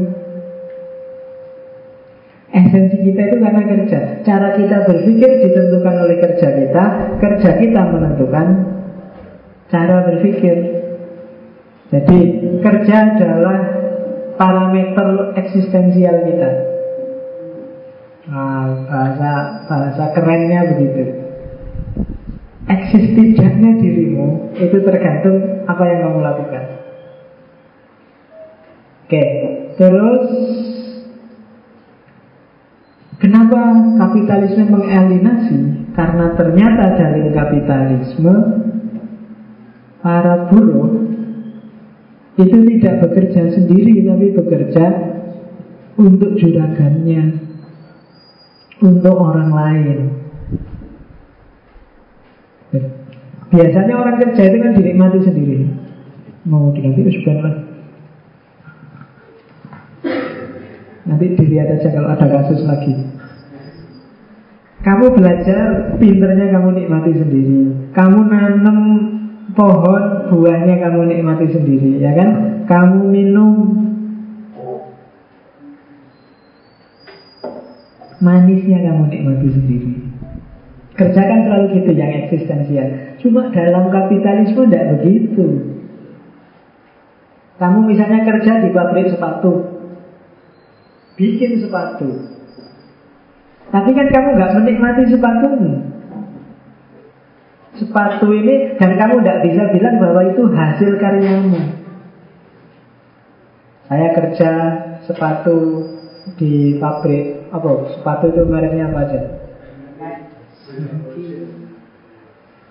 [2.56, 4.00] Esensi kita itu karena kerja.
[4.24, 6.84] Cara kita berpikir ditentukan oleh kerja kita
[7.20, 8.46] Kerja kita menentukan
[9.68, 10.56] Cara berpikir.
[11.92, 12.18] Jadi
[12.64, 13.58] kerja adalah
[14.36, 16.50] Parameter eksistensial kita.
[18.28, 19.32] Nah, bahasa,
[19.64, 21.25] bahasa kerennya begitu
[22.66, 26.64] eksis tidaknya dirimu itu tergantung apa yang kamu lakukan.
[29.06, 29.24] Oke,
[29.78, 30.24] terus
[33.22, 33.60] kenapa
[34.02, 35.58] kapitalisme mengeliminasi?
[35.94, 38.34] Karena ternyata dari kapitalisme
[40.02, 41.06] para buruh
[42.36, 44.86] itu tidak bekerja sendiri tapi bekerja
[45.96, 47.22] untuk juragannya,
[48.84, 50.25] untuk orang lain.
[53.50, 55.56] Biasanya orang kerja itu kan dinikmati sendiri.
[56.46, 57.56] Mau diganti lah.
[61.06, 62.94] Nanti dilihat aja kalau ada kasus lagi.
[64.82, 67.90] Kamu belajar, pinternya kamu nikmati sendiri.
[67.90, 68.78] Kamu nanam
[69.54, 72.30] pohon, buahnya kamu nikmati sendiri, ya kan?
[72.70, 73.50] Kamu minum
[78.22, 80.05] manisnya kamu nikmati sendiri.
[80.96, 83.20] Kerjakan selalu gitu yang eksistensial.
[83.20, 85.76] Cuma dalam kapitalisme tidak begitu.
[87.56, 89.64] Kamu misalnya kerja di pabrik sepatu,
[91.16, 92.36] bikin sepatu.
[93.72, 95.72] Tapi kan kamu nggak menikmati sepatumu.
[97.76, 101.60] Sepatu ini dan kamu tidak bisa bilang bahwa itu hasil karyamu.
[103.84, 104.50] Saya kerja
[105.04, 105.84] sepatu
[106.40, 107.92] di pabrik apa?
[107.96, 109.20] Sepatu itu mereknya apa aja?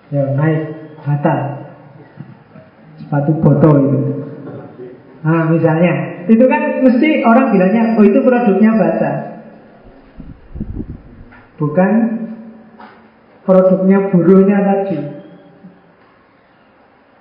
[0.06, 0.60] Ya naik
[1.02, 1.34] bata
[2.98, 4.00] sepatu foto itu.
[5.26, 9.12] Nah misalnya itu kan mesti orang bilangnya oh itu produknya bata.
[11.56, 11.90] Bukan
[13.42, 14.98] produknya buruhnya tadi.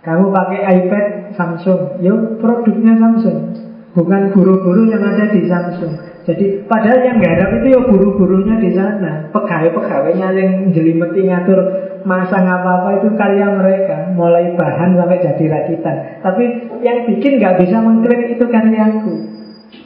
[0.05, 3.57] Kamu pakai iPad Samsung, yuk produknya Samsung.
[3.97, 6.14] Bukan guru-guru yang ada di Samsung.
[6.25, 9.29] Jadi padahal yang garap itu ya guru-gurunya di sana.
[9.29, 11.59] Pegawai-pegawainya yang jelimeti ngatur
[12.01, 14.09] masang apa-apa itu karya mereka.
[14.17, 15.95] Mulai bahan sampai jadi rakitan.
[16.25, 16.43] Tapi
[16.81, 19.13] yang bikin nggak bisa mengklaim itu karyaku.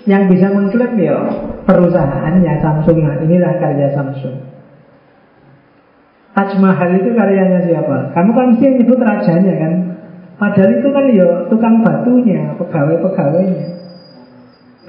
[0.08, 1.18] Yang bisa mengklaim ya
[1.68, 2.98] perusahaannya Samsung.
[3.04, 4.40] Nah inilah karya Samsung.
[6.40, 8.16] Taj Mahal itu karyanya siapa?
[8.16, 9.74] Kamu kan mesti nyebut rajanya kan?
[10.40, 13.79] Padahal itu kan ya tukang batunya, pegawai-pegawainya.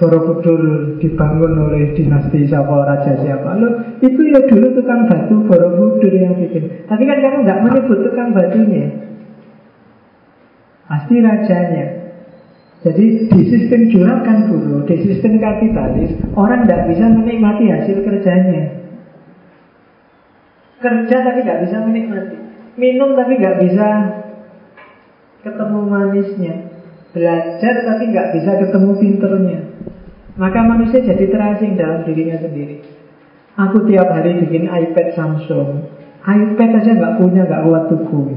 [0.00, 3.52] Borobudur dibangun oleh dinasti siapa, raja siapa.
[3.60, 6.88] Loh, itu ya dulu tukang batu Borobudur yang bikin.
[6.88, 8.96] Tapi kan kamu nggak menyebut tukang batunya.
[10.88, 11.86] Pasti rajanya.
[12.80, 18.80] Jadi di sistem juragan dulu Di sistem kapitalis Orang nggak bisa menikmati hasil kerjanya.
[20.80, 22.36] Kerja tapi nggak bisa menikmati.
[22.80, 23.88] Minum tapi nggak bisa
[25.44, 26.54] Ketemu manisnya.
[27.12, 29.69] Belajar tapi nggak bisa ketemu pinternya
[30.38, 32.82] maka manusia jadi terasing dalam dirinya sendiri.
[33.58, 35.98] Aku tiap hari bikin iPad Samsung.
[36.20, 38.28] iPad aja nggak punya, nggak kuat tubuh.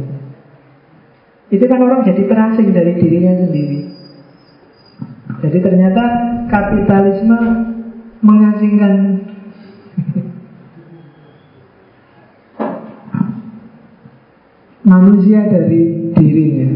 [1.52, 3.80] Itu kan orang jadi terasing dari dirinya sendiri.
[5.44, 6.04] Jadi ternyata
[6.48, 7.40] kapitalisme
[8.24, 8.94] mengasingkan
[14.88, 16.70] manusia dari dirinya.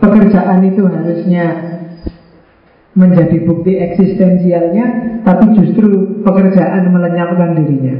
[0.00, 1.46] Pekerjaan itu harusnya
[2.94, 4.86] menjadi bukti eksistensialnya,
[5.22, 7.96] tapi justru pekerjaan melenyapkan dirinya.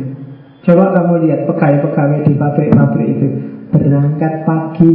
[0.67, 3.29] Coba kamu lihat pegawai-pegawai di pabrik-pabrik itu
[3.71, 4.93] berangkat pagi,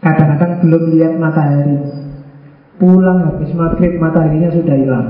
[0.00, 1.76] kadang-kadang belum lihat matahari,
[2.78, 5.08] pulang habis maghrib mataharinya sudah hilang.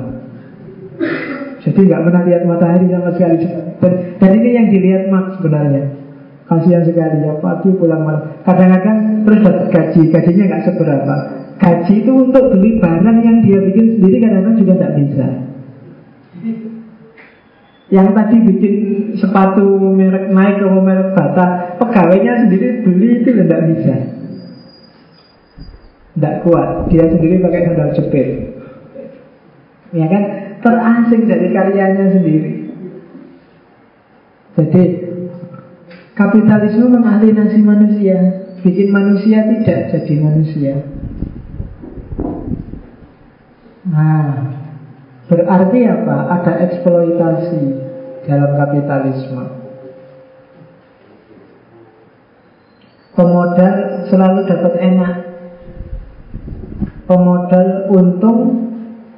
[1.63, 3.37] Jadi nggak pernah lihat matahari sama sekali.
[4.19, 5.85] Dan, ini yang dilihat Max sebenarnya.
[6.49, 8.41] Kasihan sekali ya pagi pulang malam.
[8.41, 11.15] Kadang-kadang terus dapat gaji, gajinya nggak seberapa.
[11.59, 15.26] Gaji itu untuk beli barang yang dia bikin sendiri kadang-kadang juga tidak bisa.
[17.89, 18.74] Yang tadi bikin
[19.16, 23.94] sepatu merek naik ke merek bata, pegawainya sendiri beli itu tidak bisa.
[26.14, 28.28] Tidak kuat, dia sendiri pakai sandal jepit.
[29.94, 30.22] Ya kan,
[30.60, 32.52] terasing dari karyanya sendiri.
[34.59, 34.82] Jadi
[36.12, 38.18] kapitalisme mengalienasi manusia,
[38.60, 40.74] bikin manusia tidak jadi manusia.
[43.87, 44.27] Nah,
[45.31, 46.17] berarti apa?
[46.35, 47.63] Ada eksploitasi
[48.27, 49.45] dalam kapitalisme.
[53.15, 55.15] Pemodal selalu dapat enak.
[57.07, 58.41] Pemodal untung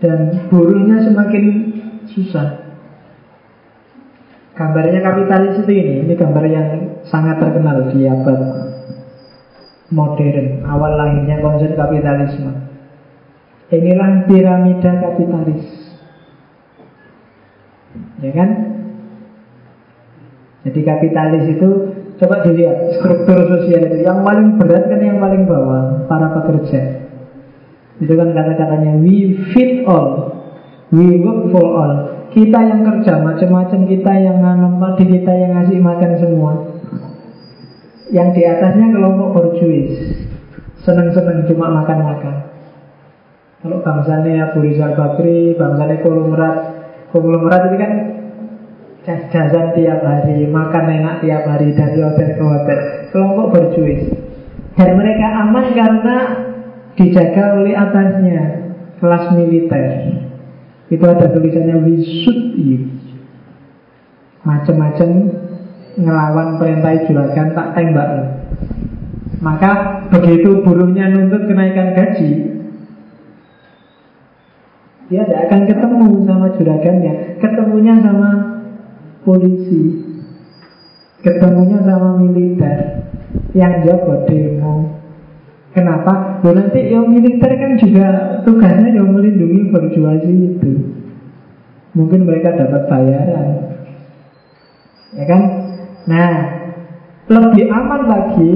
[0.00, 1.44] dan buruhnya semakin
[2.08, 2.70] susah.
[4.56, 6.68] Gambarnya kapitalis itu ini, ini gambar yang
[7.08, 8.40] sangat terkenal di abad
[9.90, 12.69] modern, awal lahirnya konsep kapitalisme.
[13.70, 15.66] Inilah piramida kapitalis.
[18.18, 18.50] Ya kan?
[20.66, 21.70] Jadi kapitalis itu
[22.20, 24.04] Coba dilihat struktur sosial itu.
[24.04, 27.00] Yang paling berat kan yang paling bawah Para pekerja.
[27.96, 30.36] Itu kan kata-katanya We fit all.
[30.92, 31.94] We work for all.
[32.28, 36.52] Kita yang kerja macam-macam Kita yang nanam padi Kita yang ngasih makan semua.
[38.12, 39.96] Yang di atasnya kelompok borjuis.
[40.84, 42.49] Seneng-seneng cuma makan-makan
[43.60, 46.56] kalau bangsanya Abu Rizal Bakri, bangsanya Kolomrat,
[47.12, 47.92] Konglomerat itu kan
[49.04, 52.80] jas-jasan tiap hari, makan enak tiap hari dari hotel ke hotel.
[53.12, 54.16] Kelompok berjuis.
[54.80, 56.16] Dan mereka aman karena
[56.96, 58.40] dijaga oleh atasnya
[58.96, 59.84] kelas militer.
[60.88, 62.88] Itu ada tulisannya we shoot you.
[64.40, 65.36] Macam-macam
[66.00, 68.08] ngelawan perintah juragan tak tembak
[69.44, 69.70] Maka
[70.08, 72.59] begitu buruhnya nuntut kenaikan gaji,
[75.10, 78.30] dia tidak akan ketemu sama juragannya, ketemunya sama
[79.26, 79.82] polisi,
[81.18, 83.10] ketemunya sama militer
[83.58, 85.02] yang jago demo.
[85.74, 86.42] Kenapa?
[86.46, 88.06] Ya nanti yang militer kan juga
[88.46, 90.72] tugasnya yang melindungi berjuasi itu.
[91.94, 93.48] Mungkin mereka dapat bayaran.
[95.10, 95.42] Ya kan?
[96.06, 96.34] Nah,
[97.26, 98.50] lebih aman lagi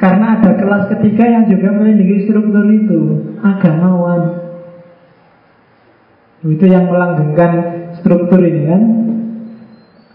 [0.00, 3.00] karena ada kelas ketiga yang juga melindungi struktur itu,
[3.44, 4.47] agamawan.
[6.38, 7.52] Itu yang melanggengkan
[7.98, 8.82] struktur ini kan.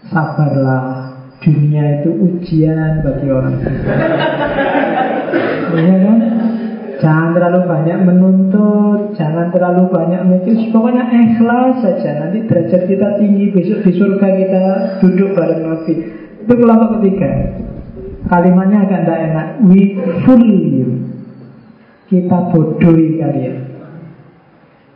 [0.08, 3.56] Sabarlah, dunia itu ujian bagi orang
[5.74, 6.18] Iya kan?
[7.04, 12.24] Jangan terlalu banyak menuntut, jangan terlalu banyak mikir, pokoknya ikhlas saja.
[12.24, 14.64] Nanti derajat kita tinggi, besok di surga kita
[15.04, 15.94] duduk bareng Nabi.
[16.46, 17.60] Itu kelompok ketiga.
[18.24, 19.46] Kalimatnya agak tidak enak.
[19.68, 20.88] We fool you.
[22.08, 23.73] Kita bodohi kalian.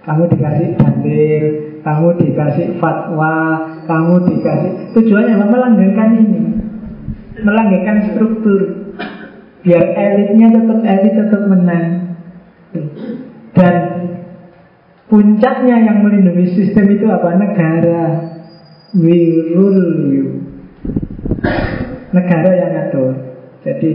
[0.06, 1.44] Kamu dikasih dalil,
[1.82, 3.34] kamu dikasih fatwa,
[3.84, 5.46] kamu dikasih tujuannya apa?
[5.50, 6.42] Melanggengkan ini,
[7.42, 8.60] melanggengkan struktur,
[9.62, 11.86] biar elitnya tetap elit tetap menang.
[13.52, 13.76] Dan
[15.10, 17.34] puncaknya yang melindungi sistem itu apa?
[17.34, 18.02] Negara.
[18.96, 20.26] We rule you.
[22.16, 23.12] Negara yang ngatur.
[23.60, 23.90] Jadi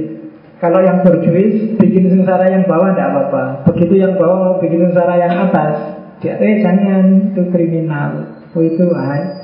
[0.64, 3.44] kalau yang berjuis bikin sengsara yang bawah tidak apa-apa.
[3.68, 5.93] Begitu yang bawah mau bikin sengsara yang atas,
[6.24, 8.12] dia, eh jangan itu kriminal.
[8.56, 9.44] Oh itu ah.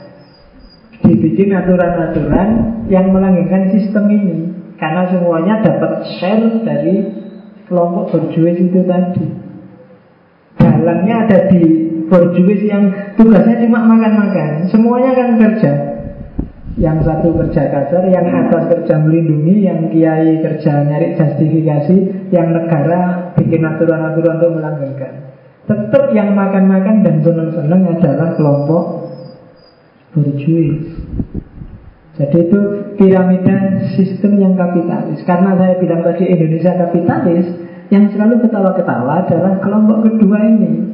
[1.03, 2.49] Dibikin aturan-aturan
[2.87, 4.37] yang melanggengkan sistem ini.
[4.79, 7.03] Karena semuanya dapat share dari
[7.67, 9.27] kelompok berjuis itu tadi.
[10.59, 11.63] Dalangnya ada di
[12.07, 14.71] berjuis yang tugasnya cuma makan-makan.
[14.71, 15.71] Semuanya kan kerja.
[16.79, 21.97] Yang satu kerja kasar, yang atas kerja melindungi, yang kiai kerja nyari justifikasi,
[22.31, 25.28] yang negara bikin aturan-aturan untuk melanggengkan.
[25.69, 28.83] Tetap yang makan-makan dan senang-senang adalah kelompok
[30.17, 30.97] berjuis.
[32.17, 32.59] Jadi itu
[32.97, 35.21] piramida sistem yang kapitalis.
[35.29, 37.45] Karena saya bilang tadi Indonesia kapitalis,
[37.93, 40.89] yang selalu ketawa-ketawa adalah kelompok kedua ini.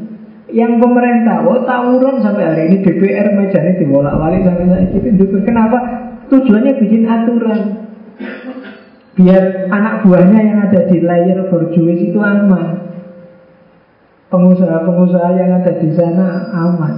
[0.51, 5.39] Yang pemerintah, oh tawuran sampai hari ini DPR mejanya dibolak-balik sampai saat itu.
[5.47, 5.77] Kenapa?
[6.27, 7.59] Tujuannya bikin aturan.
[9.15, 12.84] Biar anak buahnya yang ada di layar berjuis itu aman
[14.35, 16.95] pengusaha-pengusaha yang ada di sana aman.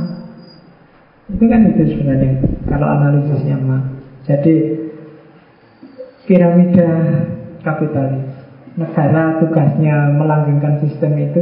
[1.29, 3.83] Itu kan itu sebenarnya kalau analisisnya mah.
[4.25, 4.55] Jadi
[6.25, 6.89] piramida
[7.61, 8.25] kapitalis.
[8.77, 11.41] Negara tugasnya melanggengkan sistem itu.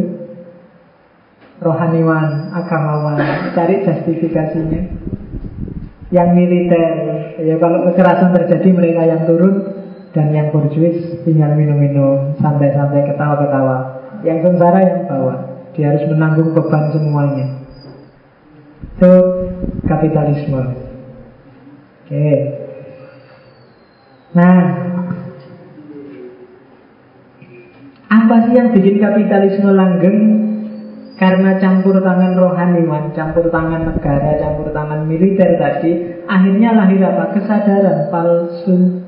[1.64, 3.16] Rohaniwan, agamawan,
[3.56, 4.82] cari justifikasinya.
[6.12, 6.96] Yang militer,
[7.40, 9.64] ya kalau kekerasan terjadi mereka yang turun
[10.12, 13.78] dan yang berjuis tinggal minum-minum, santai-santai, ketawa-ketawa.
[14.28, 15.55] Yang sengsara yang bawah.
[15.76, 17.48] Dia harus menanggung beban semuanya.
[18.96, 19.14] Itu
[19.84, 20.64] kapitalisme.
[22.06, 22.28] Oke.
[24.36, 24.60] Nah,
[28.08, 30.20] apa sih yang bikin kapitalisme langgeng?
[31.16, 37.32] Karena campur tangan rohaniwan, campur tangan negara, campur tangan militer tadi, akhirnya lahir apa?
[37.40, 39.05] Kesadaran palsu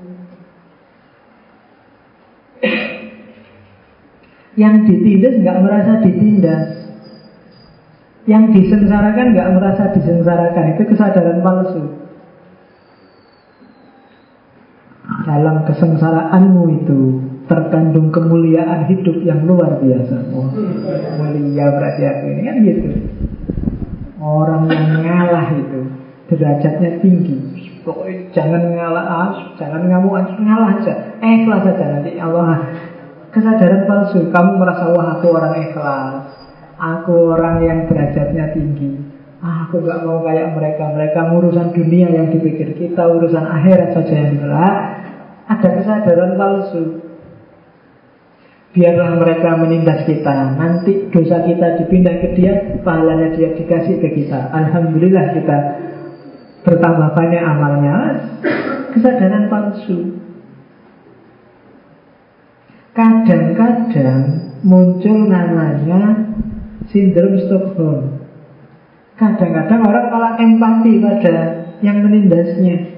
[4.57, 6.65] Yang ditindas nggak merasa ditindas.
[8.27, 10.63] Yang disengsarakan nggak merasa disengsarakan.
[10.75, 11.83] Itu kesadaran palsu.
[15.27, 17.01] Dalam kesengsaraanmu itu
[17.47, 20.19] Terkandung kemuliaan hidup yang luar biasa.
[20.35, 20.51] Oh,
[21.15, 22.41] Mulia berarti aku ini.
[22.43, 22.87] Kan gitu.
[24.19, 25.81] Orang yang ngalah itu
[26.27, 27.39] Derajatnya tinggi.
[27.87, 30.09] Pokoknya jangan ngalah Jangan ngamu
[30.43, 30.93] ngalah aja.
[31.23, 32.19] Ikhlas saja nanti.
[32.19, 32.67] Allah
[33.37, 36.25] Kesadaran palsu, kamu merasa wah aku orang ikhlas,
[36.81, 38.97] aku orang yang derajatnya tinggi.
[39.45, 44.09] Ah, aku gak mau kayak mereka, mereka urusan dunia yang dipikir kita, urusan akhirat saja
[44.09, 44.73] yang dipikir.
[45.53, 46.83] Ada kesadaran palsu.
[48.73, 50.57] Biarlah mereka menindas kita.
[50.57, 54.49] Nanti dosa kita dipindah ke dia Pahalanya dia dikasih ke kita.
[54.49, 55.57] Alhamdulillah kita
[56.65, 57.95] Bertambah banyak amalnya.
[58.97, 60.26] Kesadaran palsu
[62.97, 64.21] Kadang-kadang
[64.65, 66.33] muncul namanya
[66.89, 68.25] sindrom Stockholm.
[69.13, 71.37] Kadang-kadang orang malah empati pada
[71.85, 72.97] yang menindasnya.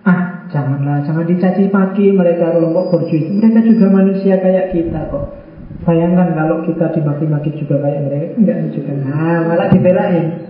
[0.00, 3.28] Ah, janganlah, jangan dicaci maki mereka kelompok borjuis.
[3.28, 5.36] Mereka juga manusia kayak kita kok.
[5.84, 8.92] Bayangkan kalau kita dimaki-maki juga kayak mereka, enggak juga.
[8.96, 10.49] Nah, malah dibelain.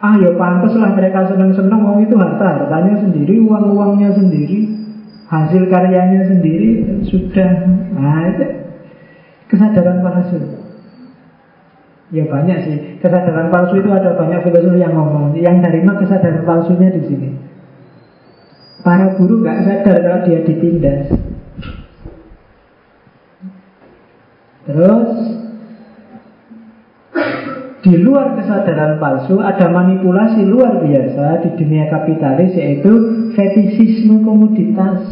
[0.00, 4.72] Ah, ya pantas lah mereka senang-senang, mau itu harta, hartanya sendiri, uang-uangnya sendiri,
[5.28, 7.68] hasil karyanya sendiri, sudah.
[7.92, 8.44] Nah, itu
[9.52, 10.40] kesadaran palsu.
[12.16, 12.76] Ya banyak sih.
[13.04, 15.36] Kesadaran palsu itu ada banyak filosof yang ngomong.
[15.36, 17.28] Yang dari mana kesadaran palsunya di sini?
[18.80, 21.12] Para guru nggak sadar kalau dia ditindas.
[24.64, 25.08] Terus
[27.80, 32.92] di luar kesadaran palsu ada manipulasi luar biasa di dunia kapitalis yaitu
[33.32, 35.08] fetisisme komoditas.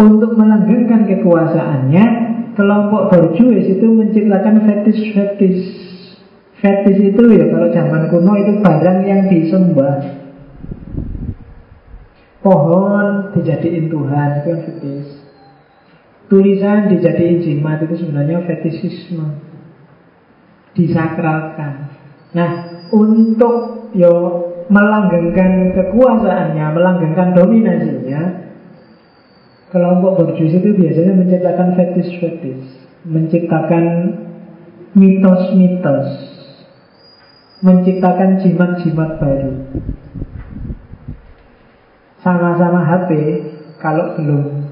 [0.00, 2.06] Untuk melanggengkan kekuasaannya,
[2.56, 5.90] kelompok borjuis itu menciptakan fetish-fetish
[6.60, 9.96] Fetish itu ya kalau zaman kuno itu barang yang disembah.
[12.44, 15.19] Pohon dijadiin Tuhan itu yang fetish
[16.30, 19.34] Tulisan dijadiin jimat itu sebenarnya fetishisme
[20.78, 21.90] Disakralkan.
[22.30, 22.50] Nah
[22.94, 28.22] untuk yo melanggengkan kekuasaannya, melanggengkan dominasinya
[29.74, 32.66] Kelompok borjuis itu biasanya menciptakan fetish-fetish
[33.10, 34.14] Menciptakan
[34.94, 36.06] mitos-mitos
[37.66, 39.66] Menciptakan jimat-jimat baru.
[42.22, 43.10] Sama-sama HP
[43.82, 44.69] Kalau belum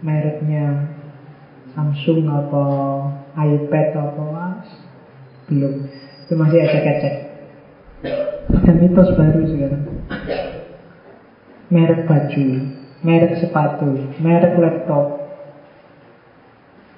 [0.00, 0.96] mereknya
[1.70, 2.70] Samsung atau
[3.38, 4.66] iPad atau apa
[5.46, 5.86] Belum
[6.26, 7.14] Itu masih ecek-ecek
[8.50, 9.84] Ada mitos baru sekarang
[11.70, 12.46] Merek baju
[13.00, 15.20] merek sepatu, merek laptop.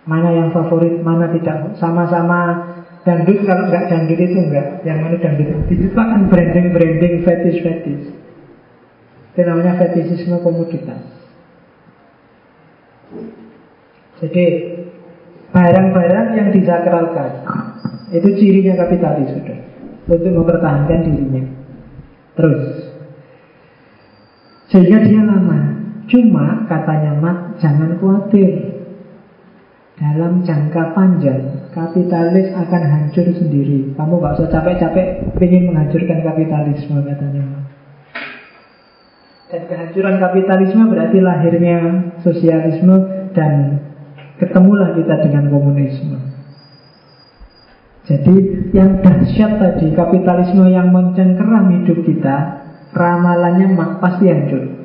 [0.03, 1.79] Mana yang favorit, mana tidak.
[1.79, 2.59] Sama-sama
[3.07, 4.83] dangdut, kalau nggak dangdut itu enggak.
[4.83, 8.07] Yang mana dangdut itu akan branding-branding fetish-fetish.
[9.33, 11.22] Itu namanya fetishisme komoditas.
[14.22, 14.44] Jadi
[15.51, 17.30] barang-barang yang disakralkan
[18.12, 19.59] itu cirinya kapitalis sudah
[20.09, 21.44] untuk mempertahankan dirinya.
[22.39, 22.62] Terus
[24.72, 25.72] sehingga dia lama
[26.12, 28.74] Cuma katanya Mat, jangan khawatir.
[29.97, 33.97] Dalam jangka panjang, kapitalis akan hancur sendiri.
[33.97, 37.61] Kamu gak usah capek-capek ingin menghancurkan kapitalisme katanya.
[39.53, 41.79] Dan kehancuran kapitalisme berarti lahirnya
[42.24, 43.85] sosialisme dan
[44.41, 46.16] ketemulah kita dengan komunisme.
[48.09, 48.35] Jadi
[48.73, 52.37] yang dahsyat tadi kapitalisme yang mencengkeram hidup kita,
[52.97, 54.83] ramalannya mak pasti hancur.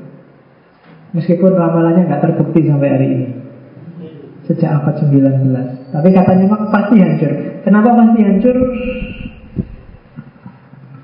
[1.16, 3.28] Meskipun ramalannya nggak terbukti sampai hari ini
[4.44, 7.32] Sejak abad 19 Tapi katanya mak pasti hancur
[7.64, 8.58] Kenapa pasti hancur?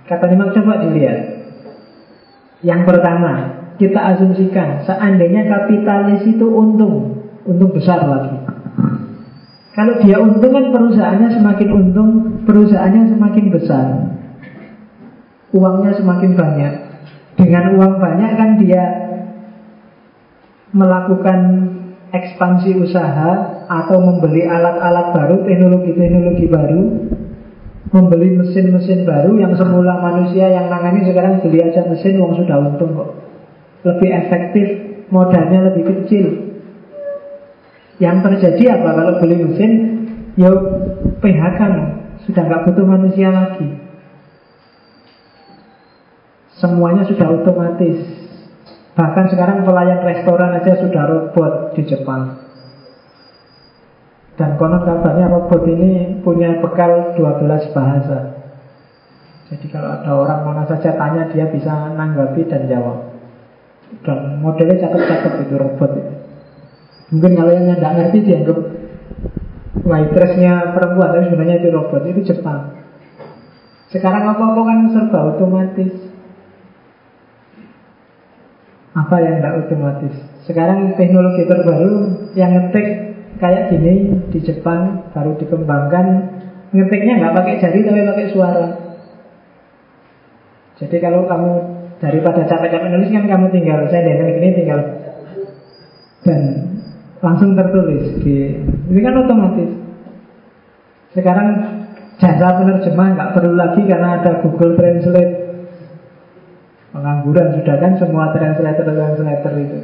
[0.03, 1.19] Katanya mak coba dilihat
[2.61, 3.31] Yang pertama
[3.79, 8.39] Kita asumsikan Seandainya kapitalis itu untung Untung besar lagi.
[9.73, 12.09] Kalau dia untung kan perusahaannya semakin untung
[12.43, 13.85] Perusahaannya semakin besar.
[15.53, 16.73] Uangnya semakin banyak.
[17.37, 18.83] Dengan uang banyak kan dia
[20.73, 21.39] melakukan
[22.13, 23.31] ekspansi usaha
[23.69, 26.81] atau membeli alat-alat baru, teknologi-teknologi baru,
[27.93, 32.93] membeli mesin-mesin baru yang semula manusia yang nangani sekarang beli aja mesin uang sudah untung
[32.97, 33.22] kok.
[33.83, 34.67] Lebih efektif,
[35.11, 36.25] modalnya lebih kecil.
[37.99, 39.71] Yang terjadi apa kalau beli mesin?
[40.33, 40.49] Ya
[41.21, 41.59] PHK
[42.25, 43.69] sudah nggak butuh manusia lagi.
[46.57, 48.23] Semuanya sudah otomatis
[48.93, 52.45] Bahkan sekarang pelayan restoran aja sudah robot di Jepang.
[54.37, 58.17] Dan konon kabarnya robot ini punya bekal 12 bahasa.
[59.49, 63.12] Jadi kalau ada orang mana saja tanya dia bisa nanggapi dan jawab.
[64.01, 66.13] Dan modelnya cakep-cakep itu robot itu.
[67.13, 68.57] Mungkin kalau yang tidak ngerti dianggap
[69.85, 72.73] waitressnya perempuan, tapi sebenarnya itu robot, itu Jepang.
[73.93, 76.13] Sekarang apa-apa kan serba otomatis.
[78.93, 80.13] Apa yang tidak otomatis
[80.45, 81.93] Sekarang teknologi terbaru
[82.37, 82.87] Yang ngetik
[83.41, 86.05] kayak gini Di Jepang baru dikembangkan
[86.73, 88.65] Ngetiknya nggak pakai jari tapi pakai suara
[90.77, 91.53] Jadi kalau kamu
[92.03, 94.79] Daripada capek-capek nulis kan kamu tinggal Saya dengan ini tinggal
[96.27, 96.41] Dan
[97.23, 98.59] langsung tertulis di,
[98.91, 99.71] Ini kan otomatis
[101.15, 101.47] Sekarang
[102.19, 105.33] jasa penerjemah nggak perlu lagi karena ada Google Translate
[106.93, 109.79] Pengangguran sudah kan semua translator-translator itu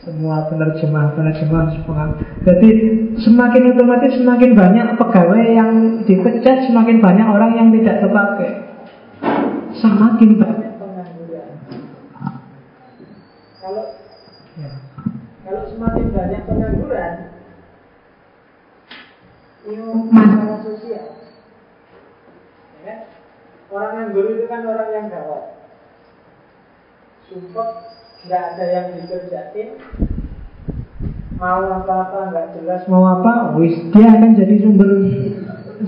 [0.00, 2.16] semua penerjemah-penerjemah semua.
[2.40, 2.70] Jadi
[3.20, 5.70] semakin otomatis semakin banyak pegawai yang
[6.08, 8.50] dipecat, semakin banyak orang yang tidak terpakai.
[9.76, 11.48] Semakin banyak pengangguran.
[13.60, 13.84] Kalau
[14.56, 14.72] ya.
[15.44, 17.12] kalau semakin banyak pengangguran,
[19.64, 19.80] ini
[20.12, 21.08] masalah sosial.
[22.76, 22.98] Ya kan?
[23.72, 25.56] Orang yang guru itu kan orang yang gawat.
[27.32, 27.96] Sumpah
[28.28, 29.80] nggak ada yang dikerjain
[31.40, 34.92] mau apa-apa nggak jelas mau apa wis dia akan jadi sumber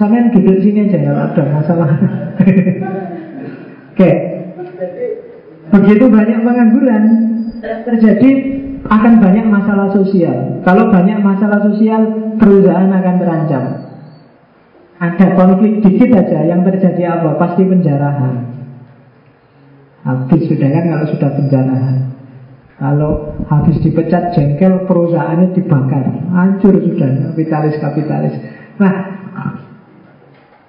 [0.00, 1.92] sampean duduk sini aja nggak ada masalah
[3.92, 4.10] oke
[5.76, 7.04] begitu banyak pengangguran
[7.60, 10.62] terjadi akan banyak masalah sosial.
[10.66, 12.02] Kalau banyak masalah sosial
[12.38, 13.64] perusahaan akan terancam.
[15.02, 17.34] Ada konflik dikit aja yang terjadi apa?
[17.38, 18.34] Pasti penjarahan.
[20.02, 21.96] Habis sudah kan kalau sudah penjarahan.
[22.82, 26.02] Kalau habis dipecat jengkel perusahaannya dibakar.
[26.34, 28.34] Hancur sudah kapitalis-kapitalis.
[28.82, 28.94] Nah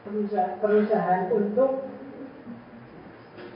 [0.05, 1.93] perusahaan, perusahaan untuk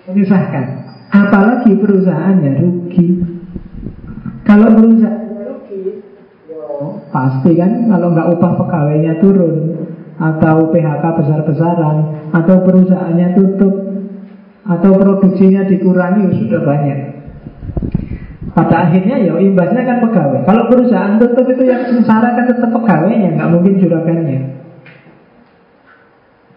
[0.07, 0.65] Menyusahkan.
[1.11, 3.07] Apalagi perusahaannya rugi
[4.47, 4.67] Kalau
[6.47, 6.79] yo.
[7.11, 9.75] Pasti kan Kalau nggak upah pegawainya turun
[10.17, 11.97] Atau PHK besar-besaran
[12.31, 13.75] Atau perusahaannya tutup
[14.63, 17.17] Atau produksinya dikurangi Sudah banyak
[18.57, 20.41] pada akhirnya ya imbasnya kan pegawai.
[20.41, 24.39] Kalau perusahaan tutup itu yang sengsara kan tetap pegawainya, nggak mungkin juragannya.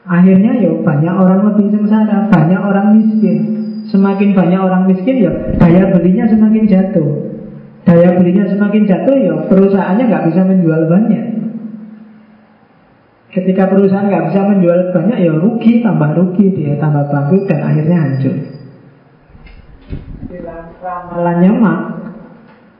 [0.08, 3.38] Akhirnya ya banyak orang lebih sengsara, banyak orang miskin.
[3.92, 7.10] Semakin banyak orang miskin ya daya belinya semakin jatuh.
[7.88, 11.24] Daya belinya semakin jatuh ya perusahaannya nggak bisa menjual banyak.
[13.30, 17.98] Ketika perusahaan nggak bisa menjual banyak ya rugi, tambah rugi dia, tambah bangkrut dan akhirnya
[17.98, 18.36] hancur
[20.80, 21.80] ramalannya mak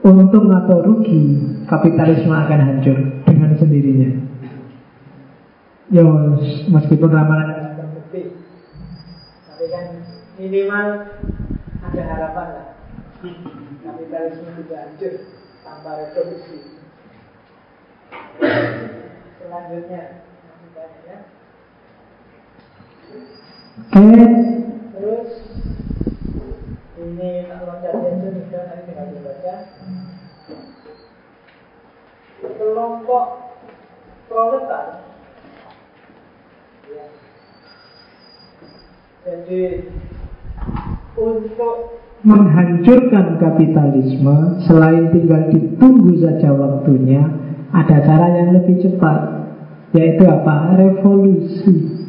[0.01, 1.37] untung atau rugi
[1.69, 2.97] kapitalisme akan hancur
[3.29, 4.11] dengan sendirinya.
[5.91, 6.07] Ya
[6.71, 8.33] meskipun ramalan terbukti,
[9.45, 9.87] tapi kan
[10.39, 10.87] minimal
[11.83, 12.67] ada harapan lah.
[14.11, 15.15] Kapitalisme tidak hancur
[15.63, 16.83] tanpa revolusi.
[19.39, 20.03] Selanjutnya
[21.07, 21.19] ya.
[23.95, 24.27] Oke.
[24.99, 25.31] Terus
[26.99, 29.55] ini tak loncat aja sudah nanti tinggal dibaca.
[32.43, 33.27] Kelompok
[34.27, 34.87] proletar.
[36.91, 37.07] Ya.
[39.23, 39.63] Jadi
[41.15, 47.25] untuk menghancurkan kapitalisme selain tinggal ditunggu saja waktunya
[47.73, 49.49] ada cara yang lebih cepat
[49.97, 52.01] yaitu apa revolusi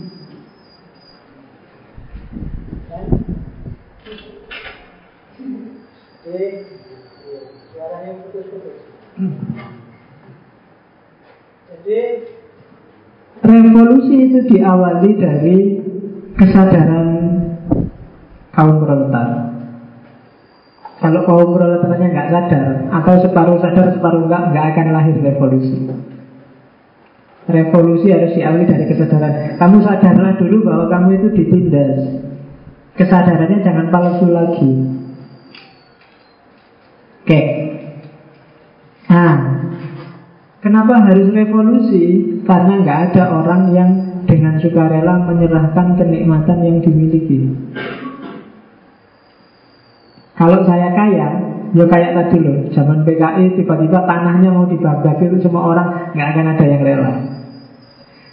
[11.82, 12.02] Jadi
[13.44, 15.58] revolusi itu diawali dari
[16.40, 17.08] kesadaran
[18.56, 19.51] kaum proletar.
[21.02, 25.90] Kalau kaum proletarnya nggak sadar atau separuh sadar separuh nggak nggak akan lahir revolusi.
[27.50, 29.58] Revolusi harus diawali dari kesadaran.
[29.58, 32.22] Kamu sadarlah dulu bahwa kamu itu ditindas.
[32.94, 34.72] Kesadarannya jangan palsu lagi.
[37.26, 37.42] Oke.
[39.10, 39.36] Nah,
[40.62, 42.38] kenapa harus revolusi?
[42.46, 43.92] Karena nggak ada orang yang
[44.30, 47.50] dengan sukarela menyerahkan kenikmatan yang dimiliki.
[50.42, 51.28] Kalau saya kaya,
[51.70, 56.50] ya kayak tadi loh, zaman PKI tiba-tiba tanahnya mau dibagi itu semua orang nggak akan
[56.58, 57.12] ada yang rela.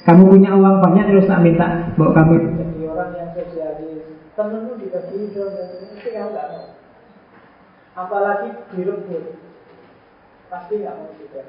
[0.09, 2.32] Kamu punya uang banyak terus tak minta, bawa kamu
[2.64, 4.09] jadi orang yang sosialis,
[4.40, 5.52] temenmu dibagi dong,
[6.01, 6.66] itu kamu nggak mau.
[7.93, 9.36] Apalagi direbut
[10.48, 11.43] Pasti nggak mau juga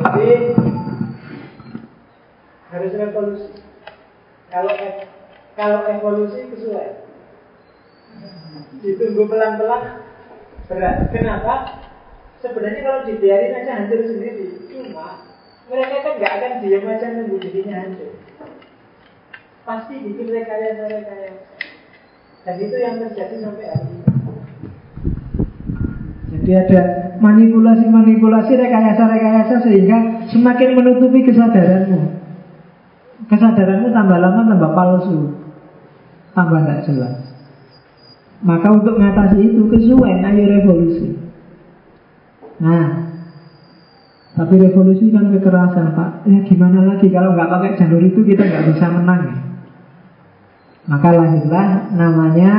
[0.00, 0.79] Jadi
[2.70, 3.50] harus revolusi.
[4.50, 4.74] Kalau
[5.58, 7.06] kalau evolusi kesulitan.
[8.80, 10.06] Ditunggu pelan-pelan
[10.70, 10.96] berat.
[11.10, 11.54] Kenapa?
[12.40, 14.70] Sebenarnya kalau dibiarin aja hancur sendiri.
[14.70, 15.28] Cuma
[15.68, 18.10] mereka kan nggak akan diam aja nunggu dirinya hancur.
[19.66, 21.46] Pasti bikin rekayasa-rekayasa.
[22.40, 24.04] Dan itu yang terjadi sampai hari ini.
[26.30, 26.80] Jadi ada
[27.20, 29.98] manipulasi-manipulasi rekayasa-rekayasa sehingga
[30.32, 32.19] semakin menutupi kesadaranmu.
[33.28, 35.18] Kesadaranmu tambah lama tambah palsu,
[36.32, 37.16] tambah tidak jelas.
[38.40, 41.12] Maka untuk mengatasi itu kesuwen ayo revolusi.
[42.60, 43.12] Nah,
[44.32, 46.24] tapi revolusi kan kekerasan pak.
[46.24, 49.22] Ya gimana lagi kalau nggak pakai jalur itu kita nggak bisa menang.
[49.28, 49.38] Ya?
[50.88, 52.52] Maka lahirlah namanya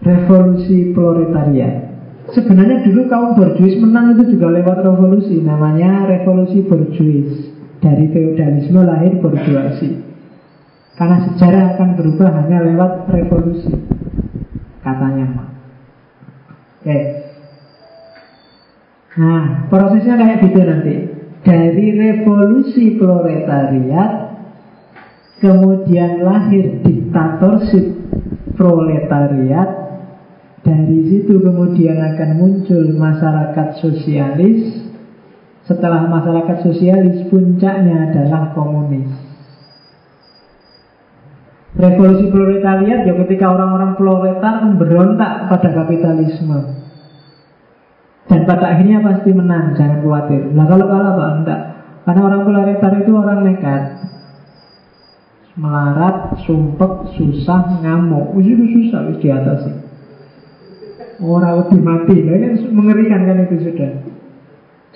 [0.00, 1.84] revolusi proletariat.
[2.32, 7.57] Sebenarnya dulu kaum borjuis menang itu juga lewat revolusi, namanya revolusi borjuis.
[7.78, 9.90] Dari feodalisme lahir borjuasi.
[10.98, 13.70] Karena sejarah akan berubah hanya lewat revolusi,
[14.82, 15.46] katanya.
[16.82, 16.98] Oke.
[19.18, 20.96] Nah, prosesnya kayak gitu nanti.
[21.46, 24.42] Dari revolusi proletariat,
[25.38, 27.94] kemudian lahir diktatorship
[28.58, 29.70] proletariat,
[30.66, 34.90] dari situ kemudian akan muncul masyarakat sosialis.
[35.68, 39.12] Setelah masyarakat sosialis, puncaknya adalah komunis.
[41.76, 46.88] Revolusi proletariat ya ketika orang-orang proletar memberontak pada kapitalisme.
[48.24, 50.48] Dan pada akhirnya pasti menang, jangan khawatir.
[50.56, 51.24] Nah kalau kalah apa?
[51.36, 51.60] Enggak.
[52.08, 53.82] Karena orang proletar itu orang nekat.
[55.60, 56.16] Melarat,
[56.48, 58.40] sumpek, susah, ngamuk.
[58.40, 59.68] Itu susah, di atas.
[61.20, 64.17] Orang lebih mati kan mengerikan kan itu sudah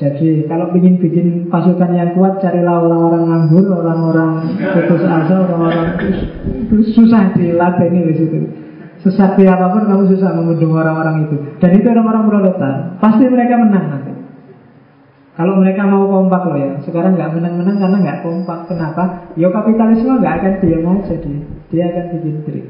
[0.01, 5.89] jadi kalau ingin bikin pasukan yang kuat carilah orang-orang nganggur orang-orang putus asa orang-orang
[6.97, 8.39] susah diladeni di situ.
[9.05, 11.37] Sesakti apa pun kamu susah membendung orang-orang itu.
[11.61, 12.75] Dan itu orang-orang proletar
[13.05, 14.13] pasti mereka menang nanti.
[15.37, 16.71] Kalau mereka mau kompak loh ya.
[16.89, 18.59] Sekarang nggak menang-menang karena nggak kompak.
[18.73, 19.29] Kenapa?
[19.37, 22.67] Ya kapitalisme nggak akan diam aja dia Dia akan bikin trik.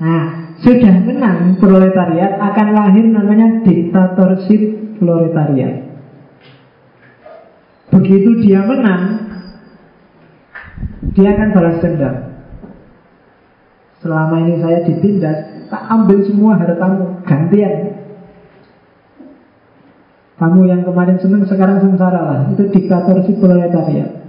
[0.00, 0.24] Nah
[0.64, 4.62] sudah menang proletariat akan lahir namanya diktatorship
[4.96, 5.83] proletariat.
[7.94, 9.22] Begitu dia menang,
[11.14, 12.16] dia akan balas dendam.
[14.02, 17.94] Selama ini saya ditindas, tak ambil semua hartamu, gantian.
[20.34, 22.40] Kamu yang kemarin senang sekarang sengsara lah.
[22.50, 24.26] Itu diktatorship proletariat.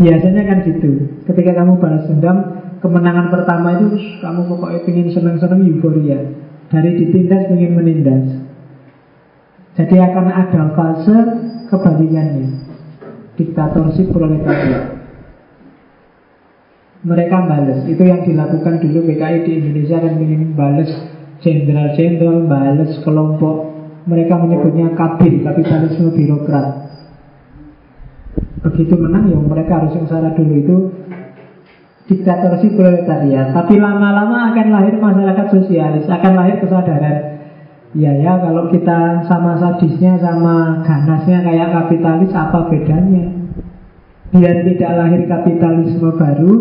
[0.00, 1.22] Biasanya kan gitu.
[1.28, 2.36] Ketika kamu balas dendam,
[2.80, 6.18] kemenangan pertama itu kamu pokoknya ingin senang-senang euforia.
[6.72, 8.24] Dari ditindas ingin menindas.
[9.76, 11.18] Jadi akan ada fase
[11.72, 12.68] kebalikannya.
[13.40, 15.00] Diktatorship proletariat.
[17.02, 17.88] Mereka balas.
[17.88, 20.90] Itu yang dilakukan dulu PKI di Indonesia dan ingin balas
[21.40, 23.72] jenderal-jenderal, balas kelompok.
[24.06, 26.92] Mereka menyebutnya kabin, kapitalisme birokrat.
[28.62, 30.76] Begitu menang ya mereka harus sengsara dulu itu
[32.06, 33.50] diktatorship proletariat.
[33.50, 37.41] Tapi lama-lama akan lahir masyarakat sosialis, akan lahir kesadaran.
[37.92, 43.28] Ya ya, kalau kita sama sadisnya, sama ganasnya kayak kapitalis, apa bedanya?
[44.32, 46.52] Biar tidak lahir kapitalisme baru,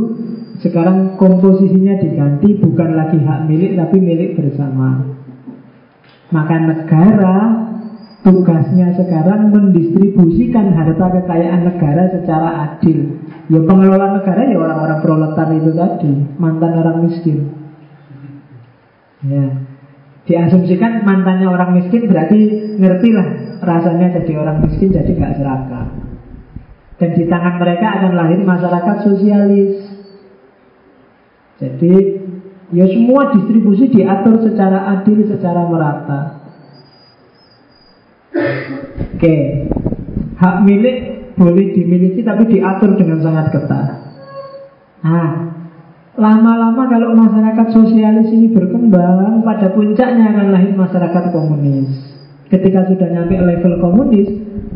[0.60, 5.08] sekarang komposisinya diganti bukan lagi hak milik tapi milik bersama.
[6.36, 7.36] Maka negara
[8.28, 13.20] tugasnya sekarang mendistribusikan harta kekayaan negara secara adil
[13.52, 17.52] Ya pengelola negara ya orang-orang proletar itu tadi Mantan orang miskin
[19.26, 19.71] Ya
[20.22, 22.40] Diasumsikan mantannya orang miskin berarti
[22.78, 23.28] ngerti lah
[23.66, 25.88] rasanya jadi orang miskin jadi nggak serakah.
[27.02, 29.82] Dan di tangan mereka akan lahir masyarakat sosialis.
[31.58, 31.94] Jadi
[32.74, 36.22] ya semua distribusi diatur secara adil, secara merata.
[39.18, 39.36] Oke,
[40.38, 40.98] hak milik
[41.38, 43.88] boleh dimiliki tapi diatur dengan sangat ketat.
[45.02, 45.30] Nah,
[46.18, 51.92] lama-lama kalau masyarakat sosialis ini berkembang, pada puncaknya akan lahir masyarakat komunis.
[52.52, 54.28] Ketika sudah nyampe level komunis,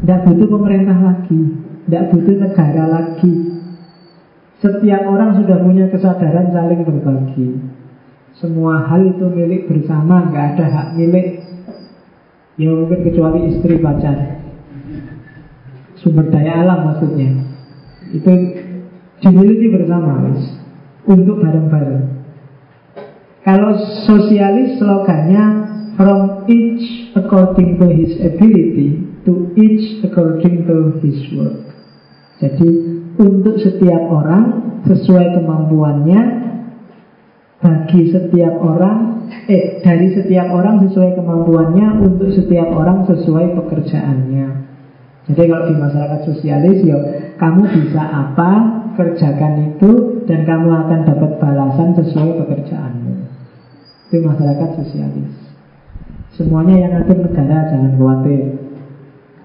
[0.04, 1.42] tidak butuh pemerintah lagi,
[1.88, 3.34] tidak butuh negara lagi.
[4.64, 7.60] Setiap orang sudah punya kesadaran saling berbagi.
[8.40, 11.44] Semua hal itu milik bersama, nggak ada hak milik.
[12.56, 14.36] Ya mungkin kecuali istri pacar
[16.06, 17.34] sumber daya alam maksudnya
[18.14, 18.32] itu
[19.26, 20.55] dimiliki bersama mas
[21.06, 22.06] untuk bareng-bareng.
[23.46, 23.78] Kalau
[24.10, 25.46] sosialis slogannya
[25.94, 31.62] from each according to his ability to each according to his work.
[32.42, 32.70] Jadi
[33.16, 36.22] untuk setiap orang sesuai kemampuannya
[37.64, 44.48] bagi setiap orang eh dari setiap orang sesuai kemampuannya untuk setiap orang sesuai pekerjaannya.
[45.26, 46.98] Jadi kalau di masyarakat sosialis ya
[47.42, 48.52] kamu bisa apa
[48.96, 53.14] kerjakan itu dan kamu akan dapat balasan sesuai pekerjaanmu.
[54.10, 55.32] Itu masyarakat sosialis.
[56.36, 58.44] Semuanya yang ngatur negara jangan khawatir.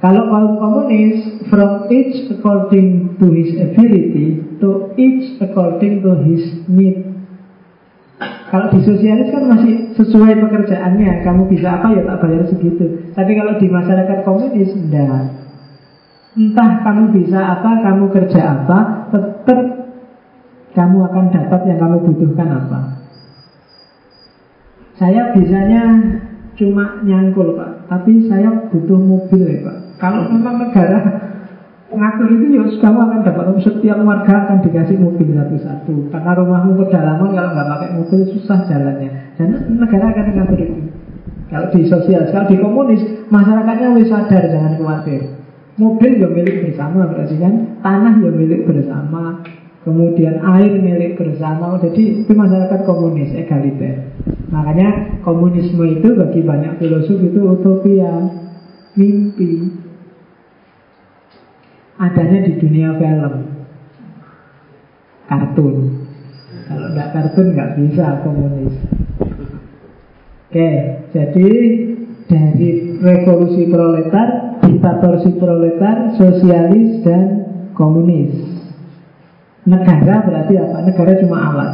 [0.01, 7.05] Kalau kaum komunis from each according to his ability to each according to his need.
[8.51, 13.13] Kalau di sosialis kan masih sesuai pekerjaannya, kamu bisa apa ya tak bayar segitu.
[13.15, 15.39] Tapi kalau di masyarakat komunis enggak.
[16.35, 18.79] Entah kamu bisa apa, kamu kerja apa,
[19.47, 19.81] tetap
[20.71, 22.79] kamu akan dapat yang kamu butuhkan apa.
[25.01, 25.83] Saya bisanya
[26.61, 29.77] cuma nyangkul Pak, tapi saya butuh mobil ya Pak.
[29.97, 30.99] Kalau memang negara
[31.91, 36.13] ngatur itu ya kamu akan dapat setiap warga akan dikasih mobil satu-satu.
[36.13, 39.11] Karena rumahmu pedalaman kalau nggak pakai mobil susah jalannya.
[39.41, 40.83] Dan negara akan ngatur itu.
[41.51, 45.40] Kalau di sosial kalau di komunis masyarakatnya wis sadar jangan khawatir
[45.79, 47.55] mobil ya milik bersama berarti kan?
[47.85, 49.45] Tanah ya milik bersama.
[49.81, 51.79] Kemudian air milik bersama.
[51.81, 54.11] Jadi itu masyarakat komunis egaliter
[54.51, 58.13] makanya komunisme itu bagi banyak filosof itu utopia
[58.99, 59.79] mimpi.
[62.01, 63.35] Adanya di dunia film.
[65.31, 65.77] Kartun.
[66.67, 68.75] Kalau nggak kartun nggak bisa komunis.
[70.51, 70.71] Oke
[71.15, 71.49] jadi
[72.27, 77.23] dari revolusi proletar diktatorsi proletar sosialis dan
[77.77, 78.33] komunis
[79.65, 81.73] negara berarti apa negara cuma alat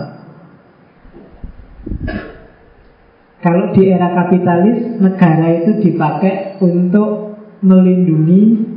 [3.47, 8.75] kalau di era kapitalis negara itu dipakai untuk melindungi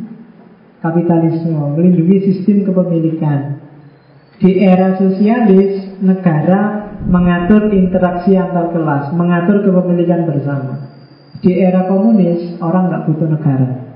[0.79, 3.59] kapitalisme, melindungi sistem kepemilikan.
[4.39, 10.87] Di era sosialis, negara mengatur interaksi antar kelas, mengatur kepemilikan bersama.
[11.43, 13.88] Di era komunis, orang nggak butuh negara.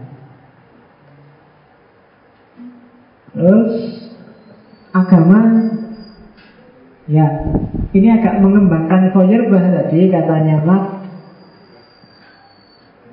[3.34, 3.74] Terus
[4.94, 5.42] agama,
[7.10, 7.28] ya
[7.98, 11.04] ini agak mengembangkan Feuerbach tadi katanya Marx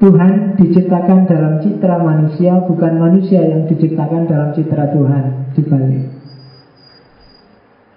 [0.01, 6.09] Tuhan diciptakan dalam citra manusia, bukan manusia yang diciptakan dalam citra Tuhan dibalik.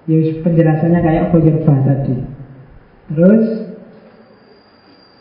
[0.03, 2.15] Ya penjelasannya kayak Feuerbach tadi.
[3.07, 3.45] Terus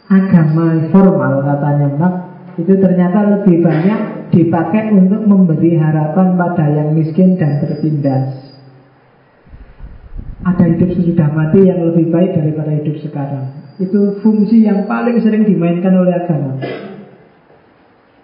[0.07, 2.22] agama formal katanya Marx
[2.61, 8.53] itu ternyata lebih banyak dipakai untuk memberi harapan pada yang miskin dan tertindas.
[10.43, 13.47] Ada hidup sesudah mati yang lebih baik daripada hidup sekarang.
[13.79, 16.59] Itu fungsi yang paling sering dimainkan oleh agama.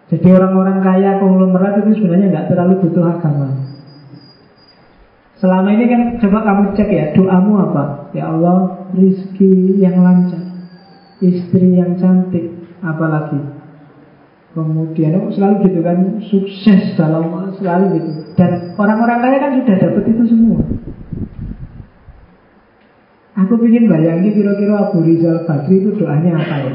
[0.08, 3.48] Jadi orang-orang kaya konglomerat itu sebenarnya nggak terlalu butuh agama.
[5.38, 8.10] Selama ini kan coba kamu cek ya doamu apa?
[8.10, 10.42] Ya Allah rizki yang lancar,
[11.22, 12.50] istri yang cantik,
[12.82, 13.57] apalagi.
[14.56, 17.28] Kemudian oh, selalu gitu kan sukses dalam
[17.60, 18.10] selalu gitu.
[18.34, 20.60] Dan orang-orang kaya kan sudah dapat itu semua.
[23.38, 26.74] Aku ingin bayangin kira-kira Abu Rizal Bakri itu doanya apa ya?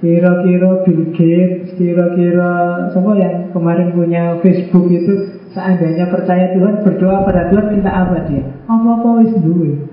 [0.00, 2.52] Kira-kira Bill Gates, kira-kira
[2.94, 8.44] siapa yang kemarin punya Facebook itu seandainya percaya Tuhan berdoa pada Tuhan minta apa dia?
[8.70, 9.90] Apa-apa wis duwe.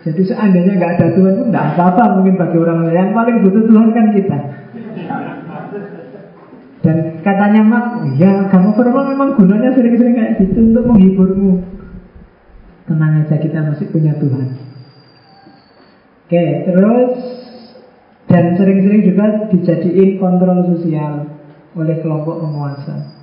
[0.00, 2.96] Jadi seandainya nggak ada Tuhan pun nggak apa-apa mungkin bagi orang lain.
[3.00, 4.38] Yang paling butuh Tuhan kan kita.
[6.80, 7.86] Dan katanya mak,
[8.16, 11.60] ya kamu formal memang gunanya sering-sering kayak gitu untuk menghiburmu.
[12.90, 14.50] Tenang aja kita masih punya Tuhan
[16.26, 17.14] Oke terus
[18.26, 21.30] Dan sering-sering juga dijadiin kontrol sosial
[21.78, 23.14] Oleh kelompok penguasa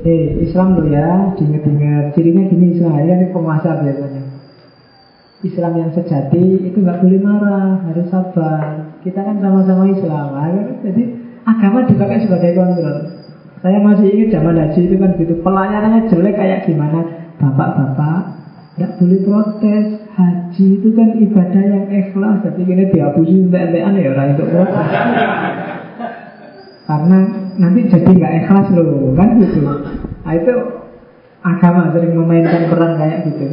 [0.00, 4.24] Eh Islam loh ya Diingat-ingat Cirinya gini Islam ini penguasa biasanya
[5.44, 8.96] Islam yang sejati itu nggak boleh marah, harus sabar.
[9.04, 10.80] Kita kan sama-sama Islam, kan?
[10.80, 11.02] jadi
[11.46, 12.98] agama dipakai sebagai kontrol.
[13.62, 17.00] Saya masih ingat zaman haji itu kan gitu, pelayanannya jelek kayak gimana,
[17.36, 18.36] Bapak-bapak
[18.76, 19.86] tidak boleh protes.
[20.16, 22.40] Haji itu kan ibadah yang ikhlas.
[22.44, 24.44] Jadi ini dihapusin entek-entekan ya orang itu.
[24.48, 24.88] Protes
[26.88, 27.18] Karena
[27.56, 29.60] nanti jadi nggak ikhlas loh Kan gitu.
[30.24, 30.54] Nah itu
[31.44, 33.46] agama sering memainkan peran kayak gitu.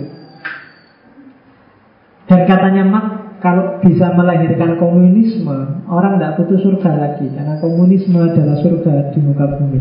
[2.28, 3.06] Dan katanya Mak
[3.44, 9.60] kalau bisa melahirkan komunisme, orang tidak butuh surga lagi karena komunisme adalah surga di muka
[9.60, 9.80] bumi.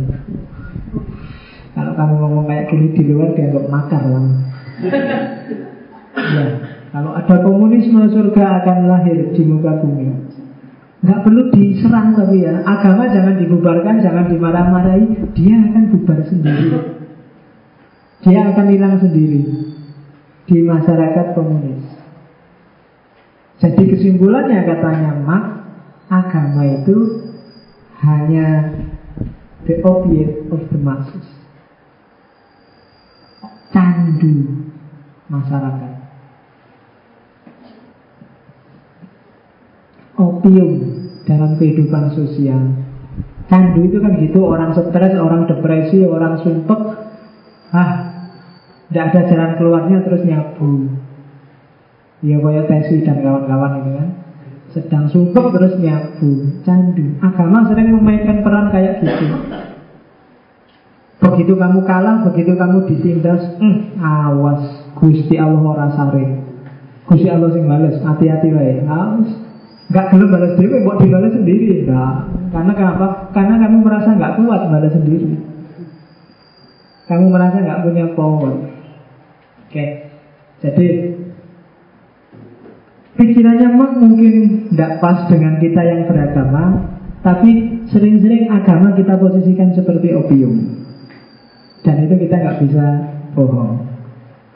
[1.71, 4.27] Kalau kamu ngomong kayak gini di luar dianggap makar lah.
[6.35, 6.47] ya,
[6.91, 10.11] kalau ada komunisme surga akan lahir di muka bumi.
[11.03, 16.79] Gak perlu diserang tapi ya Agama jangan dibubarkan, jangan dimarah-marahi Dia akan bubar sendiri
[18.23, 19.43] Dia akan hilang sendiri
[20.47, 21.82] Di masyarakat komunis
[23.63, 25.45] Jadi kesimpulannya katanya Mak
[26.11, 27.31] Agama itu
[28.03, 28.75] hanya
[29.71, 31.43] the object of the masses
[33.73, 34.69] candu
[35.33, 35.93] masyarakat.
[40.21, 40.73] Opium
[41.25, 42.63] dalam kehidupan sosial.
[43.49, 46.81] Candu itu kan gitu, orang stres, orang depresi, orang sumpek,
[47.75, 47.91] ah,
[48.89, 50.89] tidak ada jalan keluarnya terus nyabu.
[52.23, 54.09] Ya kayak Tesi dan kawan-kawan ini kan
[54.71, 59.27] Sedang sumpek terus nyabu Candu Agama sering memainkan peran kayak gitu
[61.23, 66.27] Begitu kamu kalah, begitu kamu disindas, hmm, awas Gusti Allah ora sare.
[67.07, 68.83] Gusti Allah sing bales, hati-hati wae.
[68.83, 69.31] Awas.
[69.93, 71.85] Gak gelem balas dewe, kok dibalas sendiri.
[71.85, 72.17] Enggak.
[72.51, 73.07] Karena kenapa?
[73.31, 75.31] Karena kamu merasa nggak kuat balas sendiri.
[77.07, 78.55] Kamu merasa nggak punya power.
[79.69, 79.87] Oke.
[80.65, 80.87] Jadi
[83.17, 84.35] pikirannya mungkin
[84.73, 86.65] tidak pas dengan kita yang beragama,
[87.23, 90.85] tapi sering-sering agama kita posisikan seperti opium.
[91.83, 92.87] Dan itu kita nggak bisa
[93.35, 93.91] bohong.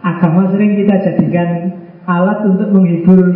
[0.02, 1.74] Agama sering kita jadikan
[2.06, 3.26] alat untuk menghibur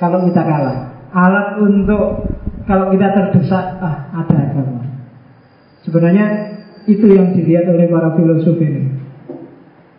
[0.00, 0.78] kalau kita kalah.
[1.12, 2.28] Alat untuk
[2.68, 4.84] kalau kita terdesak, ah ada agama.
[5.84, 6.26] Sebenarnya
[6.88, 8.92] itu yang dilihat oleh para filosof ini.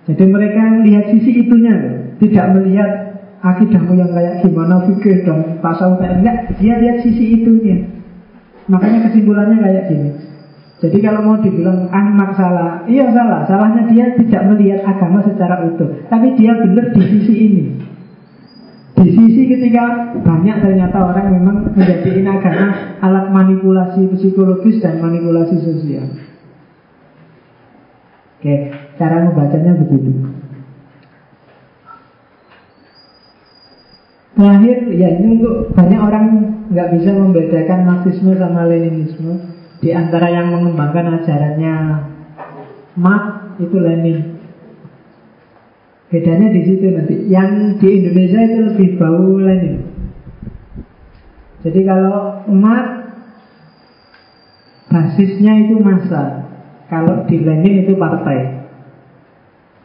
[0.09, 1.75] Jadi mereka lihat sisi itunya,
[2.17, 5.23] tidak melihat akidahmu yang kayak gimana fikir
[5.63, 7.87] pasal kayak enggak, dia lihat sisi itunya.
[8.69, 10.09] Makanya kesimpulannya kayak gini.
[10.79, 13.43] Jadi kalau mau dibilang Ahmad salah, iya salah.
[13.43, 16.07] Salahnya dia tidak melihat agama secara utuh.
[16.07, 17.63] Tapi dia benar di sisi ini.
[18.95, 26.15] Di sisi ketika banyak ternyata orang memang menjadi agama alat manipulasi psikologis dan manipulasi sosial.
[28.39, 30.38] Oke, cara membacanya begitu.
[34.39, 36.25] Terakhir, ya ini untuk banyak orang
[36.71, 39.35] nggak bisa membedakan Marxisme sama Leninisme.
[39.83, 41.75] Di antara yang mengembangkan ajarannya
[42.95, 44.39] Marx itu Lenin.
[46.07, 47.27] Bedanya di situ nanti.
[47.27, 49.75] Yang di Indonesia itu lebih bau Lenin.
[51.59, 52.87] Jadi kalau Marx
[54.87, 56.47] basisnya itu masa.
[56.87, 58.58] Kalau di Lenin itu partai.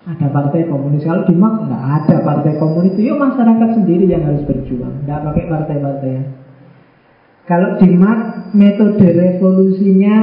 [0.05, 1.01] Ada partai komunis.
[1.01, 2.93] Kalau di Marx nggak ada partai komunis.
[2.93, 5.09] Itu ya masyarakat sendiri yang harus berjuang.
[5.09, 6.13] Nggak pakai partai-partai.
[7.45, 7.89] Kalau di
[8.57, 10.17] metode revolusinya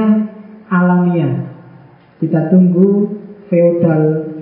[0.70, 1.50] alamiah.
[2.22, 3.18] Kita tunggu
[3.50, 4.32] feodal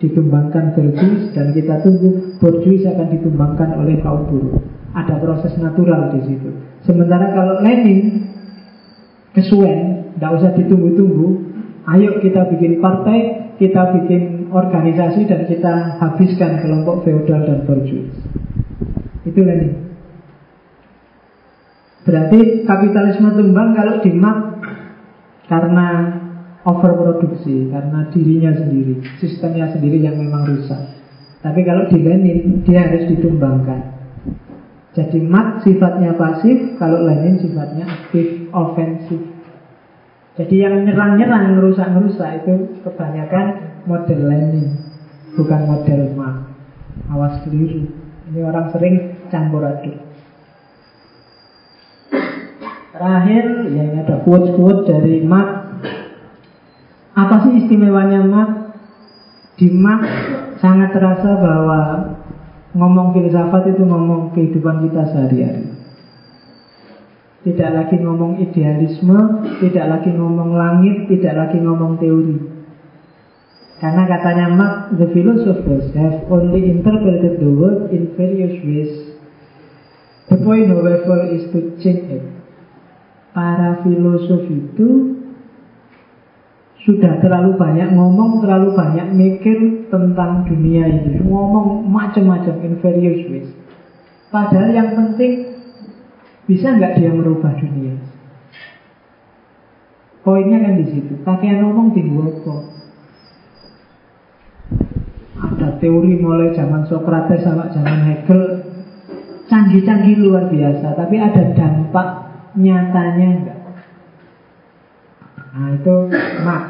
[0.00, 4.58] dikembangkan borjuis dan kita tunggu borjuis akan dikembangkan oleh kaum buruh.
[4.90, 6.50] Ada proses natural di situ.
[6.82, 8.26] Sementara kalau Lenin
[9.36, 11.28] kesuwen, tidak usah ditunggu-tunggu.
[11.86, 18.10] Ayo kita bikin partai, kita bikin organisasi dan kita habiskan kelompok feodal dan borjuis.
[19.24, 19.90] Itu Lenin.
[22.02, 24.38] Berarti kapitalisme tumbang kalau dimak
[25.46, 25.88] karena
[26.66, 30.98] overproduksi, karena dirinya sendiri, sistemnya sendiri yang memang rusak.
[31.40, 33.96] Tapi kalau di Lenin dia harus ditumbangkan.
[34.90, 39.22] Jadi mat sifatnya pasif, kalau Lenin sifatnya aktif, ofensif.
[40.34, 44.68] Jadi yang nyerang-nyerang, ngerusak-ngerusak itu kebanyakan model Lenin,
[45.36, 46.38] bukan model Marx.
[47.10, 47.88] Awas keliru.
[48.30, 48.94] Ini orang sering
[49.32, 49.96] campur aduk.
[52.90, 55.72] Terakhir, ya ini ada quote-quote dari Mark.
[57.16, 58.76] Apa sih istimewanya Mark?
[59.56, 60.04] Di Mark
[60.60, 61.80] sangat terasa bahwa
[62.76, 65.66] ngomong filsafat itu ngomong kehidupan kita sehari-hari.
[67.40, 72.59] Tidak lagi ngomong idealisme, tidak lagi ngomong langit, tidak lagi ngomong teori.
[73.80, 79.16] Karena katanya Mark, the philosophers have only interpreted the world in various ways.
[80.28, 82.24] The point, however, is to change it
[83.30, 84.88] para filosof itu
[86.80, 91.20] sudah terlalu banyak ngomong, terlalu banyak mikir tentang dunia ini.
[91.20, 93.50] Ngomong macam-macam in various ways.
[94.32, 95.60] Padahal yang penting
[96.48, 98.00] bisa nggak dia merubah dunia?
[100.24, 101.20] Poinnya kan di situ.
[101.24, 102.04] Pakaian ngomong di
[102.44, 102.69] kok.
[105.40, 108.70] Ada teori mulai zaman Socrates sama zaman Hegel
[109.50, 112.08] canggih-canggih luar biasa, tapi ada dampak
[112.54, 113.60] nyatanya enggak.
[115.50, 115.94] Nah itu
[116.46, 116.64] mak.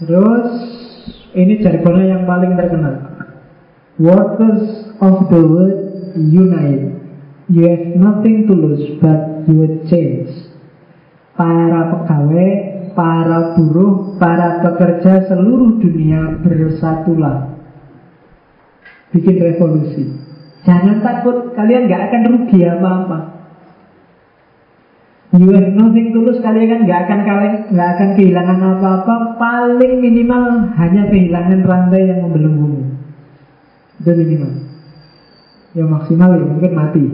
[0.00, 0.48] Terus
[1.36, 2.94] ini jargonnya yang paling terkenal.
[4.00, 5.78] Workers of the world
[6.16, 6.96] unite.
[7.48, 10.32] You have nothing to lose but you will change.
[11.36, 17.52] Para pegawai, para buruh, para pekerja seluruh dunia bersatulah.
[19.12, 20.04] Bikin revolusi.
[20.64, 23.18] Jangan takut, kalian gak akan rugi apa-apa.
[25.36, 29.36] You have nothing tulus kalian kan nggak akan kalian nggak akan kehilangan apa-apa.
[29.36, 32.88] Paling minimal hanya kehilangan rantai yang membelenggu.
[34.00, 34.64] Itu minimal.
[35.76, 37.04] Ya maksimal ya mungkin mati.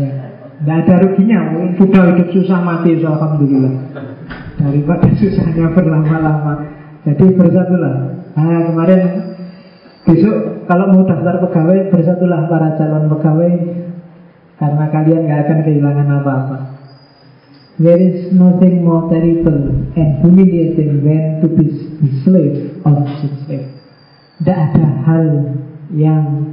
[0.00, 0.31] ya.
[0.62, 1.40] Nggak ada ruginya,
[1.74, 3.74] sudah hidup susah mati, alhamdulillah.
[4.62, 6.54] Daripada susahnya berlama-lama.
[7.02, 8.22] Jadi bersatulah.
[8.38, 9.02] Nah kemarin
[10.06, 13.52] besok kalau mau daftar pegawai bersatulah para calon pegawai
[14.62, 16.58] karena kalian gak akan kehilangan apa-apa
[17.82, 21.66] There is nothing more terrible and humiliating than to be
[21.98, 23.74] the slave of slave.
[24.38, 25.24] Tidak ada hal
[25.90, 26.52] yang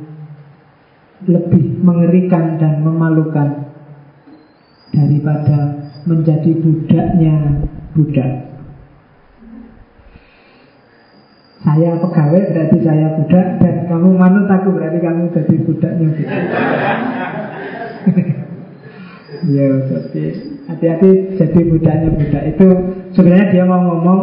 [1.27, 3.68] lebih mengerikan dan memalukan
[4.93, 5.59] daripada
[6.05, 7.35] menjadi budaknya
[7.93, 8.31] budak.
[11.59, 16.43] Saya pegawai berarti saya budak dan kamu manut aku berarti kamu jadi budaknya budak.
[19.55, 20.25] ya, jadi
[20.69, 22.67] Hati-hati jadi budaknya budak Itu
[23.17, 24.21] sebenarnya dia mau ngomong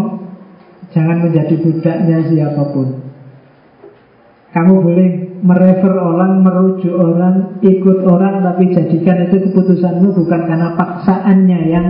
[0.95, 3.03] Jangan menjadi budaknya siapa pun
[4.55, 5.09] Kamu boleh
[5.43, 11.87] merefer orang, merujuk orang Ikut orang tapi jadikan itu keputusanmu Bukan karena paksaannya yang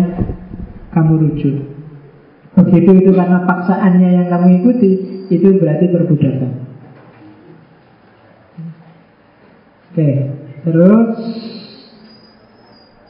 [0.93, 1.57] kamu rujuk
[2.57, 4.91] Begitu itu karena paksaannya yang kamu ikuti
[5.29, 6.53] Itu berarti perbudakan
[9.97, 10.29] Oke,
[10.61, 11.17] terus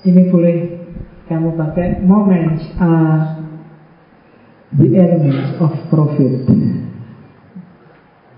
[0.07, 0.57] ini boleh
[1.27, 3.43] kamu pakai moments are
[4.71, 6.47] the elements of profit.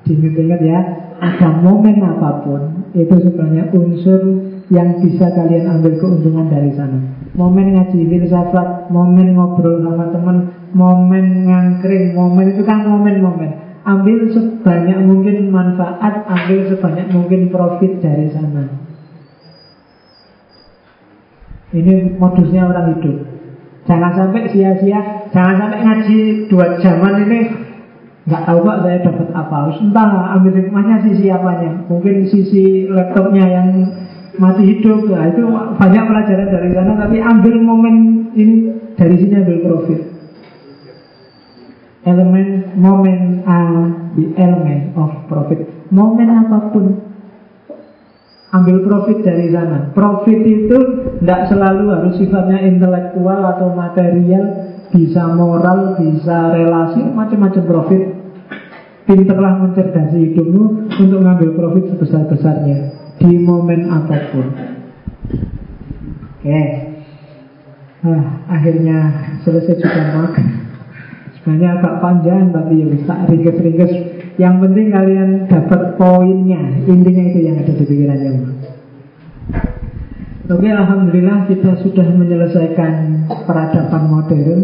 [0.09, 0.79] Diingat-ingat ya,
[1.21, 4.41] ada momen apa pun itu sebenarnya unsur
[4.73, 6.97] yang bisa kalian ambil keuntungan dari sana.
[7.37, 10.37] Momen ngaji filsafat, momen ngobrol sama teman,
[10.73, 13.69] momen ngangkring, momen itu kan momen-momen.
[13.85, 18.65] Ambil sebanyak mungkin manfaat, ambil sebanyak mungkin profit dari sana.
[21.69, 23.17] Ini modusnya orang hidup.
[23.85, 27.68] Jangan sampai sia-sia, jangan sampai ngaji dua jaman ini
[28.29, 29.55] nggak tahu pak saya dapat apa.
[29.65, 31.89] Harus entah ambil hikmahnya sisi apanya.
[31.89, 33.69] Mungkin sisi laptopnya yang
[34.37, 35.09] mati hidup.
[35.09, 35.43] Nah, itu
[35.81, 36.93] banyak pelajaran dari sana.
[37.01, 37.97] Tapi ambil momen
[38.37, 38.55] ini
[39.01, 40.01] dari sini ambil profit.
[42.05, 45.65] Elemen momen are the element of profit.
[45.89, 46.85] Momen apa pun
[48.53, 49.93] ambil profit dari sana.
[49.93, 50.79] Profit itu
[51.21, 54.45] tidak selalu harus sifatnya intelektual atau material,
[54.89, 58.03] bisa moral, bisa relasi, macam-macam profit.
[59.09, 62.79] Pinterlah mencerdasi hidupmu untuk ngambil profit sebesar-besarnya
[63.17, 64.47] di momen apa pun.
[66.39, 66.69] Oke, okay.
[68.05, 68.99] nah, akhirnya
[69.49, 70.37] selesai juga mak.
[71.41, 73.93] Sebenarnya agak panjang tapi ya bisa ringkes-ringkes
[74.39, 78.33] yang penting kalian dapat poinnya Intinya itu yang ada di pikirannya
[80.49, 84.61] Oke, Alhamdulillah kita sudah menyelesaikan peradaban modern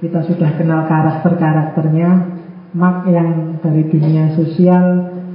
[0.00, 2.40] Kita sudah kenal karakter-karakternya
[2.72, 4.84] Mark yang dari dunia sosial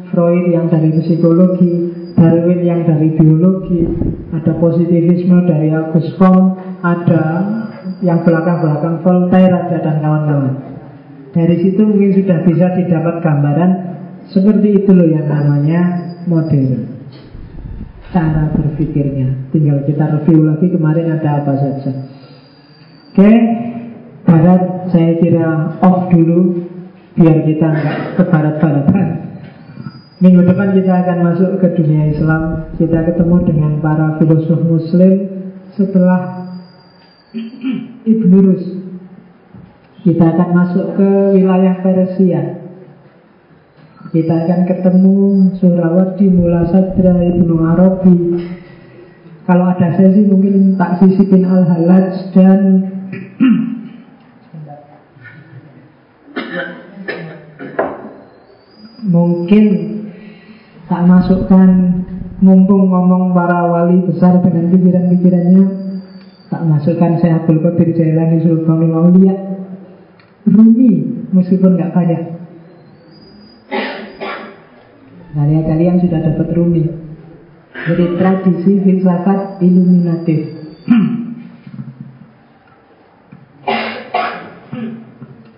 [0.09, 3.85] Freud yang dari psikologi Darwin yang dari biologi
[4.34, 7.23] Ada positivisme dari Auguste Comte Ada
[8.01, 10.68] yang belakang-belakang Voltaire ada dan kawan-kawan
[11.38, 13.72] dari situ mungkin sudah bisa didapat gambaran
[14.34, 15.81] seperti itu loh yang namanya
[16.26, 16.97] modern.
[18.09, 19.51] Cara berpikirnya.
[19.53, 21.91] Tinggal kita review lagi kemarin ada apa saja.
[23.14, 23.31] Oke,
[24.26, 26.65] barat saya kira off dulu
[27.18, 29.07] biar kita nggak ke barat-baratan.
[30.18, 32.73] Minggu depan kita akan masuk ke dunia Islam.
[32.77, 35.14] Kita ketemu dengan para filosof Muslim
[35.73, 36.49] setelah
[38.06, 38.65] Ibnu Rus
[40.07, 42.64] kita akan masuk ke wilayah Persia.
[44.07, 45.15] Kita akan ketemu
[45.60, 48.18] Surawardi, Mula Sadra, Ibnu Arabi.
[49.44, 52.88] Kalau ada sesi mungkin tak sisipin Al-Halaj dan
[59.06, 59.65] mungkin
[60.90, 61.69] tak masukkan
[62.41, 65.65] mumpung ngomong para wali besar dengan pikiran-pikirannya
[66.48, 69.36] tak masukkan saya Abdul Qadir Jailani Sultanul Aulia
[70.48, 70.91] Rumi
[71.36, 72.24] meskipun nggak banyak.
[75.38, 76.88] Karya kalian sudah dapat Rumi.
[77.88, 80.40] Jadi tradisi filsafat iluminatif.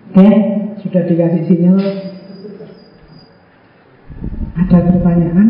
[0.10, 0.30] Oke,
[0.84, 1.78] sudah dikasih sinyal.
[4.60, 5.48] Ada pertanyaan?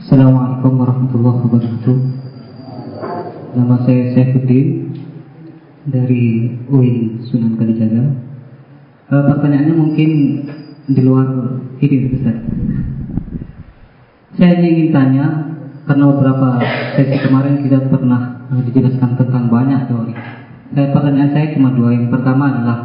[0.00, 1.98] Assalamualaikum warahmatullahi wabarakatuh.
[3.60, 4.68] Nama saya Saifuddin
[5.84, 6.24] Dari
[6.72, 8.08] UIN Sunan Kalijaga.
[9.04, 10.10] E, Pertanyaannya mungkin
[10.88, 12.40] di luar ini Ustaz
[14.34, 15.26] Saya ingin tanya
[15.84, 16.48] Karena beberapa
[16.96, 20.14] sesi kemarin kita pernah e, dijelaskan tentang banyak teori
[20.74, 22.78] e, Pertanyaan saya cuma dua Yang pertama adalah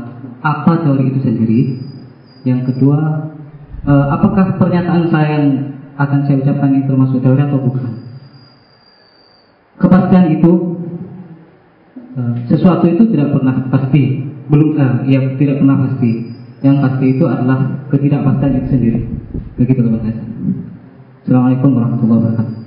[0.43, 1.59] Apa teori itu sendiri
[2.43, 2.97] Yang kedua
[3.87, 5.47] e, Apakah pernyataan saya yang
[5.99, 7.91] akan saya ucapkan ini termasuk teori atau bukan.
[9.75, 10.51] Kepastian itu
[12.15, 16.11] eh, sesuatu itu tidak pernah pasti, belum eh, ya tidak pernah pasti.
[16.59, 18.99] Yang pasti itu adalah ketidakpastian itu sendiri.
[19.59, 20.23] Begitu saya.
[21.29, 22.57] Assalamualaikum warahmatullahi wabarakatuh.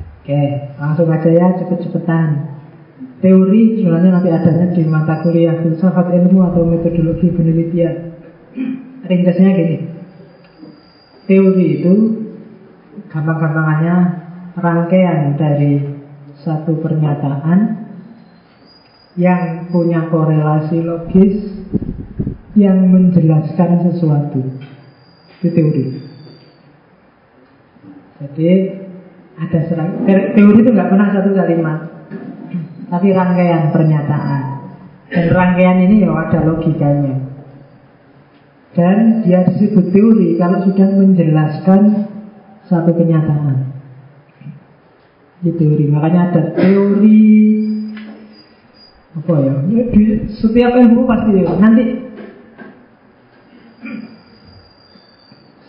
[0.00, 0.42] Oke,
[0.80, 2.28] langsung aja ya cepet-cepetan.
[3.20, 8.16] Teori sebenarnya nanti adanya di mata kuliah filsafat ilmu atau metodologi penelitian.
[9.04, 9.76] Ringkasnya gini.
[11.28, 11.94] Teori itu
[13.12, 13.96] gampang-gampangannya
[14.56, 15.84] rangkaian dari
[16.40, 17.60] satu pernyataan
[19.20, 21.44] yang punya korelasi logis
[22.58, 24.57] yang menjelaskan sesuatu.
[25.38, 25.84] Itu teori.
[28.18, 28.50] Jadi
[29.38, 30.02] ada serang
[30.34, 31.78] teori itu nggak pernah satu kalimat,
[32.90, 34.42] tapi rangkaian pernyataan.
[35.08, 37.14] Dan rangkaian ini ya ada logikanya.
[38.74, 41.80] Dan dia disebut teori kalau sudah menjelaskan
[42.66, 43.70] satu kenyataan.
[45.38, 47.22] Di teori, makanya ada teori
[49.14, 49.54] apa ya?
[50.42, 51.54] setiap ilmu pasti ya.
[51.58, 51.82] Nanti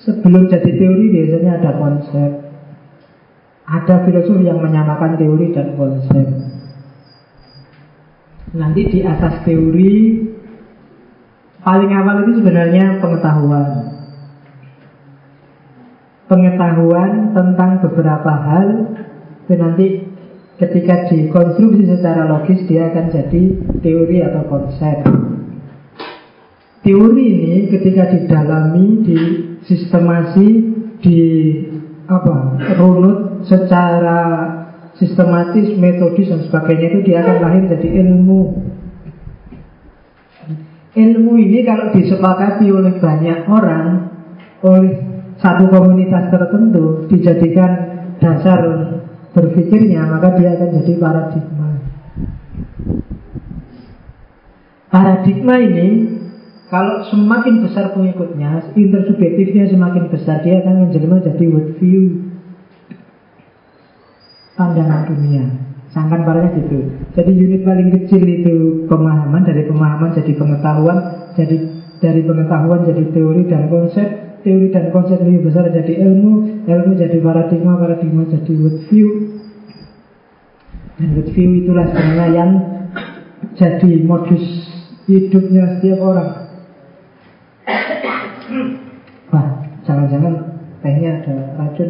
[0.04, 2.32] sebelum jadi teori biasanya ada konsep,
[3.68, 6.28] ada filosof yang menyamakan teori dan konsep.
[8.50, 10.26] Nanti di atas teori
[11.62, 13.70] paling awal itu sebenarnya pengetahuan.
[16.30, 18.68] Pengetahuan tentang beberapa hal
[19.46, 19.88] itu nanti
[20.62, 23.42] ketika dikonstruksi secara logis dia akan jadi
[23.82, 24.98] teori atau konsep.
[26.80, 30.48] Teori ini ketika didalami, disistemasi,
[31.04, 31.20] di
[32.08, 34.20] apa runut secara
[34.96, 38.42] sistematis, metodis dan sebagainya itu dia akan lahir jadi ilmu.
[40.90, 43.88] Ilmu ini kalau disepakati oleh banyak orang,
[44.66, 44.94] oleh
[45.40, 47.72] satu komunitas tertentu, dijadikan
[48.20, 48.60] dasar
[49.32, 51.70] berpikirnya, maka dia akan jadi paradigma.
[54.90, 55.88] Paradigma ini
[56.70, 62.30] kalau semakin besar pengikutnya, intersubjektifnya semakin besar, dia akan menjelma jadi worldview.
[64.54, 65.50] Pandangan dunia.
[65.90, 66.94] Sangkan parahnya gitu.
[67.18, 70.98] Jadi unit paling kecil itu pemahaman, dari pemahaman jadi pengetahuan,
[71.34, 71.58] jadi
[71.98, 74.08] dari pengetahuan jadi teori dan konsep,
[74.46, 79.08] teori dan konsep lebih besar jadi ilmu, ilmu jadi paradigma, paradigma jadi worldview.
[81.02, 82.52] Dan worldview itulah sebenarnya yang
[83.58, 84.46] jadi modus
[85.10, 86.49] hidupnya setiap orang.
[89.30, 89.48] Wah,
[89.86, 90.34] jangan-jangan
[90.82, 91.90] tehnya ada racun.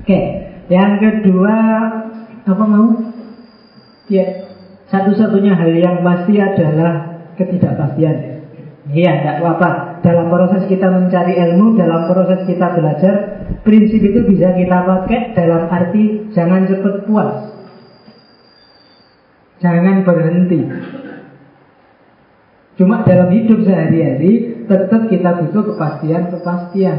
[0.00, 0.20] Oke,
[0.70, 1.54] yang kedua
[2.46, 2.88] apa mau?
[4.06, 4.46] Ya,
[4.86, 8.16] satu-satunya hal yang pasti adalah ketidakpastian.
[8.86, 9.98] Iya, tidak apa-apa.
[10.06, 13.14] Dalam proses kita mencari ilmu, dalam proses kita belajar,
[13.66, 17.50] prinsip itu bisa kita pakai dalam arti jangan cepat puas.
[19.58, 20.60] Jangan berhenti.
[22.76, 26.98] Cuma dalam hidup sehari-hari tetap kita butuh kepastian-kepastian.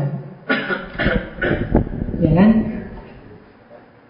[2.17, 2.51] Ya kan?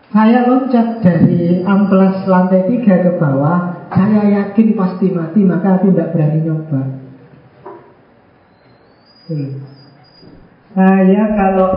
[0.08, 6.16] Saya loncat dari amplas lantai tiga ke bawah, saya yakin pasti mati, maka aku tidak
[6.16, 6.82] berani nyoba.
[9.28, 9.52] Hmm.
[10.72, 11.70] Saya kalau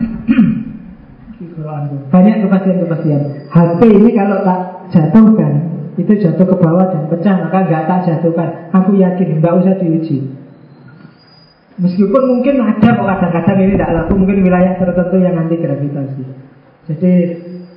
[2.16, 3.52] banyak kepastian-kepastian.
[3.52, 4.60] HP ini kalau tak
[4.96, 8.68] jatuhkan, itu jatuh ke bawah dan pecah maka nggak tak jatuhkan.
[8.72, 10.28] Aku yakin nggak usah diuji.
[11.76, 16.24] Meskipun mungkin ada kok kadang-kadang ini tidak laku mungkin wilayah tertentu yang anti gravitasi.
[16.88, 17.12] Jadi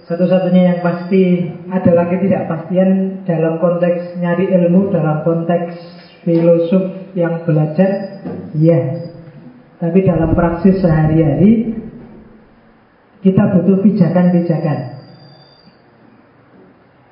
[0.07, 5.75] satu-satunya yang pasti adalah ketidakpastian dalam konteks nyari ilmu dalam konteks
[6.23, 8.23] filosof yang belajar
[8.55, 9.09] ya
[9.79, 11.71] tapi dalam praksis sehari-hari
[13.23, 14.79] kita butuh pijakan-pijakan.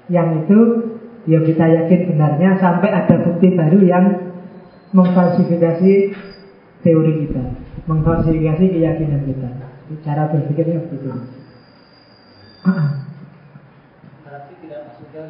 [0.07, 0.59] Yang itu
[1.28, 4.06] Ya kita yakin benarnya sampai ada bukti baru yang
[4.95, 6.16] memfalsifikasi
[6.80, 7.44] teori kita,
[7.84, 9.49] memfalsifikasi keyakinan kita.
[10.08, 11.12] Cara berpikirnya begitu.
[14.24, 15.28] Berarti tidak masukkan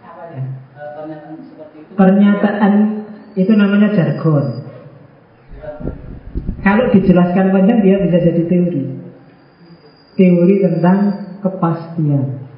[0.00, 0.44] apa ya?
[0.96, 1.92] Pernyataan seperti itu.
[1.92, 2.72] Pernyataan
[3.36, 4.64] itu namanya jargon.
[6.64, 8.82] Kalau dijelaskan panjang dia bisa jadi teori.
[10.16, 10.98] Teori tentang
[11.44, 12.48] kepastian.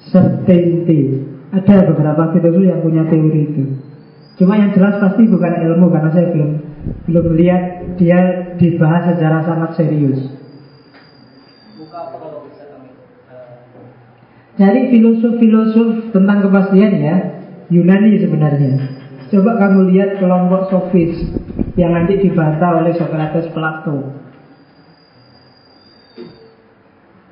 [0.00, 3.64] Certainty ada beberapa filosof yang punya teori itu.
[4.38, 6.50] Cuma yang jelas pasti bukan ilmu karena saya belum
[7.10, 7.62] belum melihat
[8.00, 8.20] dia
[8.56, 10.40] dibahas secara sangat serius.
[14.56, 17.16] Dari filosof-filosof tentang kepastian ya
[17.72, 18.72] Yunani sebenarnya.
[19.30, 21.16] Coba kamu lihat kelompok sofis
[21.78, 24.10] yang nanti dibantah oleh Socrates Plato.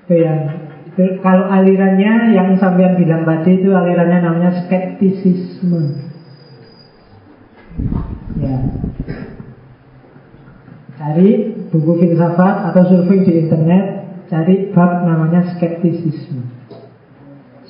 [0.06, 0.38] Itu yang
[1.22, 6.10] kalau alirannya yang sampean bilang tadi itu alirannya namanya skeptisisme.
[8.42, 8.58] Ya.
[10.98, 16.50] Cari buku filsafat atau surfing di internet, cari bab namanya skeptisisme.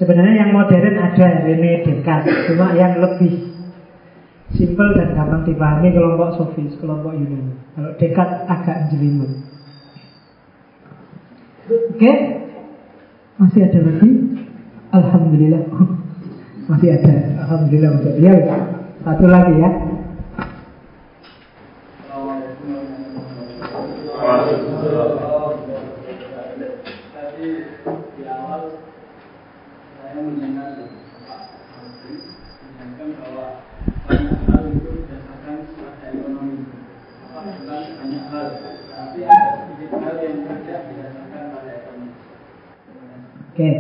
[0.01, 3.53] Sebenarnya yang modern ada Rene Descartes, cuma yang lebih
[4.57, 7.53] simple dan gampang dipahami kelompok sofis, kelompok Yunani.
[7.77, 9.45] Kalau Descartes agak jelimet.
[11.69, 12.13] Oke,
[13.39, 14.11] masih ada lagi?
[14.91, 15.63] Alhamdulillah,
[16.67, 17.15] masih ada.
[17.47, 18.35] Alhamdulillah untuk dia.
[19.07, 19.71] Satu lagi ya.
[43.59, 43.75] Oke.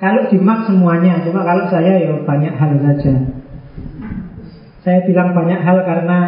[0.00, 3.20] Kalau dimak semuanya, cuma kalau saya ya banyak hal saja.
[4.80, 6.18] Saya bilang banyak hal karena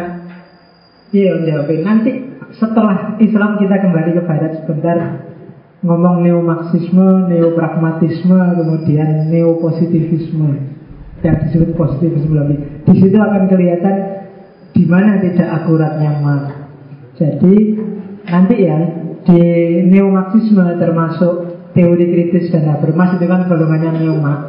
[1.09, 2.21] iya jawabin nanti
[2.53, 5.25] setelah Islam kita kembali ke Barat sebentar
[5.81, 10.69] ngomong neomarxisme, neopragmatisme, kemudian neopositivisme
[11.25, 12.61] yang disebut positivisme lagi.
[12.85, 13.95] Di situ akan kelihatan
[14.69, 16.45] di mana tidak akuratnya Marx.
[17.17, 17.55] Jadi
[18.29, 18.77] nanti ya
[19.25, 19.41] di
[19.89, 21.42] neomarxisme termasuk
[21.73, 24.41] teori kritis dan Habermas itu kan golongannya neo-Marx.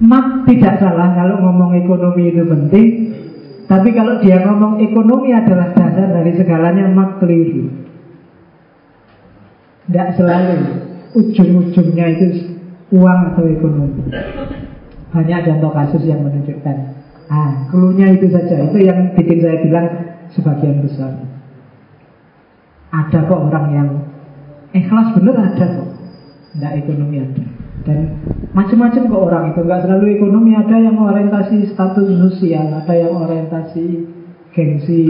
[0.00, 2.88] Marx tidak salah kalau ngomong ekonomi itu penting,
[3.68, 7.68] tapi kalau dia ngomong ekonomi adalah dasar dari segalanya, Marx keliru.
[9.88, 10.56] Tidak selalu
[11.18, 12.26] ujung-ujungnya itu
[12.94, 14.10] uang atau ekonomi.
[15.10, 16.76] Banyak contoh kasus yang menunjukkan.
[17.30, 18.58] Ah, keluhnya itu saja.
[18.70, 19.86] Itu yang bikin saya bilang
[20.34, 21.14] sebagian besar.
[22.90, 23.88] Ada kok orang yang
[24.70, 25.88] Ikhlas bener ada kok.
[26.54, 27.44] Tidak ekonomi ada.
[27.82, 27.98] Dan
[28.54, 29.60] macam-macam kok orang itu.
[29.66, 30.50] Nggak selalu ekonomi.
[30.54, 33.84] Ada yang orientasi status sosial Ada yang orientasi
[34.54, 35.04] gengsi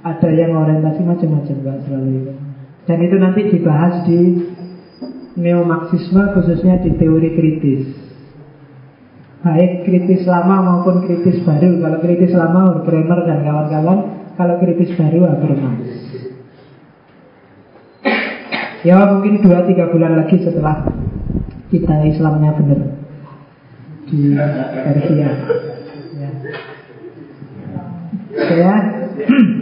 [0.00, 2.32] Ada yang orientasi macam-macam Nggak selalu itu.
[2.88, 4.18] Dan itu nanti dibahas di
[5.30, 7.84] Neomarxisme khususnya di teori kritis.
[9.40, 11.80] Baik kritis lama maupun kritis baru.
[11.80, 13.98] Kalau kritis lama Horkheimer dan kawan-kawan.
[14.40, 15.99] Kalau kritis baru Habermas
[18.80, 20.88] Ya mungkin 2-3 bulan lagi setelah
[21.68, 22.80] kita Islamnya benar
[24.08, 24.34] di
[24.88, 25.30] Persia.
[26.16, 26.30] Ya.
[28.30, 28.74] Saya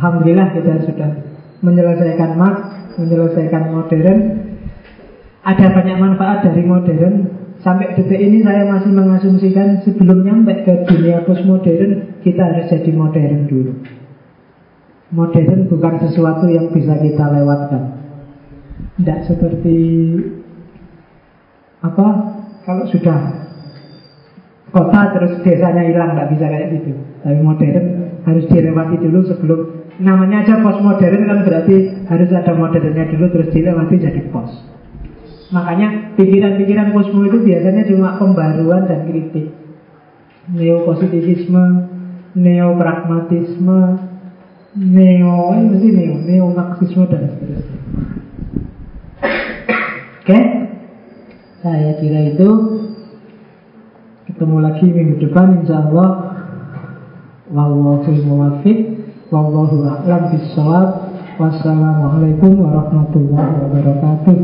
[0.00, 1.10] Alhamdulillah kita sudah
[1.60, 2.58] menyelesaikan Marx,
[2.96, 4.18] menyelesaikan modern.
[5.44, 7.14] Ada banyak manfaat dari modern.
[7.60, 13.44] Sampai detik ini saya masih mengasumsikan sebelum nyampe ke dunia postmodern kita harus jadi modern
[13.44, 13.72] dulu.
[15.10, 17.98] Modern bukan sesuatu yang bisa kita lewatkan.
[18.94, 19.78] Tidak seperti
[21.82, 22.06] apa
[22.62, 23.18] kalau sudah
[24.70, 26.92] kota terus desanya hilang tidak bisa kayak gitu.
[27.26, 27.86] Tapi modern
[28.22, 29.60] harus dilewati dulu sebelum
[29.98, 34.52] namanya aja postmodern kan berarti harus ada modernnya dulu terus dilewati jadi pos.
[35.50, 39.50] Makanya pikiran-pikiran posmo itu biasanya cuma pembaruan dan kritik.
[40.50, 41.64] Neopositivisme,
[42.38, 43.78] neopragmatisme,
[44.78, 47.78] neo ini mesti neo neo marxisme dan seterusnya.
[50.20, 50.26] Oke.
[50.26, 50.42] Okay?
[51.60, 52.50] saya kira itu.
[54.30, 56.10] Ketemu lagi minggu depan insya Allah.
[57.50, 58.78] Wallahu muwaffiq.
[59.30, 64.36] Wallahu a'lam bissawab wassalamualaikum warahmatullahi wabarakatuh